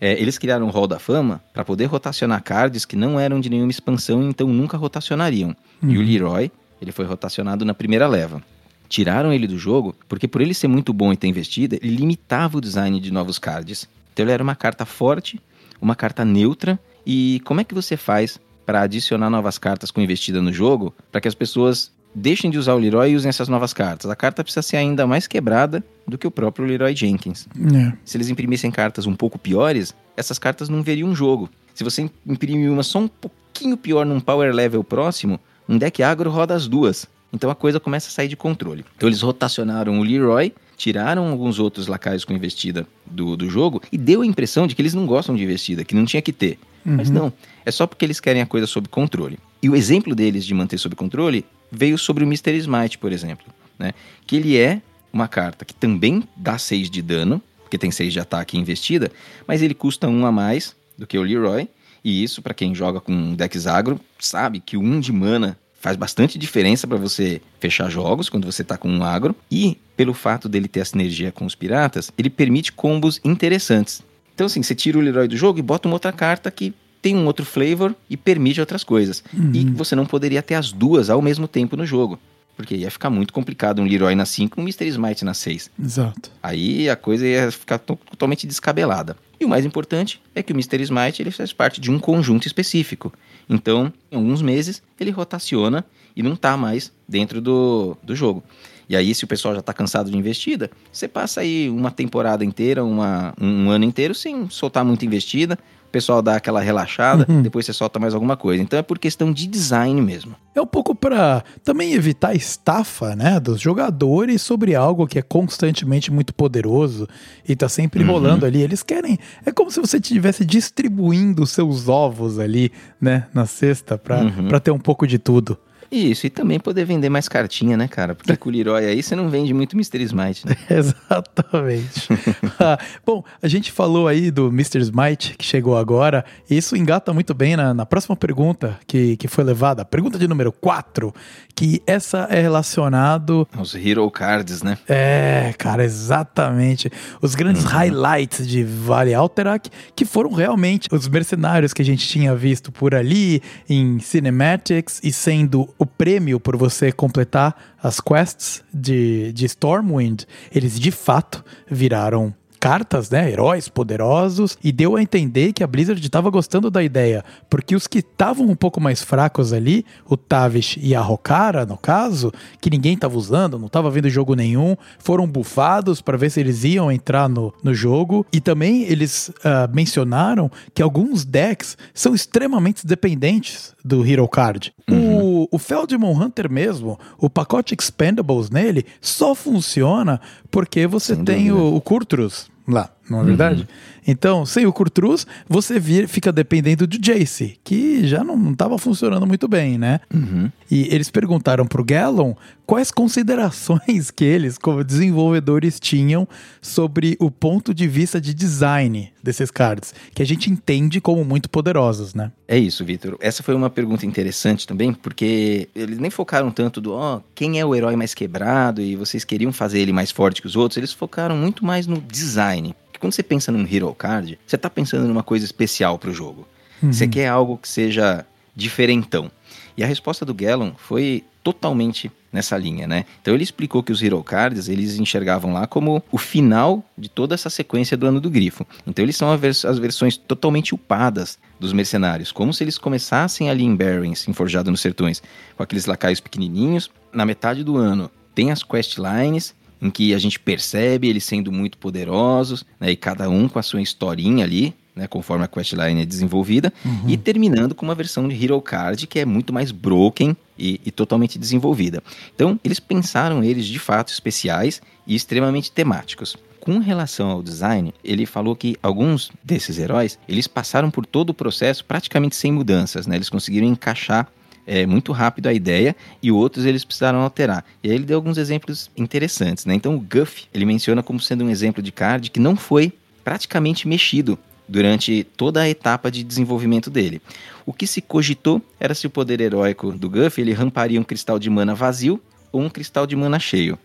É, 0.00 0.20
eles 0.20 0.38
criaram 0.38 0.66
o 0.66 0.70
Hall 0.70 0.86
da 0.86 0.98
Fama 0.98 1.42
para 1.52 1.64
poder 1.64 1.86
rotacionar 1.86 2.42
cards 2.42 2.84
que 2.84 2.96
não 2.96 3.18
eram 3.18 3.40
de 3.40 3.48
nenhuma 3.50 3.70
expansão 3.70 4.28
então 4.28 4.48
nunca 4.48 4.76
rotacionariam. 4.76 5.54
E 5.82 5.98
o 5.98 6.02
Leroy, 6.02 6.50
ele 6.80 6.92
foi 6.92 7.04
rotacionado 7.04 7.64
na 7.64 7.74
primeira 7.74 8.06
leva. 8.06 8.42
Tiraram 8.88 9.32
ele 9.32 9.46
do 9.46 9.58
jogo 9.58 9.94
porque 10.08 10.28
por 10.28 10.40
ele 10.40 10.54
ser 10.54 10.68
muito 10.68 10.92
bom 10.92 11.12
e 11.12 11.16
ter 11.16 11.28
investida, 11.28 11.76
ele 11.76 11.96
limitava 11.96 12.58
o 12.58 12.60
design 12.60 13.00
de 13.00 13.12
novos 13.12 13.38
cards. 13.38 13.88
Então 14.12 14.24
ele 14.24 14.32
era 14.32 14.42
uma 14.42 14.54
carta 14.54 14.84
forte, 14.84 15.40
uma 15.80 15.96
carta 15.96 16.24
neutra. 16.24 16.78
E 17.06 17.40
como 17.44 17.60
é 17.60 17.64
que 17.64 17.74
você 17.74 17.96
faz 17.96 18.38
para 18.64 18.82
adicionar 18.82 19.30
novas 19.30 19.58
cartas 19.58 19.90
com 19.90 20.00
investida 20.00 20.40
no 20.40 20.52
jogo 20.52 20.94
para 21.10 21.20
que 21.20 21.28
as 21.28 21.34
pessoas 21.34 21.90
deixem 22.14 22.50
de 22.50 22.58
usar 22.58 22.74
o 22.74 22.78
Leroy 22.78 23.10
e 23.10 23.16
usem 23.16 23.28
essas 23.28 23.48
novas 23.48 23.72
cartas? 23.72 24.10
A 24.10 24.16
carta 24.16 24.42
precisa 24.42 24.62
ser 24.62 24.76
ainda 24.76 25.06
mais 25.06 25.26
quebrada 25.26 25.84
do 26.06 26.18
que 26.18 26.26
o 26.26 26.30
próprio 26.30 26.66
Leroy 26.66 26.94
Jenkins. 26.94 27.48
É. 27.74 27.92
Se 28.04 28.16
eles 28.16 28.28
imprimissem 28.28 28.70
cartas 28.70 29.06
um 29.06 29.14
pouco 29.14 29.38
piores, 29.38 29.94
essas 30.16 30.38
cartas 30.38 30.68
não 30.68 30.82
veriam 30.82 31.08
um 31.08 31.14
jogo. 31.14 31.48
Se 31.74 31.82
você 31.82 32.10
imprimir 32.26 32.70
uma 32.70 32.82
só 32.82 33.00
um 33.00 33.08
pouquinho 33.08 33.76
pior 33.76 34.04
num 34.04 34.20
power 34.20 34.54
level 34.54 34.84
próximo, 34.84 35.40
um 35.68 35.78
deck 35.78 36.02
agro 36.02 36.30
roda 36.30 36.54
as 36.54 36.68
duas. 36.68 37.06
Então 37.32 37.48
a 37.48 37.54
coisa 37.54 37.80
começa 37.80 38.08
a 38.08 38.10
sair 38.10 38.28
de 38.28 38.36
controle. 38.36 38.84
Então 38.96 39.08
eles 39.08 39.22
rotacionaram 39.22 39.98
o 39.98 40.02
Leroy, 40.02 40.52
tiraram 40.76 41.28
alguns 41.28 41.58
outros 41.58 41.86
lacaios 41.86 42.24
com 42.24 42.34
investida 42.34 42.86
do, 43.06 43.36
do 43.36 43.48
jogo 43.48 43.80
e 43.90 43.96
deu 43.96 44.20
a 44.20 44.26
impressão 44.26 44.66
de 44.66 44.74
que 44.74 44.82
eles 44.82 44.92
não 44.92 45.06
gostam 45.06 45.34
de 45.34 45.42
investida, 45.42 45.84
que 45.84 45.94
não 45.94 46.04
tinha 46.04 46.20
que 46.20 46.32
ter. 46.32 46.58
Mas 46.84 47.08
não, 47.08 47.32
é 47.64 47.70
só 47.70 47.86
porque 47.86 48.04
eles 48.04 48.20
querem 48.20 48.42
a 48.42 48.46
coisa 48.46 48.66
sob 48.66 48.88
controle. 48.88 49.38
E 49.62 49.68
o 49.68 49.76
exemplo 49.76 50.14
deles 50.14 50.44
de 50.44 50.54
manter 50.54 50.78
sob 50.78 50.94
controle 50.96 51.44
veio 51.70 51.96
sobre 51.96 52.24
o 52.24 52.26
Mr. 52.26 52.56
Smite, 52.56 52.98
por 52.98 53.12
exemplo. 53.12 53.46
Né? 53.78 53.92
Que 54.26 54.36
ele 54.36 54.56
é 54.56 54.80
uma 55.12 55.28
carta 55.28 55.64
que 55.64 55.74
também 55.74 56.24
dá 56.36 56.58
6 56.58 56.90
de 56.90 57.02
dano, 57.02 57.42
porque 57.62 57.78
tem 57.78 57.90
6 57.90 58.12
de 58.12 58.20
ataque 58.20 58.58
investida, 58.58 59.10
mas 59.46 59.62
ele 59.62 59.74
custa 59.74 60.08
1 60.08 60.26
a 60.26 60.32
mais 60.32 60.74
do 60.96 61.06
que 61.06 61.18
o 61.18 61.22
Leroy. 61.22 61.68
E 62.04 62.22
isso, 62.22 62.42
para 62.42 62.54
quem 62.54 62.74
joga 62.74 63.00
com 63.00 63.34
decks 63.34 63.66
agro, 63.66 64.00
sabe 64.18 64.60
que 64.60 64.76
o 64.76 64.80
1 64.80 65.00
de 65.00 65.12
mana 65.12 65.56
faz 65.80 65.96
bastante 65.96 66.38
diferença 66.38 66.86
para 66.86 66.96
você 66.96 67.40
fechar 67.58 67.90
jogos 67.90 68.28
quando 68.28 68.44
você 68.44 68.62
tá 68.62 68.76
com 68.76 68.88
um 68.88 69.02
agro. 69.02 69.34
E 69.50 69.78
pelo 69.96 70.14
fato 70.14 70.48
dele 70.48 70.68
ter 70.68 70.80
a 70.80 70.84
sinergia 70.84 71.32
com 71.32 71.44
os 71.44 71.54
piratas, 71.54 72.12
ele 72.16 72.30
permite 72.30 72.72
combos 72.72 73.20
interessantes. 73.24 74.02
Então, 74.34 74.46
assim, 74.46 74.62
você 74.62 74.74
tira 74.74 74.98
o 74.98 75.00
Leroy 75.00 75.28
do 75.28 75.36
jogo 75.36 75.58
e 75.58 75.62
bota 75.62 75.88
uma 75.88 75.96
outra 75.96 76.12
carta 76.12 76.50
que 76.50 76.72
tem 77.02 77.16
um 77.16 77.26
outro 77.26 77.44
flavor 77.44 77.94
e 78.08 78.16
permite 78.16 78.60
outras 78.60 78.82
coisas. 78.84 79.22
E 79.52 79.64
você 79.74 79.94
não 79.96 80.06
poderia 80.06 80.40
ter 80.42 80.54
as 80.54 80.70
duas 80.72 81.10
ao 81.10 81.20
mesmo 81.20 81.46
tempo 81.48 81.76
no 81.76 81.84
jogo. 81.84 82.18
Porque 82.56 82.76
ia 82.76 82.90
ficar 82.90 83.10
muito 83.10 83.32
complicado 83.32 83.80
um 83.82 83.84
Leroy 83.86 84.14
na 84.14 84.24
5 84.26 84.58
e 84.58 84.62
um 84.62 84.64
Mr. 84.64 84.86
Smite 84.86 85.24
na 85.24 85.34
6. 85.34 85.70
Exato. 85.82 86.30
Aí 86.42 86.88
a 86.88 86.94
coisa 86.94 87.26
ia 87.26 87.50
ficar 87.50 87.78
to- 87.78 87.98
totalmente 88.10 88.46
descabelada. 88.46 89.16
E 89.40 89.44
o 89.44 89.48
mais 89.48 89.64
importante 89.64 90.20
é 90.34 90.42
que 90.42 90.52
o 90.52 90.54
Mr. 90.56 90.80
Smite 90.82 91.22
ele 91.22 91.30
faz 91.30 91.52
parte 91.52 91.80
de 91.80 91.90
um 91.90 91.98
conjunto 91.98 92.46
específico. 92.46 93.12
Então, 93.48 93.92
em 94.10 94.16
alguns 94.16 94.40
meses, 94.42 94.82
ele 95.00 95.10
rotaciona 95.10 95.84
e 96.14 96.22
não 96.22 96.36
tá 96.36 96.56
mais 96.56 96.92
dentro 97.08 97.40
do, 97.40 97.96
do 98.02 98.14
jogo. 98.14 98.44
E 98.88 98.94
aí, 98.94 99.14
se 99.14 99.24
o 99.24 99.26
pessoal 99.26 99.54
já 99.54 99.62
tá 99.62 99.72
cansado 99.72 100.10
de 100.10 100.16
investida, 100.16 100.70
você 100.92 101.08
passa 101.08 101.40
aí 101.40 101.70
uma 101.70 101.90
temporada 101.90 102.44
inteira, 102.44 102.84
uma, 102.84 103.32
um 103.40 103.70
ano 103.70 103.84
inteiro 103.86 104.14
sem 104.14 104.48
soltar 104.50 104.84
muita 104.84 105.06
investida. 105.06 105.58
O 105.92 106.00
pessoal 106.02 106.22
dá 106.22 106.36
aquela 106.36 106.62
relaxada, 106.62 107.26
depois 107.42 107.66
você 107.66 107.72
solta 107.74 107.98
mais 107.98 108.14
alguma 108.14 108.34
coisa. 108.34 108.62
Então 108.62 108.78
é 108.78 108.82
por 108.82 108.98
questão 108.98 109.30
de 109.30 109.46
design 109.46 110.00
mesmo. 110.00 110.34
É 110.54 110.60
um 110.62 110.66
pouco 110.66 110.94
para 110.94 111.44
também 111.62 111.92
evitar 111.92 112.28
a 112.28 112.34
estafa, 112.34 113.14
né, 113.14 113.38
dos 113.38 113.60
jogadores 113.60 114.40
sobre 114.40 114.74
algo 114.74 115.06
que 115.06 115.18
é 115.18 115.22
constantemente 115.22 116.10
muito 116.10 116.32
poderoso 116.32 117.06
e 117.46 117.54
tá 117.54 117.68
sempre 117.68 118.02
rolando 118.02 118.46
ali. 118.46 118.62
Eles 118.62 118.82
querem, 118.82 119.18
é 119.44 119.52
como 119.52 119.70
se 119.70 119.80
você 119.80 119.98
estivesse 119.98 120.46
distribuindo 120.46 121.46
seus 121.46 121.90
ovos 121.90 122.38
ali, 122.38 122.72
né, 122.98 123.26
na 123.34 123.44
cesta 123.44 123.98
pra 123.98 124.22
pra 124.48 124.58
ter 124.58 124.70
um 124.70 124.78
pouco 124.78 125.06
de 125.06 125.18
tudo. 125.18 125.58
Isso, 125.92 126.26
e 126.26 126.30
também 126.30 126.58
poder 126.58 126.86
vender 126.86 127.10
mais 127.10 127.28
cartinha, 127.28 127.76
né, 127.76 127.86
cara? 127.86 128.14
Porque 128.14 128.34
com 128.34 128.48
o 128.48 128.52
Leroy 128.52 128.86
aí 128.86 129.02
você 129.02 129.14
não 129.14 129.28
vende 129.28 129.52
muito 129.52 129.76
Mystery 129.76 130.04
Smite, 130.04 130.46
né? 130.48 130.56
Exatamente. 130.70 132.08
Ah, 132.64 132.78
Bom, 133.04 133.24
a 133.42 133.48
gente 133.48 133.72
falou 133.72 134.06
aí 134.06 134.30
do 134.30 134.46
Mr. 134.48 134.78
Smite, 134.80 135.34
que 135.36 135.44
chegou 135.44 135.76
agora, 135.76 136.24
e 136.48 136.56
isso 136.56 136.76
engata 136.76 137.12
muito 137.12 137.34
bem 137.34 137.56
na, 137.56 137.74
na 137.74 137.84
próxima 137.84 138.14
pergunta 138.14 138.78
que, 138.86 139.16
que 139.16 139.26
foi 139.26 139.42
levada, 139.42 139.84
pergunta 139.84 140.16
de 140.16 140.28
número 140.28 140.52
4, 140.52 141.12
que 141.56 141.82
essa 141.86 142.28
é 142.30 142.40
relacionado 142.40 143.48
Os 143.58 143.74
Hero 143.74 144.08
Cards, 144.10 144.62
né? 144.62 144.78
É, 144.88 145.54
cara, 145.58 145.84
exatamente. 145.84 146.90
Os 147.20 147.34
grandes 147.34 147.64
highlights 147.64 148.46
de 148.46 148.62
Vale 148.62 149.12
Alterac, 149.14 149.68
que 149.96 150.04
foram 150.04 150.32
realmente 150.32 150.88
os 150.92 151.08
mercenários 151.08 151.72
que 151.72 151.82
a 151.82 151.84
gente 151.84 152.06
tinha 152.06 152.34
visto 152.34 152.70
por 152.70 152.94
ali 152.94 153.42
em 153.68 153.98
Cinematics 153.98 155.00
e 155.02 155.12
sendo 155.12 155.68
o 155.82 155.86
prêmio 155.86 156.38
por 156.38 156.56
você 156.56 156.92
completar 156.92 157.74
as 157.82 157.98
quests 157.98 158.62
de, 158.72 159.32
de 159.32 159.46
Stormwind, 159.46 160.24
eles 160.54 160.78
de 160.78 160.92
fato 160.92 161.44
viraram 161.68 162.32
cartas, 162.62 163.10
né? 163.10 163.28
Heróis 163.28 163.68
poderosos. 163.68 164.56
E 164.62 164.70
deu 164.70 164.94
a 164.94 165.02
entender 165.02 165.52
que 165.52 165.64
a 165.64 165.66
Blizzard 165.66 166.00
estava 166.00 166.30
gostando 166.30 166.70
da 166.70 166.80
ideia. 166.80 167.24
Porque 167.50 167.74
os 167.74 167.88
que 167.88 167.98
estavam 167.98 168.46
um 168.48 168.54
pouco 168.54 168.80
mais 168.80 169.02
fracos 169.02 169.52
ali, 169.52 169.84
o 170.08 170.16
Tavish 170.16 170.78
e 170.80 170.94
a 170.94 171.00
Rokara, 171.00 171.66
no 171.66 171.76
caso, 171.76 172.32
que 172.60 172.70
ninguém 172.70 172.94
estava 172.94 173.18
usando, 173.18 173.58
não 173.58 173.66
estava 173.66 173.90
vendo 173.90 174.08
jogo 174.08 174.36
nenhum, 174.36 174.76
foram 175.00 175.26
bufados 175.26 176.00
para 176.00 176.16
ver 176.16 176.30
se 176.30 176.38
eles 176.38 176.62
iam 176.62 176.92
entrar 176.92 177.28
no, 177.28 177.52
no 177.64 177.74
jogo. 177.74 178.24
E 178.32 178.40
também 178.40 178.84
eles 178.84 179.30
uh, 179.40 179.68
mencionaram 179.74 180.48
que 180.72 180.80
alguns 180.80 181.24
decks 181.24 181.76
são 181.92 182.14
extremamente 182.14 182.86
dependentes 182.86 183.74
do 183.84 184.06
Hero 184.06 184.28
Card. 184.28 184.72
Uhum. 184.88 185.42
O, 185.42 185.48
o 185.50 185.58
Feldmon 185.58 186.12
Hunter 186.12 186.48
mesmo, 186.48 186.96
o 187.18 187.28
pacote 187.28 187.74
Expendables 187.74 188.50
nele 188.50 188.86
só 189.00 189.34
funciona 189.34 190.20
porque 190.48 190.86
você 190.86 191.16
Sem 191.16 191.24
tem 191.24 191.50
o, 191.50 191.74
o 191.74 191.80
Kurtrus 191.80 192.51
lá, 192.66 192.90
não 193.08 193.20
é 193.20 193.24
verdade? 193.24 193.62
Uhum. 193.62 193.92
Então, 194.06 194.44
sem 194.44 194.66
o 194.66 194.72
Kurtrus, 194.72 195.26
você 195.48 195.78
vir, 195.78 196.08
fica 196.08 196.32
dependendo 196.32 196.86
do 196.86 196.98
Jace, 196.98 197.58
que 197.62 198.06
já 198.06 198.24
não 198.24 198.52
estava 198.52 198.76
funcionando 198.78 199.26
muito 199.26 199.46
bem, 199.46 199.78
né? 199.78 200.00
Uhum. 200.12 200.50
E 200.70 200.92
eles 200.92 201.10
perguntaram 201.10 201.66
pro 201.66 201.84
Gallon 201.84 202.34
quais 202.66 202.90
considerações 202.90 204.10
que 204.14 204.24
eles, 204.24 204.58
como 204.58 204.82
desenvolvedores, 204.82 205.78
tinham 205.78 206.26
sobre 206.60 207.16
o 207.20 207.30
ponto 207.30 207.72
de 207.72 207.86
vista 207.86 208.20
de 208.20 208.34
design 208.34 209.12
desses 209.22 209.50
cards, 209.50 209.94
que 210.14 210.22
a 210.22 210.26
gente 210.26 210.50
entende 210.50 211.00
como 211.00 211.24
muito 211.24 211.48
poderosos, 211.48 212.14
né? 212.14 212.32
É 212.48 212.58
isso, 212.58 212.84
Vitor. 212.84 213.16
Essa 213.20 213.42
foi 213.42 213.54
uma 213.54 213.70
pergunta 213.70 214.04
interessante 214.04 214.66
também, 214.66 214.92
porque 214.92 215.68
eles 215.76 215.98
nem 215.98 216.10
focaram 216.10 216.50
tanto 216.50 216.80
do, 216.80 216.92
ó, 216.92 217.16
oh, 217.18 217.22
quem 217.34 217.60
é 217.60 217.64
o 217.64 217.74
herói 217.74 217.94
mais 217.94 218.14
quebrado 218.14 218.80
e 218.80 218.96
vocês 218.96 219.24
queriam 219.24 219.52
fazer 219.52 219.78
ele 219.78 219.92
mais 219.92 220.10
forte 220.10 220.40
que 220.40 220.48
os 220.48 220.56
outros, 220.56 220.76
eles 220.76 220.92
focaram 220.92 221.36
muito 221.36 221.64
mais 221.64 221.86
no 221.86 222.00
design 222.00 222.74
quando 223.02 223.14
você 223.14 223.22
pensa 223.24 223.50
num 223.50 223.66
Hero 223.68 223.92
Card, 223.94 224.38
você 224.46 224.54
está 224.54 224.70
pensando 224.70 225.08
numa 225.08 225.24
coisa 225.24 225.44
especial 225.44 225.98
para 225.98 226.08
o 226.08 226.14
jogo. 226.14 226.46
Uhum. 226.80 226.92
Você 226.92 227.08
quer 227.08 227.26
algo 227.26 227.58
que 227.58 227.68
seja 227.68 228.24
diferentão. 228.54 229.28
E 229.76 229.82
a 229.82 229.86
resposta 229.88 230.24
do 230.24 230.32
Gallon 230.32 230.70
foi 230.76 231.24
totalmente 231.42 232.12
nessa 232.32 232.56
linha, 232.56 232.86
né? 232.86 233.04
Então 233.20 233.34
ele 233.34 233.42
explicou 233.42 233.82
que 233.82 233.90
os 233.90 234.00
Hero 234.00 234.22
Cards 234.22 234.68
eles 234.68 235.00
enxergavam 235.00 235.52
lá 235.52 235.66
como 235.66 236.00
o 236.12 236.16
final 236.16 236.84
de 236.96 237.08
toda 237.08 237.34
essa 237.34 237.50
sequência 237.50 237.96
do 237.96 238.06
ano 238.06 238.20
do 238.20 238.30
grifo. 238.30 238.64
Então 238.86 239.04
eles 239.04 239.16
são 239.16 239.36
vers 239.36 239.64
as 239.64 239.80
versões 239.80 240.16
totalmente 240.16 240.72
upadas 240.72 241.40
dos 241.58 241.72
mercenários, 241.72 242.30
como 242.30 242.54
se 242.54 242.62
eles 242.62 242.78
começassem 242.78 243.50
ali 243.50 243.64
em 243.64 243.74
Barrens, 243.74 244.28
em 244.28 244.32
Forjado 244.32 244.70
nos 244.70 244.80
Sertões, 244.80 245.20
com 245.56 245.62
aqueles 245.64 245.86
lacaios 245.86 246.20
pequenininhos. 246.20 246.88
Na 247.12 247.26
metade 247.26 247.64
do 247.64 247.76
ano 247.76 248.08
tem 248.32 248.52
as 248.52 248.62
questlines 248.62 249.56
em 249.82 249.90
que 249.90 250.14
a 250.14 250.18
gente 250.18 250.38
percebe 250.38 251.08
eles 251.08 251.24
sendo 251.24 251.50
muito 251.50 251.76
poderosos, 251.76 252.64
né, 252.78 252.92
e 252.92 252.96
cada 252.96 253.28
um 253.28 253.48
com 253.48 253.58
a 253.58 253.62
sua 253.62 253.82
historinha 253.82 254.44
ali, 254.44 254.72
né, 254.94 255.08
conforme 255.08 255.44
a 255.44 255.48
questline 255.48 256.02
é 256.02 256.06
desenvolvida, 256.06 256.72
uhum. 256.84 257.08
e 257.08 257.16
terminando 257.16 257.74
com 257.74 257.84
uma 257.84 257.94
versão 257.94 258.28
de 258.28 258.44
Hero 258.44 258.60
Card 258.60 259.06
que 259.08 259.18
é 259.18 259.24
muito 259.24 259.52
mais 259.52 259.72
broken 259.72 260.36
e, 260.56 260.80
e, 260.86 260.90
totalmente 260.92 261.38
desenvolvida. 261.38 262.02
Então, 262.34 262.60
eles 262.62 262.78
pensaram 262.78 263.42
eles 263.42 263.66
de 263.66 263.78
fato 263.78 264.12
especiais 264.12 264.80
e 265.04 265.14
extremamente 265.16 265.72
temáticos. 265.72 266.36
Com 266.60 266.78
relação 266.78 267.28
ao 267.28 267.42
design, 267.42 267.92
ele 268.04 268.24
falou 268.24 268.54
que 268.54 268.76
alguns 268.80 269.32
desses 269.42 269.78
heróis, 269.78 270.16
eles 270.28 270.46
passaram 270.46 270.92
por 270.92 271.04
todo 271.04 271.30
o 271.30 271.34
processo 271.34 271.84
praticamente 271.84 272.36
sem 272.36 272.52
mudanças, 272.52 273.04
né? 273.04 273.16
Eles 273.16 273.28
conseguiram 273.28 273.66
encaixar 273.66 274.30
é, 274.66 274.86
muito 274.86 275.12
rápido 275.12 275.48
a 275.48 275.52
ideia 275.52 275.94
e 276.22 276.30
outros 276.30 276.64
eles 276.64 276.84
precisaram 276.84 277.20
alterar. 277.20 277.64
E 277.82 277.90
aí 277.90 277.94
ele 277.94 278.04
deu 278.04 278.16
alguns 278.16 278.38
exemplos 278.38 278.90
interessantes, 278.96 279.66
né? 279.66 279.74
Então 279.74 279.94
o 279.94 280.00
Guff, 280.00 280.46
ele 280.52 280.64
menciona 280.64 281.02
como 281.02 281.20
sendo 281.20 281.44
um 281.44 281.50
exemplo 281.50 281.82
de 281.82 281.92
card 281.92 282.30
que 282.30 282.40
não 282.40 282.56
foi 282.56 282.92
praticamente 283.24 283.86
mexido 283.86 284.38
durante 284.68 285.24
toda 285.36 285.60
a 285.60 285.68
etapa 285.68 286.10
de 286.10 286.22
desenvolvimento 286.22 286.90
dele. 286.90 287.20
O 287.66 287.72
que 287.72 287.86
se 287.86 288.00
cogitou 288.00 288.62
era 288.80 288.94
se 288.94 289.06
o 289.06 289.10
poder 289.10 289.40
heróico 289.40 289.92
do 289.92 290.08
Guff 290.08 290.40
ele 290.40 290.52
ramparia 290.52 291.00
um 291.00 291.04
cristal 291.04 291.38
de 291.38 291.50
mana 291.50 291.74
vazio 291.74 292.20
ou 292.50 292.60
um 292.62 292.70
cristal 292.70 293.06
de 293.06 293.16
mana 293.16 293.38
cheio. 293.38 293.78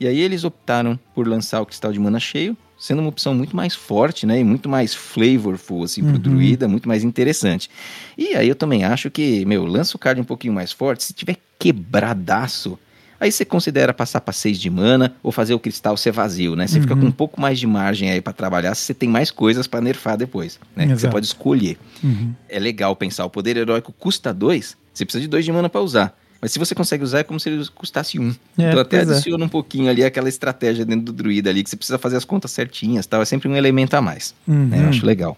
E 0.00 0.06
aí 0.06 0.20
eles 0.20 0.44
optaram 0.44 0.98
por 1.14 1.26
lançar 1.26 1.60
o 1.60 1.66
cristal 1.66 1.92
de 1.92 1.98
mana 1.98 2.20
cheio, 2.20 2.56
sendo 2.78 3.00
uma 3.00 3.08
opção 3.08 3.34
muito 3.34 3.56
mais 3.56 3.74
forte, 3.74 4.24
né? 4.24 4.38
E 4.38 4.44
muito 4.44 4.68
mais 4.68 4.94
flavorful, 4.94 5.84
assim, 5.84 6.02
pro 6.02 6.12
uhum. 6.12 6.18
druida, 6.18 6.68
muito 6.68 6.88
mais 6.88 7.02
interessante. 7.02 7.68
E 8.16 8.36
aí 8.36 8.48
eu 8.48 8.54
também 8.54 8.84
acho 8.84 9.10
que, 9.10 9.44
meu, 9.44 9.66
lança 9.66 9.96
o 9.96 9.98
card 9.98 10.20
um 10.20 10.24
pouquinho 10.24 10.54
mais 10.54 10.70
forte, 10.70 11.04
se 11.04 11.12
tiver 11.12 11.36
quebradaço, 11.58 12.78
aí 13.20 13.32
você 13.32 13.44
considera 13.44 13.92
passar 13.92 14.20
para 14.20 14.32
6 14.32 14.60
de 14.60 14.70
mana 14.70 15.16
ou 15.22 15.32
fazer 15.32 15.54
o 15.54 15.58
cristal 15.58 15.96
ser 15.96 16.12
vazio, 16.12 16.54
né? 16.54 16.66
Você 16.66 16.76
uhum. 16.76 16.82
fica 16.82 16.96
com 16.96 17.06
um 17.06 17.12
pouco 17.12 17.40
mais 17.40 17.58
de 17.58 17.66
margem 17.66 18.10
aí 18.10 18.20
para 18.20 18.32
trabalhar, 18.32 18.74
se 18.76 18.82
você 18.82 18.94
tem 18.94 19.08
mais 19.08 19.30
coisas 19.30 19.66
para 19.66 19.80
nerfar 19.80 20.16
depois, 20.16 20.60
né? 20.76 20.86
Você 20.94 21.08
pode 21.08 21.26
escolher. 21.26 21.76
Uhum. 22.02 22.32
É 22.48 22.60
legal 22.60 22.94
pensar, 22.94 23.24
o 23.24 23.30
poder 23.30 23.56
heróico 23.56 23.92
custa 23.92 24.32
2, 24.32 24.76
você 24.94 25.04
precisa 25.04 25.22
de 25.22 25.28
2 25.28 25.44
de 25.44 25.52
mana 25.52 25.68
para 25.68 25.80
usar. 25.80 26.16
Mas 26.40 26.52
se 26.52 26.58
você 26.58 26.74
consegue 26.74 27.02
usar, 27.02 27.20
é 27.20 27.24
como 27.24 27.38
se 27.40 27.48
ele 27.48 27.66
custasse 27.74 28.18
um. 28.18 28.30
É, 28.56 28.68
então 28.68 28.80
até 28.80 28.98
é. 28.98 29.00
adiciona 29.00 29.44
é. 29.44 29.46
um 29.46 29.48
pouquinho 29.48 29.90
ali 29.90 30.04
aquela 30.04 30.28
estratégia 30.28 30.84
dentro 30.84 31.06
do 31.06 31.12
druida 31.12 31.50
ali, 31.50 31.64
que 31.64 31.70
você 31.70 31.76
precisa 31.76 31.98
fazer 31.98 32.16
as 32.16 32.24
contas 32.24 32.50
certinhas 32.52 33.06
tal. 33.06 33.20
É 33.20 33.24
sempre 33.24 33.48
um 33.48 33.56
elemento 33.56 33.94
a 33.94 34.00
mais. 34.00 34.34
Uhum. 34.46 34.66
Né? 34.66 34.84
Eu 34.84 34.88
acho 34.88 35.04
legal. 35.04 35.36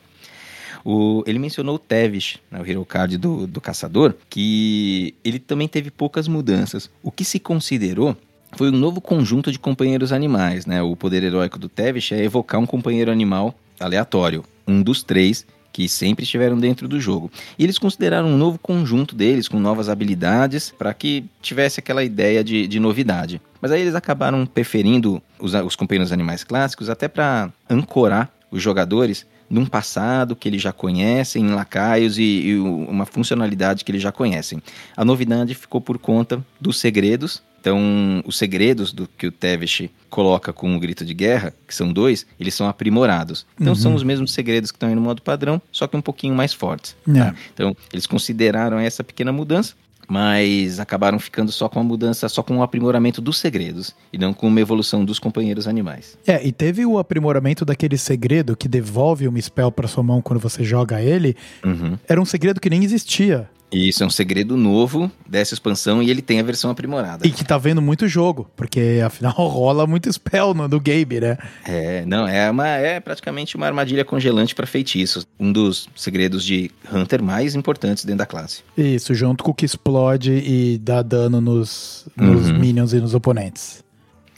O, 0.85 1.23
ele 1.27 1.39
mencionou 1.39 1.77
o 1.77 1.79
Tevis, 1.79 2.39
né, 2.51 2.61
o 2.61 2.67
Hero 2.67 2.85
Card 2.85 3.19
do, 3.19 3.47
do 3.47 3.61
caçador, 3.61 4.15
que 4.29 5.15
ele 5.23 5.39
também 5.39 5.69
teve 5.69 5.91
poucas 5.91 6.27
mudanças. 6.27 6.91
O 7.03 7.11
que 7.11 7.25
se 7.25 7.39
considerou 7.39 8.17
foi 8.57 8.69
um 8.71 8.77
novo 8.77 9.01
conjunto 9.01 9.53
de 9.53 9.59
companheiros 9.59 10.13
animais. 10.13 10.67
Né? 10.67 10.83
O 10.83 10.97
poder 10.97 11.23
heróico 11.23 11.59
do 11.59 11.69
Tevis 11.69 12.11
é 12.13 12.23
evocar 12.23 12.61
um 12.61 12.67
companheiro 12.67 13.11
animal 13.11 13.55
aleatório, 13.79 14.45
um 14.67 14.83
dos 14.83 15.03
três 15.03 15.47
que 15.81 15.89
sempre 15.89 16.25
estiveram 16.25 16.59
dentro 16.59 16.87
do 16.87 17.01
jogo. 17.01 17.31
E 17.59 17.65
eles 17.65 17.79
consideraram 17.79 18.29
um 18.29 18.37
novo 18.37 18.59
conjunto 18.59 19.15
deles, 19.15 19.49
com 19.49 19.59
novas 19.59 19.89
habilidades, 19.89 20.75
para 20.77 20.93
que 20.93 21.25
tivesse 21.41 21.81
aquela 21.81 22.05
ideia 22.05 22.45
de, 22.45 22.67
de, 22.67 22.79
novidade. 22.79 23.41
Mas 23.63 23.73
aí 23.73 23.81
eles 23.81 23.95
acabaram 23.95 24.45
preferindo 24.45 25.23
os, 25.39 25.55
os 25.55 25.75
companheiros 25.75 26.13
animais 26.13 26.45
clássicos 26.45 26.91
até 26.91 27.09
para 27.09 27.51
ancorar 27.69 28.31
os 28.51 28.63
jogadores 28.63 29.25
num 29.49 29.65
passado 29.65 30.37
que 30.37 30.51
eles 30.51 30.61
já 30.61 30.71
conhecem, 30.71 31.47
em 31.47 31.51
lacaios 31.51 32.19
e, 32.19 32.23
e, 32.23 32.59
uma 32.59 33.07
funcionalidade 33.07 33.83
que 33.83 33.91
eles 33.91 34.03
já 34.03 34.13
conhecem. 34.13 34.63
A 34.95 35.03
novidade 35.03 35.55
ficou 35.55 35.81
por 35.81 35.97
conta 35.97 36.45
dos 36.61 36.79
segredos 36.79 37.43
então, 37.61 38.23
os 38.25 38.39
segredos 38.39 38.93
do 38.93 39.07
que 39.19 39.27
o 39.27 39.33
Tevesh 39.33 39.91
coloca 40.09 40.53
com 40.53 40.75
o 40.75 40.81
grito 40.81 41.05
de 41.05 41.13
guerra, 41.13 41.53
que 41.69 41.75
são 41.75 41.93
dois, 41.93 42.27
eles 42.39 42.55
são 42.55 42.67
aprimorados. 42.67 43.47
Então, 43.61 43.75
uhum. 43.75 43.79
são 43.79 43.95
os 43.95 44.03
mesmos 44.03 44.33
segredos 44.33 44.71
que 44.71 44.77
estão 44.77 44.89
aí 44.89 44.95
no 44.95 45.01
modo 45.01 45.21
padrão, 45.21 45.61
só 45.71 45.87
que 45.87 45.97
um 45.97 46.01
pouquinho 46.01 46.35
mais 46.35 46.55
fortes. 46.55 46.97
Tá? 47.05 47.35
Então, 47.53 47.77
eles 47.93 48.07
consideraram 48.07 48.79
essa 48.79 49.05
pequena 49.05 49.31
mudança, 49.31 49.75
mas 50.09 50.81
acabaram 50.81 51.19
ficando 51.21 51.53
só 51.53 51.69
com 51.69 51.79
a 51.79 51.85
mudança, 51.85 52.29
só 52.29 52.43
com 52.43 52.59
o 52.59 52.63
aprimoramento 52.63 53.21
dos 53.21 53.39
segredos 53.39 53.95
e 54.13 54.19
não 54.19 54.33
com 54.33 54.49
uma 54.49 54.61
evolução 54.61 55.05
dos 55.05 55.19
companheiros 55.19 55.69
animais. 55.69 56.19
É, 56.27 56.45
e 56.45 56.51
teve 56.51 56.85
o 56.85 56.99
aprimoramento 56.99 57.65
daquele 57.65 57.97
segredo 57.97 58.57
que 58.57 58.67
devolve 58.67 59.29
uma 59.29 59.41
spell 59.41 59.71
para 59.71 59.87
sua 59.87 60.03
mão 60.03 60.21
quando 60.21 60.41
você 60.41 60.65
joga 60.65 61.01
ele. 61.01 61.37
Uhum. 61.65 61.97
Era 62.09 62.21
um 62.21 62.25
segredo 62.25 62.61
que 62.61 62.69
nem 62.69 62.83
existia. 62.83 63.49
Isso 63.73 64.03
é 64.03 64.07
um 64.07 64.11
segredo 64.11 64.57
novo 64.57 65.11
dessa 65.29 65.55
expansão 65.55 66.03
e 66.03 66.11
ele 66.11 66.21
tem 66.21 66.41
a 66.41 66.43
versão 66.43 66.71
aprimorada. 66.71 67.27
E 67.27 67.31
que 67.31 67.45
tá 67.45 67.57
vendo 67.57 67.81
muito 67.81 68.09
jogo, 68.09 68.51
porque 68.57 69.01
afinal 69.05 69.33
rola 69.49 69.87
muito 69.87 70.13
spell 70.13 70.55
no 70.55 70.69
do 70.69 70.81
Gabe, 70.81 71.21
né? 71.21 71.39
É, 71.65 72.05
não, 72.05 72.27
é 72.27 72.51
uma 72.51 72.69
é 72.69 72.99
praticamente 72.99 73.57
uma 73.57 73.67
armadilha 73.67 74.05
congelante 74.05 74.55
para 74.55 74.67
feitiços, 74.67 75.27
um 75.39 75.53
dos 75.53 75.89
segredos 75.95 76.45
de 76.45 76.71
Hunter 76.93 77.23
mais 77.23 77.55
importantes 77.55 78.05
dentro 78.05 78.19
da 78.19 78.27
classe. 78.27 78.63
Isso, 78.77 79.15
junto 79.15 79.45
com 79.45 79.53
o 79.53 79.55
que 79.55 79.65
explode 79.65 80.33
e 80.33 80.79
dá 80.79 81.03
dano 81.03 81.41
nos, 81.41 82.07
nos 82.17 82.51
uhum. 82.51 82.59
minions 82.59 82.93
e 82.93 83.01
nos 83.01 83.15
oponentes. 83.15 83.85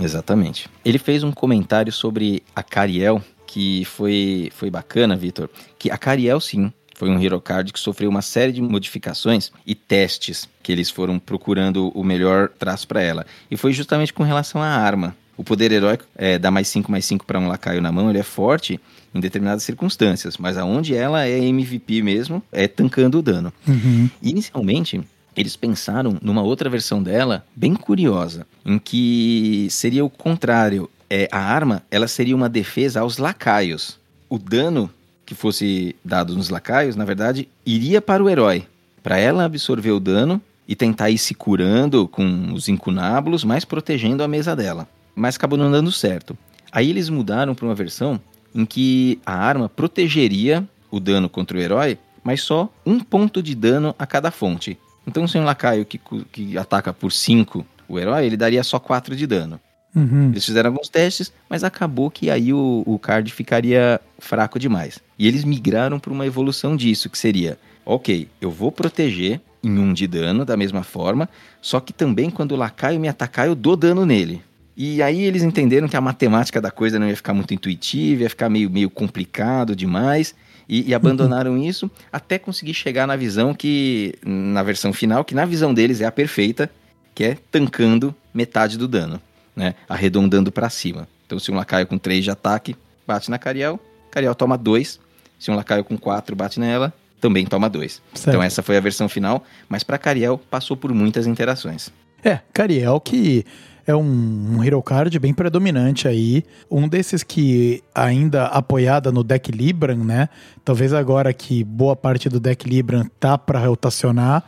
Exatamente. 0.00 0.68
Ele 0.84 0.98
fez 0.98 1.22
um 1.22 1.32
comentário 1.32 1.92
sobre 1.92 2.42
a 2.54 2.62
Cariel 2.62 3.22
que 3.46 3.84
foi 3.84 4.50
foi 4.54 4.70
bacana, 4.70 5.14
Vitor, 5.14 5.48
que 5.78 5.90
a 5.90 5.98
Cariel 5.98 6.40
sim 6.40 6.72
foi 7.02 7.10
um 7.10 7.20
Hero 7.20 7.40
Card 7.40 7.72
que 7.72 7.80
sofreu 7.80 8.08
uma 8.08 8.22
série 8.22 8.52
de 8.52 8.62
modificações 8.62 9.50
e 9.66 9.74
testes 9.74 10.48
que 10.62 10.70
eles 10.70 10.88
foram 10.88 11.18
procurando 11.18 11.88
o 11.96 12.04
melhor 12.04 12.48
traço 12.48 12.86
para 12.86 13.02
ela. 13.02 13.26
E 13.50 13.56
foi 13.56 13.72
justamente 13.72 14.12
com 14.12 14.22
relação 14.22 14.62
à 14.62 14.68
arma. 14.68 15.16
O 15.36 15.42
poder 15.42 15.72
heróico 15.72 16.04
é, 16.14 16.38
dá 16.38 16.48
mais 16.48 16.68
5 16.68 16.92
mais 16.92 17.04
5 17.04 17.26
para 17.26 17.40
um 17.40 17.48
lacaio 17.48 17.82
na 17.82 17.90
mão, 17.90 18.08
ele 18.08 18.20
é 18.20 18.22
forte 18.22 18.78
em 19.12 19.18
determinadas 19.18 19.64
circunstâncias, 19.64 20.36
mas 20.36 20.56
aonde 20.56 20.94
ela 20.94 21.26
é 21.26 21.40
MVP 21.40 22.02
mesmo, 22.02 22.40
é 22.52 22.68
tancando 22.68 23.18
o 23.18 23.22
dano. 23.22 23.52
Uhum. 23.66 24.08
Inicialmente, 24.22 25.00
eles 25.36 25.56
pensaram 25.56 26.18
numa 26.22 26.42
outra 26.42 26.70
versão 26.70 27.02
dela, 27.02 27.44
bem 27.56 27.74
curiosa, 27.74 28.46
em 28.64 28.78
que 28.78 29.66
seria 29.72 30.04
o 30.04 30.08
contrário. 30.08 30.88
É, 31.10 31.28
a 31.32 31.40
arma 31.40 31.82
ela 31.90 32.06
seria 32.06 32.36
uma 32.36 32.48
defesa 32.48 33.00
aos 33.00 33.18
lacaios. 33.18 33.98
O 34.28 34.38
dano 34.38 34.88
que 35.32 35.40
fosse 35.40 35.96
dado 36.04 36.36
nos 36.36 36.50
lacaios, 36.50 36.94
na 36.94 37.06
verdade, 37.06 37.48
iria 37.64 38.02
para 38.02 38.22
o 38.22 38.28
herói, 38.28 38.66
para 39.02 39.18
ela 39.18 39.44
absorver 39.44 39.90
o 39.90 39.98
dano 39.98 40.40
e 40.68 40.76
tentar 40.76 41.08
ir 41.10 41.16
se 41.16 41.34
curando 41.34 42.06
com 42.06 42.52
os 42.52 42.68
incunábulos, 42.68 43.42
mas 43.42 43.64
protegendo 43.64 44.22
a 44.22 44.28
mesa 44.28 44.54
dela. 44.54 44.86
Mas 45.16 45.36
acabou 45.36 45.58
não 45.58 45.70
dando 45.70 45.90
certo. 45.90 46.36
Aí 46.70 46.90
eles 46.90 47.08
mudaram 47.08 47.54
para 47.54 47.64
uma 47.64 47.74
versão 47.74 48.20
em 48.54 48.66
que 48.66 49.18
a 49.24 49.34
arma 49.34 49.68
protegeria 49.68 50.66
o 50.90 51.00
dano 51.00 51.28
contra 51.28 51.56
o 51.56 51.60
herói, 51.60 51.98
mas 52.22 52.42
só 52.42 52.70
um 52.84 53.00
ponto 53.00 53.42
de 53.42 53.54
dano 53.54 53.94
a 53.98 54.06
cada 54.06 54.30
fonte. 54.30 54.78
Então, 55.06 55.26
se 55.26 55.38
um 55.38 55.44
lacaio 55.44 55.86
que, 55.86 55.98
que 56.30 56.58
ataca 56.58 56.92
por 56.92 57.10
5 57.10 57.66
o 57.88 57.98
herói, 57.98 58.26
ele 58.26 58.36
daria 58.36 58.62
só 58.62 58.78
4 58.78 59.16
de 59.16 59.26
dano. 59.26 59.58
Uhum. 59.94 60.30
Eles 60.30 60.44
fizeram 60.44 60.70
alguns 60.70 60.88
testes, 60.88 61.32
mas 61.48 61.62
acabou 61.62 62.10
que 62.10 62.30
aí 62.30 62.52
o, 62.52 62.82
o 62.86 62.98
card 62.98 63.30
ficaria 63.30 64.00
fraco 64.18 64.58
demais. 64.58 64.98
E 65.18 65.28
eles 65.28 65.44
migraram 65.44 66.00
para 66.00 66.12
uma 66.12 66.26
evolução 66.26 66.74
disso, 66.74 67.10
que 67.10 67.18
seria: 67.18 67.58
ok, 67.84 68.28
eu 68.40 68.50
vou 68.50 68.72
proteger 68.72 69.40
em 69.62 69.78
um 69.78 69.92
de 69.92 70.06
dano 70.06 70.44
da 70.44 70.56
mesma 70.56 70.82
forma, 70.82 71.28
só 71.60 71.78
que 71.78 71.92
também 71.92 72.30
quando 72.30 72.52
o 72.52 72.56
lacaio 72.56 72.98
me 72.98 73.06
atacar, 73.06 73.46
eu 73.46 73.54
dou 73.54 73.76
dano 73.76 74.04
nele. 74.06 74.42
E 74.74 75.02
aí 75.02 75.22
eles 75.22 75.42
entenderam 75.42 75.86
que 75.86 75.96
a 75.96 76.00
matemática 76.00 76.60
da 76.60 76.70
coisa 76.70 76.98
não 76.98 77.06
ia 77.06 77.14
ficar 77.14 77.34
muito 77.34 77.52
intuitiva, 77.52 78.22
ia 78.22 78.30
ficar 78.30 78.48
meio, 78.48 78.70
meio 78.70 78.88
complicado 78.88 79.76
demais. 79.76 80.34
E, 80.68 80.88
e 80.88 80.94
abandonaram 80.94 81.58
isso 81.58 81.90
até 82.10 82.38
conseguir 82.38 82.72
chegar 82.72 83.06
na 83.06 83.14
visão 83.14 83.52
que, 83.52 84.14
na 84.24 84.62
versão 84.62 84.92
final, 84.92 85.24
que 85.24 85.34
na 85.34 85.44
visão 85.44 85.74
deles 85.74 86.00
é 86.00 86.06
a 86.06 86.12
perfeita, 86.12 86.70
que 87.14 87.24
é 87.24 87.36
tancando 87.50 88.14
metade 88.32 88.78
do 88.78 88.88
dano 88.88 89.20
né, 89.54 89.74
arredondando 89.88 90.50
para 90.50 90.68
cima. 90.70 91.08
Então, 91.26 91.38
se 91.38 91.50
um 91.50 91.54
lacaio 91.54 91.86
com 91.86 91.98
3 91.98 92.24
de 92.24 92.30
ataque 92.30 92.76
bate 93.06 93.30
na 93.30 93.38
Cariel, 93.38 93.80
Cariel 94.10 94.34
toma 94.34 94.58
2. 94.58 95.00
Se 95.38 95.50
um 95.50 95.54
lacaio 95.54 95.84
com 95.84 95.96
4 95.96 96.36
bate 96.36 96.60
nela, 96.60 96.92
também 97.20 97.46
toma 97.46 97.68
2. 97.68 98.02
Certo. 98.14 98.28
Então, 98.28 98.42
essa 98.42 98.62
foi 98.62 98.76
a 98.76 98.80
versão 98.80 99.08
final, 99.08 99.44
mas 99.68 99.82
para 99.82 99.98
Cariel 99.98 100.40
passou 100.50 100.76
por 100.76 100.92
muitas 100.92 101.26
interações. 101.26 101.90
É, 102.24 102.38
Cariel 102.52 103.00
que 103.00 103.44
é 103.86 103.94
um, 103.94 104.56
um 104.56 104.64
hero 104.64 104.80
card 104.82 105.18
bem 105.18 105.34
predominante 105.34 106.06
aí. 106.06 106.44
Um 106.70 106.86
desses 106.88 107.22
que 107.22 107.82
ainda 107.94 108.46
apoiada 108.46 109.10
no 109.10 109.24
deck 109.24 109.50
Libran, 109.50 109.96
né? 109.96 110.28
Talvez 110.64 110.92
agora 110.92 111.32
que 111.32 111.64
boa 111.64 111.96
parte 111.96 112.28
do 112.28 112.38
deck 112.38 112.68
Libran 112.68 113.06
tá 113.18 113.36
para 113.36 113.58
rotacionar, 113.58 114.44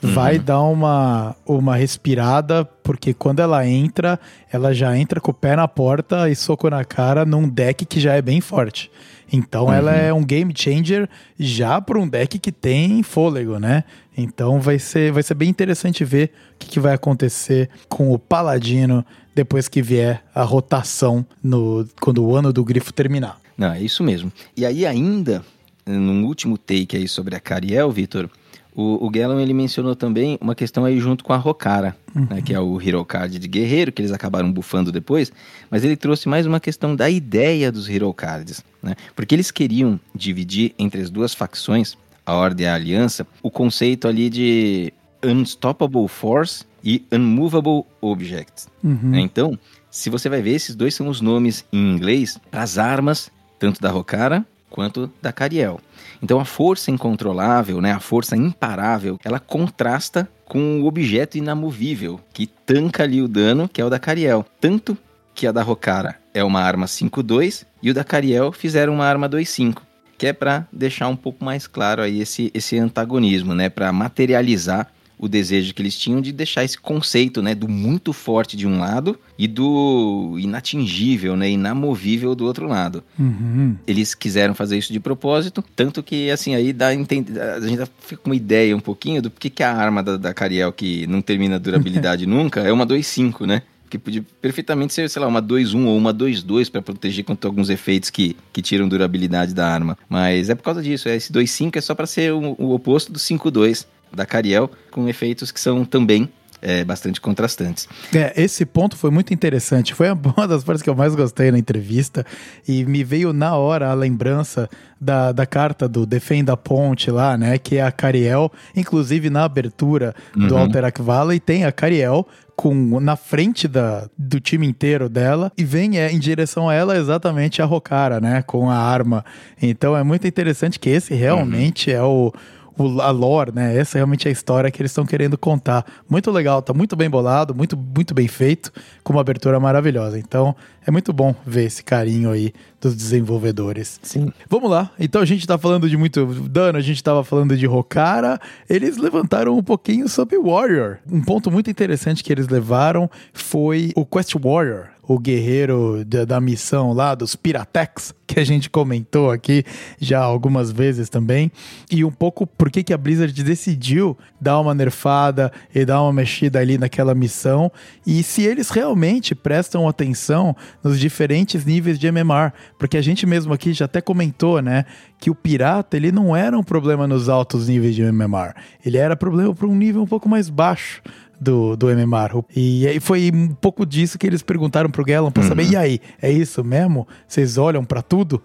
vai 0.00 0.38
dar 0.38 0.62
uma, 0.62 1.34
uma 1.46 1.76
respirada, 1.76 2.64
porque 2.64 3.14
quando 3.14 3.40
ela 3.40 3.66
entra, 3.66 4.18
ela 4.52 4.74
já 4.74 4.96
entra 4.96 5.20
com 5.20 5.30
o 5.30 5.34
pé 5.34 5.56
na 5.56 5.66
porta 5.66 6.28
e 6.30 6.36
soco 6.36 6.68
na 6.68 6.84
cara 6.84 7.24
num 7.24 7.48
deck 7.48 7.84
que 7.84 8.00
já 8.00 8.14
é 8.14 8.22
bem 8.22 8.40
forte. 8.40 8.90
Então 9.32 9.72
ela 9.72 9.92
é 9.92 10.12
um 10.12 10.24
game 10.24 10.52
changer 10.56 11.08
já 11.38 11.80
para 11.80 11.98
um 11.98 12.06
deck 12.06 12.38
que 12.38 12.52
tem 12.52 13.02
fôlego, 13.02 13.58
né? 13.58 13.84
Então 14.16 14.60
vai 14.60 14.78
ser, 14.78 15.12
vai 15.12 15.22
ser 15.22 15.34
bem 15.34 15.48
interessante 15.48 16.04
ver 16.04 16.30
o 16.54 16.58
que, 16.58 16.68
que 16.68 16.80
vai 16.80 16.94
acontecer 16.94 17.68
com 17.88 18.12
o 18.12 18.18
Paladino 18.18 19.04
depois 19.34 19.68
que 19.68 19.82
vier 19.82 20.22
a 20.34 20.42
rotação 20.42 21.26
no, 21.42 21.86
quando 22.00 22.24
o 22.24 22.34
ano 22.34 22.52
do 22.52 22.64
grifo 22.64 22.92
terminar. 22.92 23.38
Não, 23.58 23.72
é 23.72 23.82
isso 23.82 24.02
mesmo. 24.04 24.32
E 24.56 24.64
aí 24.64 24.86
ainda, 24.86 25.44
num 25.84 26.24
último 26.24 26.56
take 26.56 26.96
aí 26.96 27.08
sobre 27.08 27.34
a 27.34 27.40
Cariel, 27.40 27.90
Vitor, 27.90 28.30
o, 28.76 29.06
o 29.06 29.10
Gellon 29.12 29.40
ele 29.40 29.54
mencionou 29.54 29.96
também 29.96 30.36
uma 30.38 30.54
questão 30.54 30.84
aí 30.84 31.00
junto 31.00 31.24
com 31.24 31.32
a 31.32 31.36
Rokara, 31.38 31.96
né, 32.14 32.42
que 32.42 32.52
é 32.52 32.60
o 32.60 32.78
Hero 32.80 33.02
Card 33.06 33.38
de 33.38 33.48
guerreiro, 33.48 33.90
que 33.90 34.02
eles 34.02 34.12
acabaram 34.12 34.52
bufando 34.52 34.92
depois, 34.92 35.32
mas 35.70 35.82
ele 35.82 35.96
trouxe 35.96 36.28
mais 36.28 36.44
uma 36.44 36.60
questão 36.60 36.94
da 36.94 37.08
ideia 37.08 37.72
dos 37.72 37.88
Hero 37.88 38.12
Cards, 38.12 38.62
né? 38.82 38.94
Porque 39.14 39.34
eles 39.34 39.50
queriam 39.50 39.98
dividir 40.14 40.74
entre 40.78 41.00
as 41.00 41.08
duas 41.08 41.32
facções, 41.32 41.96
a 42.26 42.34
Ordem 42.34 42.66
e 42.66 42.68
a 42.68 42.74
Aliança, 42.74 43.26
o 43.42 43.50
conceito 43.50 44.06
ali 44.06 44.28
de 44.28 44.92
Unstoppable 45.24 46.06
Force 46.06 46.64
e 46.84 47.02
Unmovable 47.10 47.84
Objects. 48.02 48.68
né? 48.82 49.20
Então, 49.20 49.58
se 49.90 50.10
você 50.10 50.28
vai 50.28 50.42
ver, 50.42 50.50
esses 50.50 50.74
dois 50.74 50.94
são 50.94 51.08
os 51.08 51.22
nomes 51.22 51.64
em 51.72 51.94
inglês 51.94 52.38
para 52.50 52.62
as 52.62 52.76
armas, 52.76 53.30
tanto 53.58 53.80
da 53.80 53.90
Rokara 53.90 54.44
quanto 54.76 55.10
da 55.22 55.32
Cariel. 55.32 55.80
Então, 56.22 56.38
a 56.38 56.44
força 56.44 56.90
incontrolável, 56.90 57.80
né, 57.80 57.92
a 57.92 57.98
força 57.98 58.36
imparável, 58.36 59.18
ela 59.24 59.40
contrasta 59.40 60.28
com 60.44 60.82
o 60.82 60.86
objeto 60.86 61.38
inamovível, 61.38 62.20
que 62.32 62.46
tanca 62.46 63.02
ali 63.02 63.22
o 63.22 63.26
dano, 63.26 63.68
que 63.68 63.80
é 63.80 63.84
o 63.84 63.90
da 63.90 63.98
Cariel. 63.98 64.44
Tanto 64.60 64.96
que 65.34 65.46
a 65.46 65.52
da 65.52 65.62
Rokara 65.62 66.16
é 66.32 66.44
uma 66.44 66.60
arma 66.60 66.86
5-2 66.86 67.64
e 67.82 67.90
o 67.90 67.94
da 67.94 68.04
Cariel 68.04 68.52
fizeram 68.52 68.92
uma 68.92 69.06
arma 69.06 69.28
2-5 69.28 69.78
que 70.18 70.28
é 70.28 70.32
para 70.32 70.66
deixar 70.72 71.08
um 71.08 71.16
pouco 71.16 71.44
mais 71.44 71.66
claro 71.66 72.00
aí 72.00 72.20
esse, 72.20 72.50
esse 72.54 72.78
antagonismo, 72.78 73.54
né, 73.54 73.68
para 73.68 73.92
materializar 73.92 74.88
o 75.18 75.28
desejo 75.28 75.72
que 75.72 75.82
eles 75.82 75.96
tinham 75.96 76.20
de 76.20 76.32
deixar 76.32 76.64
esse 76.64 76.78
conceito, 76.78 77.40
né, 77.40 77.54
do 77.54 77.68
muito 77.68 78.12
forte 78.12 78.56
de 78.56 78.66
um 78.66 78.78
lado 78.78 79.18
e 79.38 79.46
do 79.46 80.36
inatingível, 80.38 81.36
né, 81.36 81.50
inamovível 81.50 82.34
do 82.34 82.44
outro 82.44 82.66
lado. 82.66 83.02
Uhum. 83.18 83.76
Eles 83.86 84.14
quiseram 84.14 84.54
fazer 84.54 84.76
isso 84.78 84.92
de 84.92 85.00
propósito, 85.00 85.64
tanto 85.74 86.02
que 86.02 86.30
assim 86.30 86.54
aí 86.54 86.72
dá 86.72 86.88
a 86.88 86.94
gente 86.94 87.90
fica 88.00 88.22
com 88.22 88.30
uma 88.30 88.36
ideia 88.36 88.76
um 88.76 88.80
pouquinho 88.80 89.22
do 89.22 89.30
porquê 89.30 89.50
que 89.50 89.62
a 89.62 89.72
arma 89.72 90.02
da, 90.02 90.16
da 90.16 90.34
Cariel 90.34 90.72
que 90.72 91.06
não 91.06 91.22
termina 91.22 91.56
a 91.56 91.58
durabilidade 91.58 92.26
nunca 92.26 92.60
é 92.60 92.72
uma 92.72 92.86
2.5, 92.86 93.46
né? 93.46 93.62
Que 93.88 93.98
podia 93.98 94.24
perfeitamente 94.42 94.92
ser, 94.92 95.08
sei 95.08 95.22
lá, 95.22 95.28
uma 95.28 95.40
2-1 95.40 95.86
ou 95.86 95.96
uma 95.96 96.12
2-2 96.12 96.68
para 96.68 96.82
proteger 96.82 97.24
contra 97.24 97.48
alguns 97.48 97.70
efeitos 97.70 98.10
que, 98.10 98.36
que 98.52 98.60
tiram 98.60 98.88
durabilidade 98.88 99.54
da 99.54 99.68
arma. 99.68 99.96
Mas 100.08 100.50
é 100.50 100.56
por 100.56 100.64
causa 100.64 100.82
disso. 100.82 101.08
Esse 101.08 101.32
2-5 101.32 101.76
é 101.76 101.80
só 101.80 101.94
para 101.94 102.04
ser 102.04 102.32
o, 102.32 102.56
o 102.58 102.74
oposto 102.74 103.12
do 103.12 103.18
5-2 103.20 103.86
da 104.16 104.26
Cariel, 104.26 104.70
com 104.90 105.08
efeitos 105.08 105.52
que 105.52 105.60
são 105.60 105.84
também 105.84 106.28
é, 106.62 106.84
bastante 106.84 107.20
contrastantes. 107.20 107.88
É, 108.14 108.32
esse 108.36 108.64
ponto 108.64 108.96
foi 108.96 109.10
muito 109.10 109.32
interessante. 109.32 109.94
Foi 109.94 110.08
uma 110.36 110.48
das 110.48 110.64
partes 110.64 110.82
que 110.82 110.90
eu 110.90 110.94
mais 110.94 111.14
gostei 111.14 111.50
na 111.50 111.58
entrevista. 111.58 112.24
E 112.66 112.84
me 112.84 113.04
veio 113.04 113.32
na 113.32 113.54
hora 113.56 113.88
a 113.90 113.94
lembrança 113.94 114.68
da, 115.00 115.32
da 115.32 115.46
carta 115.46 115.88
do 115.88 116.06
Defenda 116.06 116.54
a 116.54 116.56
Ponte 116.56 117.10
lá, 117.10 117.36
né? 117.36 117.58
Que 117.58 117.76
é 117.76 117.82
a 117.82 117.92
Cariel. 117.92 118.50
Inclusive 118.74 119.30
na 119.30 119.44
abertura 119.44 120.14
do 120.34 120.54
Uhum. 120.54 120.60
Alterac 120.60 121.00
Valley 121.00 121.38
tem 121.38 121.64
a 121.64 121.72
Cariel 121.72 122.26
com 122.56 122.98
na 123.00 123.16
frente 123.16 123.68
da, 123.68 124.08
do 124.16 124.40
time 124.40 124.66
inteiro 124.66 125.10
dela 125.10 125.52
e 125.58 125.62
vem 125.62 125.98
é, 125.98 126.10
em 126.10 126.18
direção 126.18 126.70
a 126.70 126.74
ela 126.74 126.96
exatamente 126.96 127.60
a 127.60 127.66
Rokara, 127.66 128.18
né? 128.18 128.42
Com 128.42 128.70
a 128.70 128.76
arma. 128.76 129.24
Então 129.60 129.94
é 129.96 130.02
muito 130.02 130.26
interessante 130.26 130.80
que 130.80 130.88
esse 130.88 131.14
realmente 131.14 131.92
é 131.92 132.02
o 132.02 132.32
o, 132.76 133.00
a 133.00 133.10
lore, 133.10 133.52
né? 133.52 133.76
Essa 133.76 133.98
realmente 133.98 134.26
é 134.26 134.28
a 134.28 134.32
história 134.32 134.70
que 134.70 134.80
eles 134.80 134.90
estão 134.90 135.06
querendo 135.06 135.36
contar. 135.38 135.84
Muito 136.08 136.30
legal, 136.30 136.62
tá 136.62 136.72
muito 136.72 136.96
bem 136.96 137.08
bolado, 137.08 137.54
muito, 137.54 137.76
muito 137.76 138.14
bem 138.14 138.28
feito, 138.28 138.72
com 139.02 139.12
uma 139.12 139.20
abertura 139.20 139.58
maravilhosa. 139.58 140.18
Então, 140.18 140.54
é 140.86 140.90
muito 140.90 141.12
bom 141.12 141.34
ver 141.44 141.64
esse 141.64 141.82
carinho 141.82 142.30
aí 142.30 142.52
dos 142.80 142.94
desenvolvedores. 142.94 143.98
Sim. 144.02 144.32
Vamos 144.48 144.70
lá. 144.70 144.92
Então 144.98 145.20
a 145.20 145.24
gente 145.24 145.44
tá 145.44 145.58
falando 145.58 145.88
de 145.88 145.96
muito 145.96 146.24
dano, 146.48 146.78
a 146.78 146.80
gente 146.80 147.02
tava 147.02 147.24
falando 147.24 147.56
de 147.56 147.66
Rokara. 147.66 148.38
Eles 148.70 148.96
levantaram 148.96 149.58
um 149.58 149.62
pouquinho 149.62 150.08
sobre 150.08 150.38
Warrior. 150.38 150.98
Um 151.10 151.22
ponto 151.22 151.50
muito 151.50 151.68
interessante 151.68 152.22
que 152.22 152.32
eles 152.32 152.46
levaram 152.46 153.10
foi 153.32 153.90
o 153.96 154.06
Quest 154.06 154.34
Warrior. 154.34 154.86
O 155.06 155.18
guerreiro 155.18 156.04
da, 156.04 156.24
da 156.24 156.40
missão 156.40 156.92
lá 156.92 157.14
dos 157.14 157.36
Piratex, 157.36 158.14
que 158.26 158.40
a 158.40 158.44
gente 158.44 158.68
comentou 158.68 159.30
aqui 159.30 159.64
já 160.00 160.20
algumas 160.20 160.70
vezes 160.72 161.08
também. 161.08 161.50
E 161.90 162.04
um 162.04 162.10
pouco 162.10 162.46
por 162.46 162.70
que 162.70 162.82
que 162.82 162.92
a 162.92 162.98
Blizzard 162.98 163.42
decidiu 163.42 164.16
dar 164.40 164.60
uma 164.60 164.74
nerfada 164.74 165.52
e 165.74 165.84
dar 165.84 166.02
uma 166.02 166.12
mexida 166.12 166.58
ali 166.58 166.76
naquela 166.76 167.14
missão. 167.14 167.70
E 168.06 168.22
se 168.22 168.42
eles 168.42 168.70
realmente 168.70 169.34
prestam 169.34 169.88
atenção 169.88 170.56
nos 170.82 170.98
diferentes 170.98 171.64
níveis 171.64 171.98
de 171.98 172.06
MMR. 172.06 172.52
Porque 172.78 172.96
a 172.96 173.02
gente 173.02 173.26
mesmo 173.26 173.52
aqui 173.52 173.72
já 173.72 173.84
até 173.84 174.00
comentou, 174.00 174.60
né? 174.60 174.84
Que 175.18 175.30
o 175.30 175.34
pirata, 175.34 175.96
ele 175.96 176.12
não 176.12 176.34
era 176.34 176.58
um 176.58 176.62
problema 176.62 177.06
nos 177.06 177.28
altos 177.28 177.68
níveis 177.68 177.94
de 177.94 178.02
MMR. 178.02 178.54
Ele 178.84 178.98
era 178.98 179.16
problema 179.16 179.54
para 179.54 179.66
um 179.66 179.74
nível 179.74 180.02
um 180.02 180.06
pouco 180.06 180.28
mais 180.28 180.48
baixo 180.48 181.02
do, 181.40 181.76
do 181.76 181.90
MMR. 181.90 182.44
E 182.54 182.86
aí 182.86 183.00
foi 183.00 183.30
um 183.32 183.48
pouco 183.48 183.84
disso 183.84 184.18
que 184.18 184.26
eles 184.26 184.42
perguntaram 184.42 184.90
pro 184.90 185.04
Gellon 185.06 185.30
para 185.30 185.42
saber, 185.42 185.70
e 185.70 185.76
aí, 185.76 186.00
é 186.20 186.30
isso 186.30 186.62
mesmo? 186.64 187.06
Vocês 187.26 187.58
olham 187.58 187.84
para 187.84 188.02
tudo? 188.02 188.42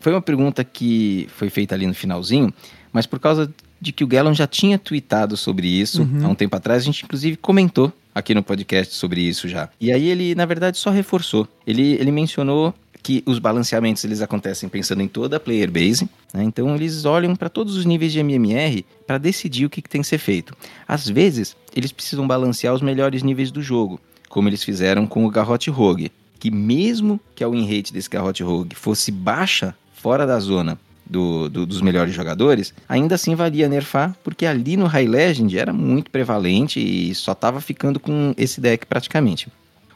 Foi 0.00 0.12
uma 0.12 0.22
pergunta 0.22 0.62
que 0.62 1.28
foi 1.34 1.48
feita 1.48 1.74
ali 1.74 1.86
no 1.86 1.94
finalzinho, 1.94 2.52
mas 2.92 3.06
por 3.06 3.18
causa 3.18 3.52
de 3.80 3.92
que 3.92 4.04
o 4.04 4.08
Gellon 4.10 4.34
já 4.34 4.46
tinha 4.46 4.78
tweetado 4.78 5.36
sobre 5.36 5.66
isso 5.66 6.08
há 6.22 6.28
um 6.28 6.34
tempo 6.34 6.56
atrás, 6.56 6.82
a 6.82 6.86
gente 6.86 7.04
inclusive 7.04 7.36
comentou 7.36 7.92
aqui 8.14 8.34
no 8.34 8.42
podcast 8.42 8.94
sobre 8.94 9.20
isso 9.20 9.48
já. 9.48 9.68
E 9.80 9.90
aí 9.90 10.08
ele, 10.08 10.34
na 10.34 10.46
verdade, 10.46 10.78
só 10.78 10.90
reforçou. 10.90 11.48
Ele, 11.66 11.94
ele 11.94 12.12
mencionou 12.12 12.72
que 13.04 13.22
os 13.26 13.38
balanceamentos 13.38 14.02
eles 14.02 14.20
acontecem 14.22 14.66
pensando 14.68 15.02
em 15.02 15.06
toda 15.08 15.36
a 15.36 15.40
player 15.40 15.70
base, 15.70 16.08
né? 16.32 16.42
então 16.42 16.74
eles 16.74 17.04
olham 17.04 17.36
para 17.36 17.48
todos 17.50 17.76
os 17.76 17.84
níveis 17.84 18.10
de 18.12 18.18
MMR 18.18 18.84
para 19.06 19.18
decidir 19.18 19.66
o 19.66 19.70
que, 19.70 19.80
que 19.82 19.88
tem 19.90 20.00
que 20.00 20.06
ser 20.08 20.16
feito. 20.18 20.56
Às 20.88 21.06
vezes, 21.08 21.54
eles 21.76 21.92
precisam 21.92 22.26
balancear 22.26 22.72
os 22.74 22.80
melhores 22.80 23.22
níveis 23.22 23.50
do 23.52 23.60
jogo, 23.62 24.00
como 24.28 24.48
eles 24.48 24.64
fizeram 24.64 25.06
com 25.06 25.24
o 25.26 25.30
Garrote 25.30 25.68
Rogue, 25.70 26.10
que 26.40 26.50
mesmo 26.50 27.20
que 27.36 27.44
a 27.44 27.48
win 27.48 27.66
rate 27.66 27.92
desse 27.92 28.08
Garrote 28.08 28.42
Rogue 28.42 28.74
fosse 28.74 29.12
baixa, 29.12 29.76
fora 29.92 30.26
da 30.26 30.40
zona 30.40 30.78
do- 31.06 31.50
do- 31.50 31.66
dos 31.66 31.82
melhores 31.82 32.14
jogadores, 32.14 32.72
ainda 32.88 33.14
assim 33.16 33.34
valia 33.34 33.68
nerfar, 33.68 34.16
porque 34.24 34.46
ali 34.46 34.78
no 34.78 34.86
High 34.86 35.06
Legend 35.06 35.58
era 35.58 35.72
muito 35.74 36.10
prevalente 36.10 36.80
e 36.80 37.14
só 37.14 37.34
tava 37.34 37.60
ficando 37.60 38.00
com 38.00 38.32
esse 38.38 38.62
deck 38.62 38.86
praticamente. 38.86 39.48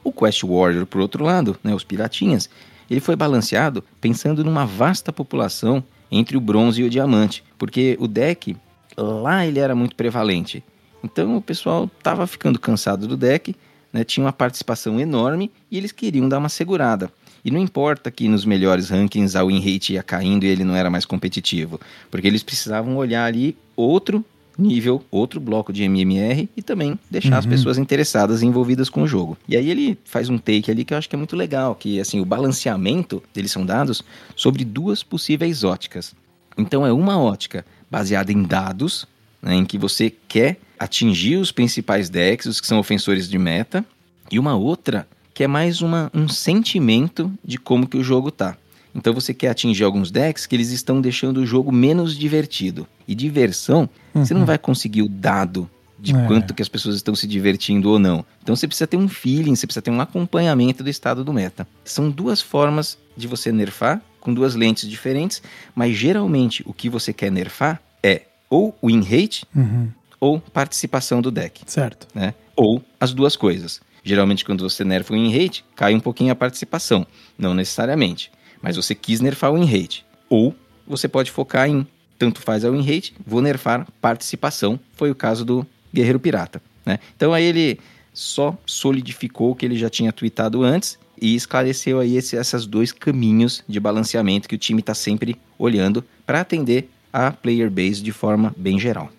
O 0.04 0.12
Quest 0.12 0.42
Warrior, 0.44 0.84
por 0.84 1.00
outro 1.00 1.24
lado, 1.24 1.56
né, 1.64 1.74
os 1.74 1.84
piratinhas, 1.84 2.48
ele 2.90 3.00
foi 3.00 3.16
balanceado 3.16 3.84
pensando 4.00 4.44
numa 4.44 4.64
vasta 4.64 5.12
população 5.12 5.82
entre 6.10 6.36
o 6.36 6.40
bronze 6.40 6.82
e 6.82 6.84
o 6.84 6.90
diamante, 6.90 7.44
porque 7.58 7.96
o 8.00 8.08
deck 8.08 8.56
lá 8.96 9.46
ele 9.46 9.58
era 9.58 9.74
muito 9.74 9.94
prevalente. 9.94 10.62
Então 11.02 11.36
o 11.36 11.42
pessoal 11.42 11.90
estava 11.98 12.26
ficando 12.26 12.58
cansado 12.58 13.06
do 13.06 13.16
deck, 13.16 13.54
né, 13.92 14.04
tinha 14.04 14.24
uma 14.24 14.32
participação 14.32 14.98
enorme 14.98 15.50
e 15.70 15.78
eles 15.78 15.92
queriam 15.92 16.28
dar 16.28 16.38
uma 16.38 16.48
segurada. 16.48 17.10
E 17.44 17.50
não 17.50 17.60
importa 17.60 18.10
que 18.10 18.28
nos 18.28 18.44
melhores 18.44 18.90
rankings 18.90 19.36
a 19.36 19.44
win 19.44 19.60
rate 19.60 19.92
ia 19.92 20.02
caindo 20.02 20.44
e 20.44 20.48
ele 20.48 20.64
não 20.64 20.74
era 20.74 20.90
mais 20.90 21.04
competitivo, 21.04 21.80
porque 22.10 22.26
eles 22.26 22.42
precisavam 22.42 22.96
olhar 22.96 23.24
ali 23.24 23.56
outro 23.76 24.24
nível, 24.58 25.04
outro 25.10 25.38
bloco 25.38 25.72
de 25.72 25.84
MMR 25.84 26.48
e 26.56 26.62
também 26.62 26.98
deixar 27.08 27.38
as 27.38 27.46
pessoas 27.46 27.78
interessadas 27.78 28.42
e 28.42 28.46
envolvidas 28.46 28.90
com 28.90 29.02
o 29.02 29.06
jogo. 29.06 29.38
E 29.48 29.56
aí 29.56 29.70
ele 29.70 29.96
faz 30.04 30.28
um 30.28 30.36
take 30.36 30.70
ali 30.70 30.84
que 30.84 30.92
eu 30.92 30.98
acho 30.98 31.08
que 31.08 31.14
é 31.14 31.18
muito 31.18 31.36
legal, 31.36 31.74
que 31.74 32.00
assim, 32.00 32.20
o 32.20 32.24
balanceamento 32.24 33.22
deles 33.32 33.52
são 33.52 33.64
dados 33.64 34.02
sobre 34.34 34.64
duas 34.64 35.02
possíveis 35.02 35.62
óticas. 35.62 36.14
Então 36.56 36.84
é 36.84 36.92
uma 36.92 37.20
ótica 37.20 37.64
baseada 37.88 38.32
em 38.32 38.42
dados, 38.42 39.06
né, 39.40 39.54
em 39.54 39.64
que 39.64 39.78
você 39.78 40.10
quer 40.10 40.58
atingir 40.78 41.36
os 41.36 41.52
principais 41.52 42.10
decks, 42.10 42.46
os 42.46 42.60
que 42.60 42.66
são 42.66 42.78
ofensores 42.78 43.28
de 43.28 43.38
meta, 43.38 43.84
e 44.30 44.38
uma 44.38 44.56
outra 44.56 45.06
que 45.32 45.44
é 45.44 45.46
mais 45.46 45.80
uma, 45.80 46.10
um 46.12 46.28
sentimento 46.28 47.32
de 47.44 47.58
como 47.58 47.86
que 47.86 47.96
o 47.96 48.02
jogo 48.02 48.30
tá. 48.30 48.56
Então 48.98 49.14
você 49.14 49.32
quer 49.32 49.48
atingir 49.50 49.84
alguns 49.84 50.10
decks 50.10 50.44
que 50.44 50.56
eles 50.56 50.70
estão 50.72 51.00
deixando 51.00 51.38
o 51.38 51.46
jogo 51.46 51.70
menos 51.72 52.18
divertido. 52.18 52.86
E 53.06 53.14
diversão, 53.14 53.88
você 54.12 54.34
não 54.34 54.44
vai 54.44 54.58
conseguir 54.58 55.02
o 55.02 55.08
dado 55.08 55.70
de 56.00 56.14
É. 56.14 56.26
quanto 56.26 56.52
que 56.52 56.60
as 56.62 56.68
pessoas 56.68 56.96
estão 56.96 57.14
se 57.14 57.26
divertindo 57.26 57.88
ou 57.90 57.98
não. 57.98 58.24
Então 58.42 58.54
você 58.56 58.66
precisa 58.66 58.86
ter 58.88 58.96
um 58.96 59.08
feeling, 59.08 59.54
você 59.54 59.66
precisa 59.66 59.82
ter 59.82 59.90
um 59.92 60.00
acompanhamento 60.00 60.82
do 60.82 60.90
estado 60.90 61.24
do 61.24 61.32
meta. 61.32 61.66
São 61.84 62.10
duas 62.10 62.40
formas 62.40 62.98
de 63.16 63.26
você 63.28 63.50
nerfar, 63.52 64.02
com 64.20 64.34
duas 64.34 64.54
lentes 64.56 64.88
diferentes, 64.88 65.40
mas 65.74 65.96
geralmente 65.96 66.62
o 66.66 66.72
que 66.74 66.88
você 66.88 67.12
quer 67.12 67.30
nerfar 67.32 67.80
é 68.02 68.22
ou 68.50 68.76
win 68.84 69.00
rate 69.02 69.44
Uhum, 69.54 69.88
ou 70.20 70.40
participação 70.40 71.22
do 71.22 71.30
deck 71.30 71.62
certo. 71.66 72.06
né? 72.14 72.34
Ou 72.56 72.82
as 73.00 73.12
duas 73.14 73.36
coisas. 73.36 73.80
Geralmente, 74.04 74.44
quando 74.44 74.68
você 74.68 74.84
nerfa 74.84 75.12
o 75.12 75.16
win 75.16 75.30
rate, 75.36 75.64
cai 75.76 75.94
um 75.94 76.00
pouquinho 76.00 76.32
a 76.32 76.36
participação. 76.36 77.06
Não 77.36 77.52
necessariamente. 77.54 78.30
Mas 78.62 78.76
você 78.76 78.94
quis 78.94 79.20
nerfar 79.20 79.52
o 79.52 79.58
win 79.58 79.64
rate. 79.64 80.04
Ou 80.28 80.54
você 80.86 81.08
pode 81.08 81.30
focar 81.30 81.68
em 81.68 81.86
tanto 82.18 82.40
faz 82.40 82.64
a 82.64 82.70
win 82.70 82.82
rate, 82.82 83.14
vou 83.24 83.40
nerfar 83.40 83.86
participação. 84.00 84.78
Foi 84.94 85.10
o 85.10 85.14
caso 85.14 85.44
do 85.44 85.66
Guerreiro 85.94 86.18
Pirata. 86.18 86.60
Né? 86.84 86.98
Então 87.16 87.32
aí 87.32 87.44
ele 87.44 87.78
só 88.12 88.58
solidificou 88.66 89.52
o 89.52 89.54
que 89.54 89.64
ele 89.64 89.78
já 89.78 89.88
tinha 89.88 90.12
tweetado 90.12 90.64
antes 90.64 90.98
e 91.20 91.34
esclareceu 91.34 92.00
aí 92.00 92.16
esse, 92.16 92.36
esses 92.36 92.66
dois 92.66 92.90
caminhos 92.90 93.62
de 93.68 93.78
balanceamento 93.78 94.48
que 94.48 94.54
o 94.54 94.58
time 94.58 94.80
está 94.80 94.94
sempre 94.94 95.36
olhando 95.56 96.04
para 96.26 96.40
atender 96.40 96.90
a 97.12 97.30
player 97.30 97.70
base 97.70 98.02
de 98.02 98.12
forma 98.12 98.52
bem 98.56 98.78
geral. 98.78 99.10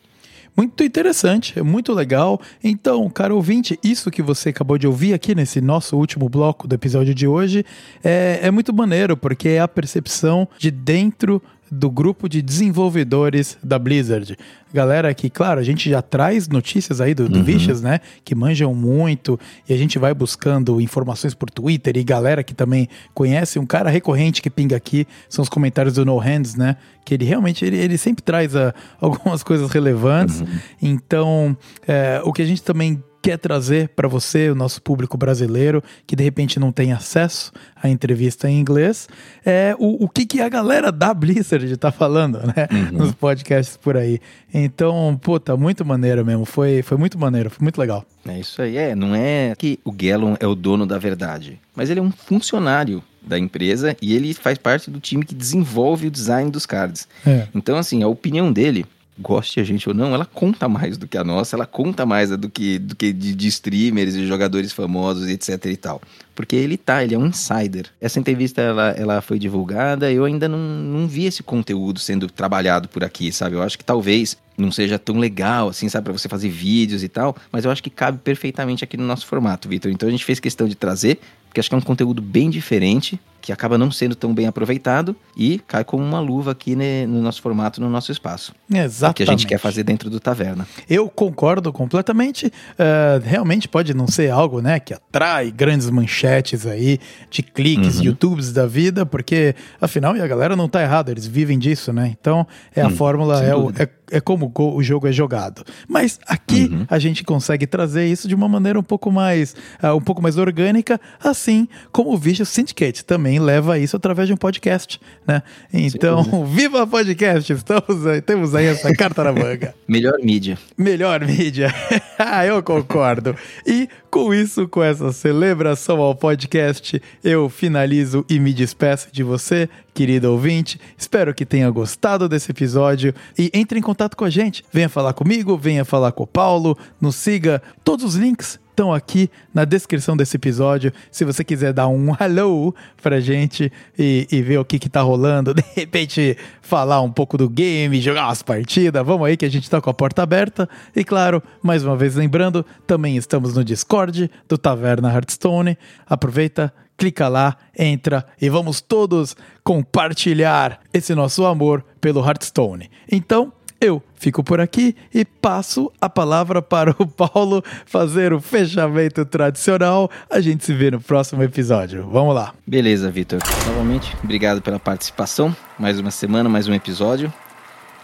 Muito 0.60 0.84
interessante, 0.84 1.58
é 1.58 1.64
muito 1.64 1.94
legal. 1.94 2.38
Então, 2.62 3.10
cara 3.10 3.34
ouvinte, 3.34 3.80
isso 3.82 4.12
que 4.12 4.22
você 4.22 4.50
acabou 4.50 4.78
de 4.78 4.86
ouvir 4.86 5.14
aqui 5.14 5.34
nesse 5.34 5.62
nosso 5.62 5.96
último 5.96 6.28
bloco 6.28 6.68
do 6.68 6.76
episódio 6.76 7.16
de 7.16 7.26
hoje 7.26 7.66
é, 8.04 8.42
é 8.44 8.52
muito 8.52 8.74
maneiro, 8.74 9.16
porque 9.16 9.48
é 9.48 9.62
a 9.62 9.70
percepção 9.70 10.50
de 10.58 10.70
dentro 10.70 11.42
do 11.72 11.90
grupo 11.90 12.28
de 12.28 12.42
desenvolvedores 12.42 13.58
da 13.64 13.78
Blizzard. 13.78 14.38
Galera 14.74 15.14
que, 15.14 15.30
claro, 15.30 15.60
a 15.60 15.64
gente 15.64 15.90
já 15.90 16.02
traz 16.02 16.48
notícias 16.48 17.02
aí 17.02 17.14
do, 17.16 17.28
do 17.28 17.44
Vicious, 17.44 17.82
né? 17.82 18.00
Que 18.24 18.36
manjam 18.36 18.74
muito 18.74 19.40
e 19.68 19.74
a 19.74 19.78
gente 19.78 19.98
vai 19.98 20.14
buscando 20.14 20.80
informações 20.80 21.34
por 21.34 21.50
Twitter 21.50 21.98
e 21.98 22.04
galera 22.04 22.44
que 22.44 22.54
também 22.54 22.88
conhece. 23.14 23.58
Um 23.58 23.66
cara 23.66 23.90
recorrente 23.90 24.42
que 24.42 24.50
pinga 24.50 24.76
aqui 24.76 25.08
são 25.28 25.42
os 25.42 25.50
comentários 25.50 25.96
do 25.96 26.06
No 26.06 26.18
Hands, 26.18 26.56
né? 26.56 26.78
Que 27.04 27.16
ele 27.16 27.26
realmente, 27.26 27.66
ele, 27.66 27.78
ele 27.78 27.98
sempre 27.98 28.24
traz 28.24 28.56
ah, 28.56 28.74
algumas 29.02 29.42
coisas 29.42 29.72
relevantes. 29.72 30.44
Então, 30.82 31.58
é, 31.88 32.22
o 32.24 32.32
que 32.32 32.42
a 32.42 32.46
gente 32.46 32.62
também 32.62 33.04
quer 33.22 33.38
trazer 33.38 33.90
para 33.90 34.08
você, 34.08 34.50
o 34.50 34.56
nosso 34.56 34.82
público 34.82 35.18
brasileiro, 35.18 35.84
que 36.06 36.16
de 36.16 36.24
repente 36.24 36.60
não 36.60 36.72
tem 36.72 36.92
acesso 36.92 37.52
à 37.76 37.90
entrevista 37.90 38.50
em 38.50 38.60
inglês, 38.60 39.08
é 39.46 39.76
o, 39.78 40.06
o 40.06 40.10
que, 40.10 40.26
que 40.26 40.42
a 40.42 40.50
galera 40.50 40.92
da 40.92 41.14
Blizzard 41.14 41.76
tá 41.78 41.92
falando, 41.92 42.40
né? 42.40 42.68
Nos 42.92 43.14
podcasts 43.14 43.78
por 43.78 43.98
aí. 43.98 44.20
Então, 44.54 45.20
pô, 45.22 45.40
tá 45.40 45.56
muito 45.56 45.86
maneiro 45.86 46.26
mesmo. 46.26 46.46
Foi, 46.46 46.82
foi 46.82 46.98
muito 46.98 47.18
maneiro, 47.18 47.50
foi 47.50 47.64
muito 47.64 47.80
legal. 47.80 48.06
É 48.28 48.40
isso 48.40 48.62
aí, 48.62 48.78
é, 48.78 48.96
não 48.96 49.16
é 49.16 49.54
que 49.58 49.80
o 49.84 49.94
Gellon 49.98 50.36
é 50.40 50.48
o 50.48 50.56
dono 50.56 50.86
da 50.86 50.98
verdade, 50.98 51.60
mas 51.76 51.90
ele 51.90 52.00
é 52.00 52.04
um 52.04 52.12
funcionário 52.12 53.04
da 53.22 53.38
empresa 53.38 53.96
e 54.02 54.16
ele 54.16 54.34
faz 54.34 54.58
parte 54.58 54.90
do 54.90 55.00
time 55.00 55.26
que 55.26 55.36
desenvolve 55.36 56.08
o 56.08 56.12
design 56.12 56.50
dos 56.50 56.66
cards. 56.66 57.08
É. 57.26 57.48
Então, 57.54 57.78
assim, 57.78 58.02
a 58.04 58.08
opinião 58.08 58.52
dele, 58.52 58.86
goste 59.20 59.60
a 59.60 59.64
gente 59.64 59.88
ou 59.90 59.94
não, 59.94 60.14
ela 60.14 60.26
conta 60.26 60.68
mais 60.70 60.98
do 60.98 61.08
que 61.08 61.18
a 61.18 61.24
nossa, 61.24 61.56
ela 61.56 61.66
conta 61.66 62.06
mais 62.06 62.30
do 62.30 62.50
que, 62.50 62.80
do 62.80 62.96
que 62.96 63.12
de, 63.12 63.36
de 63.36 63.48
streamers 63.48 64.16
e 64.16 64.26
jogadores 64.26 64.72
famosos, 64.72 65.28
etc 65.28 65.66
e 65.66 65.78
tal. 65.78 66.02
Porque 66.34 66.56
ele 66.56 66.78
tá, 66.78 67.04
ele 67.04 67.14
é 67.14 67.18
um 67.18 67.28
insider. 67.28 67.88
Essa 68.00 68.20
entrevista, 68.20 68.62
ela, 68.62 68.92
ela 68.92 69.22
foi 69.22 69.38
divulgada, 69.38 70.10
eu 70.12 70.24
ainda 70.24 70.48
não, 70.48 70.58
não 70.58 71.08
vi 71.08 71.26
esse 71.26 71.44
conteúdo 71.44 72.00
sendo 72.00 72.30
trabalhado 72.30 72.88
por 72.88 73.04
aqui, 73.04 73.32
sabe? 73.32 73.56
Eu 73.56 73.62
acho 73.62 73.78
que 73.78 73.84
talvez 73.84 74.38
não 74.58 74.72
seja 74.72 74.98
tão 74.98 75.18
legal, 75.18 75.70
assim, 75.70 75.90
sabe, 75.90 76.06
para 76.06 76.14
você 76.14 76.30
fazer 76.30 76.50
vídeos 76.50 77.04
e 77.04 77.10
tal, 77.10 77.36
mas 77.52 77.66
eu 77.66 77.72
acho 77.72 77.84
que 77.84 77.90
cabe 77.90 78.20
perfeitamente 78.20 78.84
aqui 78.84 78.98
no 78.98 79.06
nosso 79.06 79.26
formato, 79.26 79.68
Vitor. 79.68 79.92
Então 79.92 80.08
a 80.08 80.12
gente 80.12 80.26
fez 80.26 80.40
questão 80.40 80.68
de 80.68 80.76
trazer, 80.76 81.20
porque 81.48 81.60
acho 81.60 81.70
que 81.70 81.76
é 81.76 81.78
um 81.78 81.82
conteúdo 81.82 82.22
bem 82.22 82.50
diferente, 82.50 83.20
que 83.42 83.52
acaba 83.52 83.78
não 83.78 83.92
sendo 83.92 84.16
tão 84.16 84.34
bem 84.34 84.48
aproveitado 84.48 85.16
e 85.36 85.60
cai 85.68 85.84
como 85.84 86.04
uma 86.04 86.20
luva 86.20 86.52
aqui 86.52 86.76
no 86.76 87.22
nosso 87.22 87.42
formato, 87.42 87.80
no 87.82 87.90
nosso 87.90 88.12
espaço. 88.12 88.54
O 88.72 88.76
Exatamente. 88.76 89.16
que 89.18 89.24
a 89.24 89.26
gente 89.26 89.48
quer 89.48 89.58
fazer 89.58 89.84
dentro 89.84 90.10
do 90.10 90.20
Taverna. 90.20 90.68
Eu 90.90 91.10
concordo 91.10 91.72
completamente. 91.74 92.52
É, 92.78 93.22
realmente 93.24 93.68
pode 93.68 93.94
não 93.94 94.08
ser 94.08 94.30
algo, 94.32 94.62
né, 94.62 94.80
que 94.80 94.94
atrai 94.94 95.52
grandes 95.52 95.90
manchetes 95.90 96.66
aí 96.66 97.00
de 97.30 97.42
cliques, 97.44 97.98
Uhum. 98.00 98.06
YouTubes 98.06 98.52
da 98.52 98.66
vida, 98.66 99.06
porque 99.06 99.56
afinal 99.80 100.14
a 100.14 100.28
galera 100.28 100.56
não 100.56 100.68
tá 100.68 100.82
errada, 100.82 101.12
eles 101.12 101.26
vivem 101.26 101.58
disso, 101.58 101.94
né? 101.94 102.16
Então 102.20 102.46
é 102.76 102.82
a 102.82 102.88
Hum, 102.88 102.92
fórmula, 102.92 103.44
é, 103.44 103.56
o- 103.56 103.70
é, 103.72 103.88
é 104.12 104.20
como 104.22 104.46
o 104.48 104.50
go- 104.50 104.76
o 104.76 104.84
jogo 104.84 105.08
é 105.08 105.12
jogado. 105.12 105.64
Mas 105.88 106.20
aqui 106.28 106.70
Uhum. 106.72 106.86
a 106.90 107.00
gente 107.00 107.24
consegue 107.24 107.66
trazer 107.68 108.06
isso 108.08 108.28
de 108.28 108.36
uma 108.36 108.48
maneira 108.48 108.80
um 108.80 108.84
pouco 108.84 109.12
mais, 109.12 109.56
ah, 109.82 109.94
um 109.96 110.02
pouco 110.02 110.22
mais 110.22 110.38
orgânica, 110.38 111.00
assim 111.24 111.68
como 111.92 112.12
o 112.14 112.18
Vicious 112.18 112.50
Syndicate 112.50 113.06
também 113.06 113.39
leva 113.40 113.80
isso 113.80 113.96
através 113.96 114.28
de 114.28 114.34
um 114.34 114.38
podcast, 114.38 115.00
né? 115.26 115.42
Então, 115.74 116.46
viva 116.46 116.86
podcast! 116.86 117.52
Estamos 117.52 118.06
aí, 118.06 118.22
temos 118.22 118.54
aí 118.54 118.66
essa 118.66 118.94
carta 118.94 119.24
na 119.24 119.34
manga. 119.34 119.74
Melhor 119.88 120.20
mídia. 120.22 120.58
Melhor 120.78 121.26
mídia. 121.26 121.74
Ah, 122.22 122.46
eu 122.46 122.62
concordo. 122.62 123.34
E 123.66 123.88
com 124.12 124.34
isso, 124.34 124.68
com 124.68 124.84
essa 124.84 125.14
celebração 125.14 126.02
ao 126.02 126.14
podcast, 126.14 127.02
eu 127.24 127.48
finalizo 127.48 128.26
e 128.30 128.42
me 128.42 128.52
despeço 128.52 129.08
de 129.10 129.24
você, 129.24 129.70
querido 129.94 130.30
ouvinte. 130.30 130.78
Espero 130.98 131.34
que 131.34 131.46
tenha 131.46 131.70
gostado 131.70 132.28
desse 132.28 132.52
episódio 132.52 133.14
e 133.38 133.50
entre 133.54 133.80
em 133.80 133.82
contato 133.82 134.18
com 134.18 134.26
a 134.26 134.30
gente. 134.30 134.66
Venha 134.72 134.90
falar 134.90 135.14
comigo, 135.14 135.58
venha 135.58 135.86
falar 135.86 136.12
com 136.12 136.24
o 136.24 136.28
Paulo, 136.28 136.78
nos 137.00 137.16
siga. 137.16 137.62
Todos 137.86 138.04
os 138.04 138.16
links 138.16 138.60
estão 138.80 138.94
aqui 138.94 139.30
na 139.54 139.66
descrição 139.66 140.16
desse 140.16 140.38
episódio. 140.38 140.94
Se 141.12 141.26
você 141.26 141.44
quiser 141.44 141.74
dar 141.74 141.90
um 141.90 142.16
hello 142.18 142.74
pra 143.04 143.20
gente 143.20 143.70
e, 143.98 144.26
e 144.32 144.42
ver 144.42 144.58
o 144.58 144.64
que 144.64 144.80
que 144.80 144.88
tá 144.88 145.02
rolando, 145.02 145.52
de 145.54 145.64
repente 145.76 146.38
falar 146.62 147.02
um 147.02 147.12
pouco 147.12 147.38
do 147.38 147.50
game, 147.50 148.00
jogar 148.00 148.28
umas 148.28 148.42
partidas, 148.42 149.06
vamos 149.06 149.28
aí 149.28 149.36
que 149.36 149.44
a 149.44 149.52
gente 149.52 149.70
tá 149.70 149.82
com 149.82 149.90
a 149.90 149.94
porta 149.94 150.24
aberta. 150.24 150.70
E 150.96 151.04
claro, 151.04 151.44
mais 151.62 151.84
uma 151.84 151.98
vez 151.98 152.16
lembrando, 152.16 152.66
também 152.88 153.18
estamos 153.18 153.54
no 153.54 153.66
Discord 153.66 154.32
do 154.48 154.58
Taverna 154.58 155.12
Hearthstone. 155.12 155.78
Aproveita, 156.08 156.74
clica 156.98 157.28
lá, 157.28 157.58
entra 157.78 158.26
e 158.42 158.48
vamos 158.48 158.80
todos 158.80 159.36
compartilhar 159.62 160.80
esse 160.94 161.14
nosso 161.14 161.46
amor 161.46 161.84
pelo 162.00 162.26
Hearthstone. 162.26 162.90
Então, 163.12 163.52
eu 163.82 164.02
fico 164.20 164.44
por 164.44 164.60
aqui 164.60 164.96
e 165.14 165.26
passo 165.26 165.92
a 166.00 166.10
palavra 166.10 166.62
para 166.62 166.92
o 167.00 167.08
Paulo 167.08 167.64
fazer 167.86 168.34
o 168.34 168.40
fechamento 168.40 169.26
tradicional. 169.26 170.12
A 170.30 170.40
gente 170.40 170.64
se 170.64 170.74
vê 170.74 170.92
no 170.92 171.00
próximo 171.00 171.42
episódio. 171.42 172.08
Vamos 172.12 172.36
lá. 172.36 172.54
Beleza, 172.68 173.10
Vitor. 173.10 173.40
Novamente, 173.66 174.16
obrigado 174.22 174.62
pela 174.62 174.78
participação. 174.78 175.56
Mais 175.80 176.00
uma 176.00 176.12
semana, 176.12 176.50
mais 176.50 176.68
um 176.68 176.74
episódio. 176.74 177.34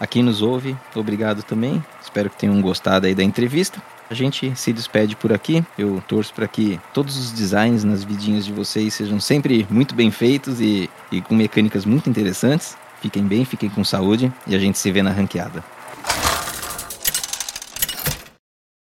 A 0.00 0.06
quem 0.06 0.22
nos 0.22 0.42
ouve, 0.42 0.76
obrigado 0.94 1.42
também. 1.42 1.82
Espero 2.02 2.28
que 2.28 2.36
tenham 2.36 2.60
gostado 2.60 3.06
aí 3.06 3.14
da 3.14 3.22
entrevista. 3.22 3.80
A 4.08 4.14
gente 4.14 4.54
se 4.54 4.72
despede 4.72 5.16
por 5.16 5.32
aqui. 5.32 5.64
Eu 5.76 6.02
torço 6.06 6.32
para 6.32 6.46
que 6.46 6.78
todos 6.94 7.16
os 7.16 7.32
designs 7.32 7.82
nas 7.82 8.04
vidinhas 8.04 8.44
de 8.44 8.52
vocês 8.52 8.94
sejam 8.94 9.18
sempre 9.18 9.66
muito 9.68 9.94
bem 9.94 10.10
feitos 10.10 10.60
e, 10.60 10.88
e 11.10 11.20
com 11.20 11.34
mecânicas 11.34 11.84
muito 11.84 12.08
interessantes. 12.08 12.76
Fiquem 13.00 13.24
bem, 13.24 13.44
fiquem 13.44 13.68
com 13.68 13.84
saúde 13.84 14.32
e 14.46 14.54
a 14.54 14.58
gente 14.58 14.78
se 14.78 14.90
vê 14.92 15.02
na 15.02 15.10
ranqueada. 15.10 15.75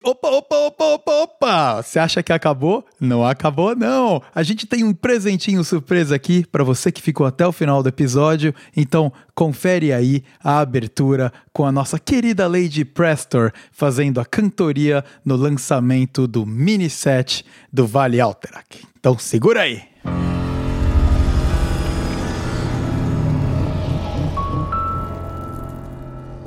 Opa, 0.08 0.30
opa, 0.30 0.56
opa, 0.56 0.86
opa, 0.86 1.12
opa! 1.12 1.82
Você 1.82 2.00
acha 2.00 2.24
que 2.24 2.32
acabou? 2.32 2.86
Não 2.98 3.26
acabou, 3.26 3.76
não! 3.76 4.22
A 4.34 4.42
gente 4.42 4.66
tem 4.66 4.82
um 4.82 4.94
presentinho 4.94 5.62
surpresa 5.66 6.16
aqui 6.16 6.46
para 6.50 6.64
você 6.64 6.94
que 6.94 7.02
ficou 7.02 7.28
até 7.28 7.46
o 7.46 7.52
final 7.52 7.84
do 7.84 7.90
episódio. 7.90 8.56
Então, 8.74 9.12
confere 9.36 9.92
aí 9.92 10.24
a 10.42 10.60
abertura 10.60 11.30
com 11.52 11.66
a 11.66 11.74
nossa 11.74 12.00
querida 12.00 12.48
Lady 12.48 12.86
Prestor 12.86 13.52
fazendo 13.70 14.22
a 14.22 14.26
cantoria 14.26 15.04
no 15.26 15.36
lançamento 15.36 16.26
do 16.26 16.46
mini 16.46 16.90
set 16.90 17.44
do 17.72 17.86
Vale 17.86 18.22
Alterac. 18.22 18.88
Então, 18.98 19.18
segura 19.18 19.64
aí! 19.64 19.84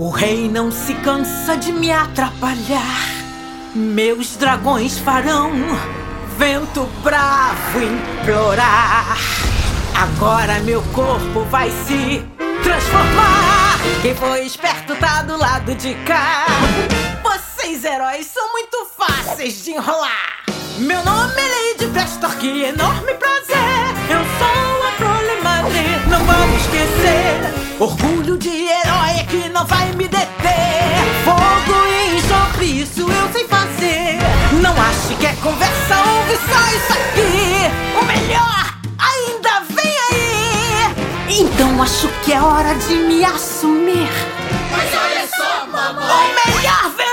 O 0.00 0.08
rei 0.08 0.48
não 0.48 0.72
se 0.72 0.94
cansa 0.94 1.58
de 1.58 1.70
me 1.70 1.92
atrapalhar. 1.92 3.06
Meus 3.74 4.34
dragões 4.34 4.98
farão 4.98 5.52
vento 6.38 6.88
bravo 7.02 7.78
implorar. 7.82 9.18
Agora 9.94 10.58
meu 10.60 10.80
corpo 10.94 11.44
vai 11.50 11.68
se 11.70 12.24
transformar. 12.62 13.78
Quem 14.00 14.14
foi 14.14 14.46
esperto 14.46 14.96
tá 14.96 15.20
do 15.20 15.36
lado 15.36 15.74
de 15.74 15.94
cá. 16.06 16.46
Vocês 17.22 17.84
heróis 17.84 18.24
são 18.24 18.52
muito 18.52 18.86
fáceis 18.96 19.62
de 19.62 19.72
enrolar. 19.72 20.46
Meu 20.78 21.04
nome 21.04 21.34
é 21.38 21.72
Lady 21.74 21.92
Prestor, 21.92 22.34
que 22.36 22.62
enorme 22.62 23.12
prazer. 23.12 23.58
Eu 24.08 24.24
sou 24.38 24.88
a 24.88 24.92
Prole 24.92 25.42
Madre, 25.42 26.08
não 26.08 26.24
vamos 26.24 26.62
esquecer. 26.62 27.69
Orgulho 27.80 28.36
de 28.36 28.50
herói 28.50 29.20
é 29.20 29.24
que 29.24 29.48
não 29.48 29.64
vai 29.64 29.90
me 29.92 30.06
deter. 30.06 30.20
Fogo 31.24 31.86
e 31.86 32.18
enxofre, 32.18 32.82
isso 32.82 33.10
eu 33.10 33.32
sei 33.32 33.48
fazer. 33.48 34.18
Não 34.60 34.72
ache 34.72 35.14
que 35.18 35.24
é 35.24 35.32
conversa, 35.36 35.96
ouve 35.96 36.36
só 36.36 36.60
isso 36.76 36.92
aqui. 36.92 37.98
O 37.98 38.04
melhor 38.04 38.74
ainda 38.98 39.62
vem 39.70 39.96
aí. 40.10 41.40
Então 41.40 41.82
acho 41.82 42.08
que 42.22 42.34
é 42.34 42.42
hora 42.42 42.74
de 42.74 42.96
me 42.96 43.24
assumir. 43.24 44.10
Mas 44.70 44.94
olha 44.94 45.26
só, 45.34 45.66
mamãe. 45.66 46.04
O 46.04 46.50
melhor 46.50 46.90
vem 46.98 47.09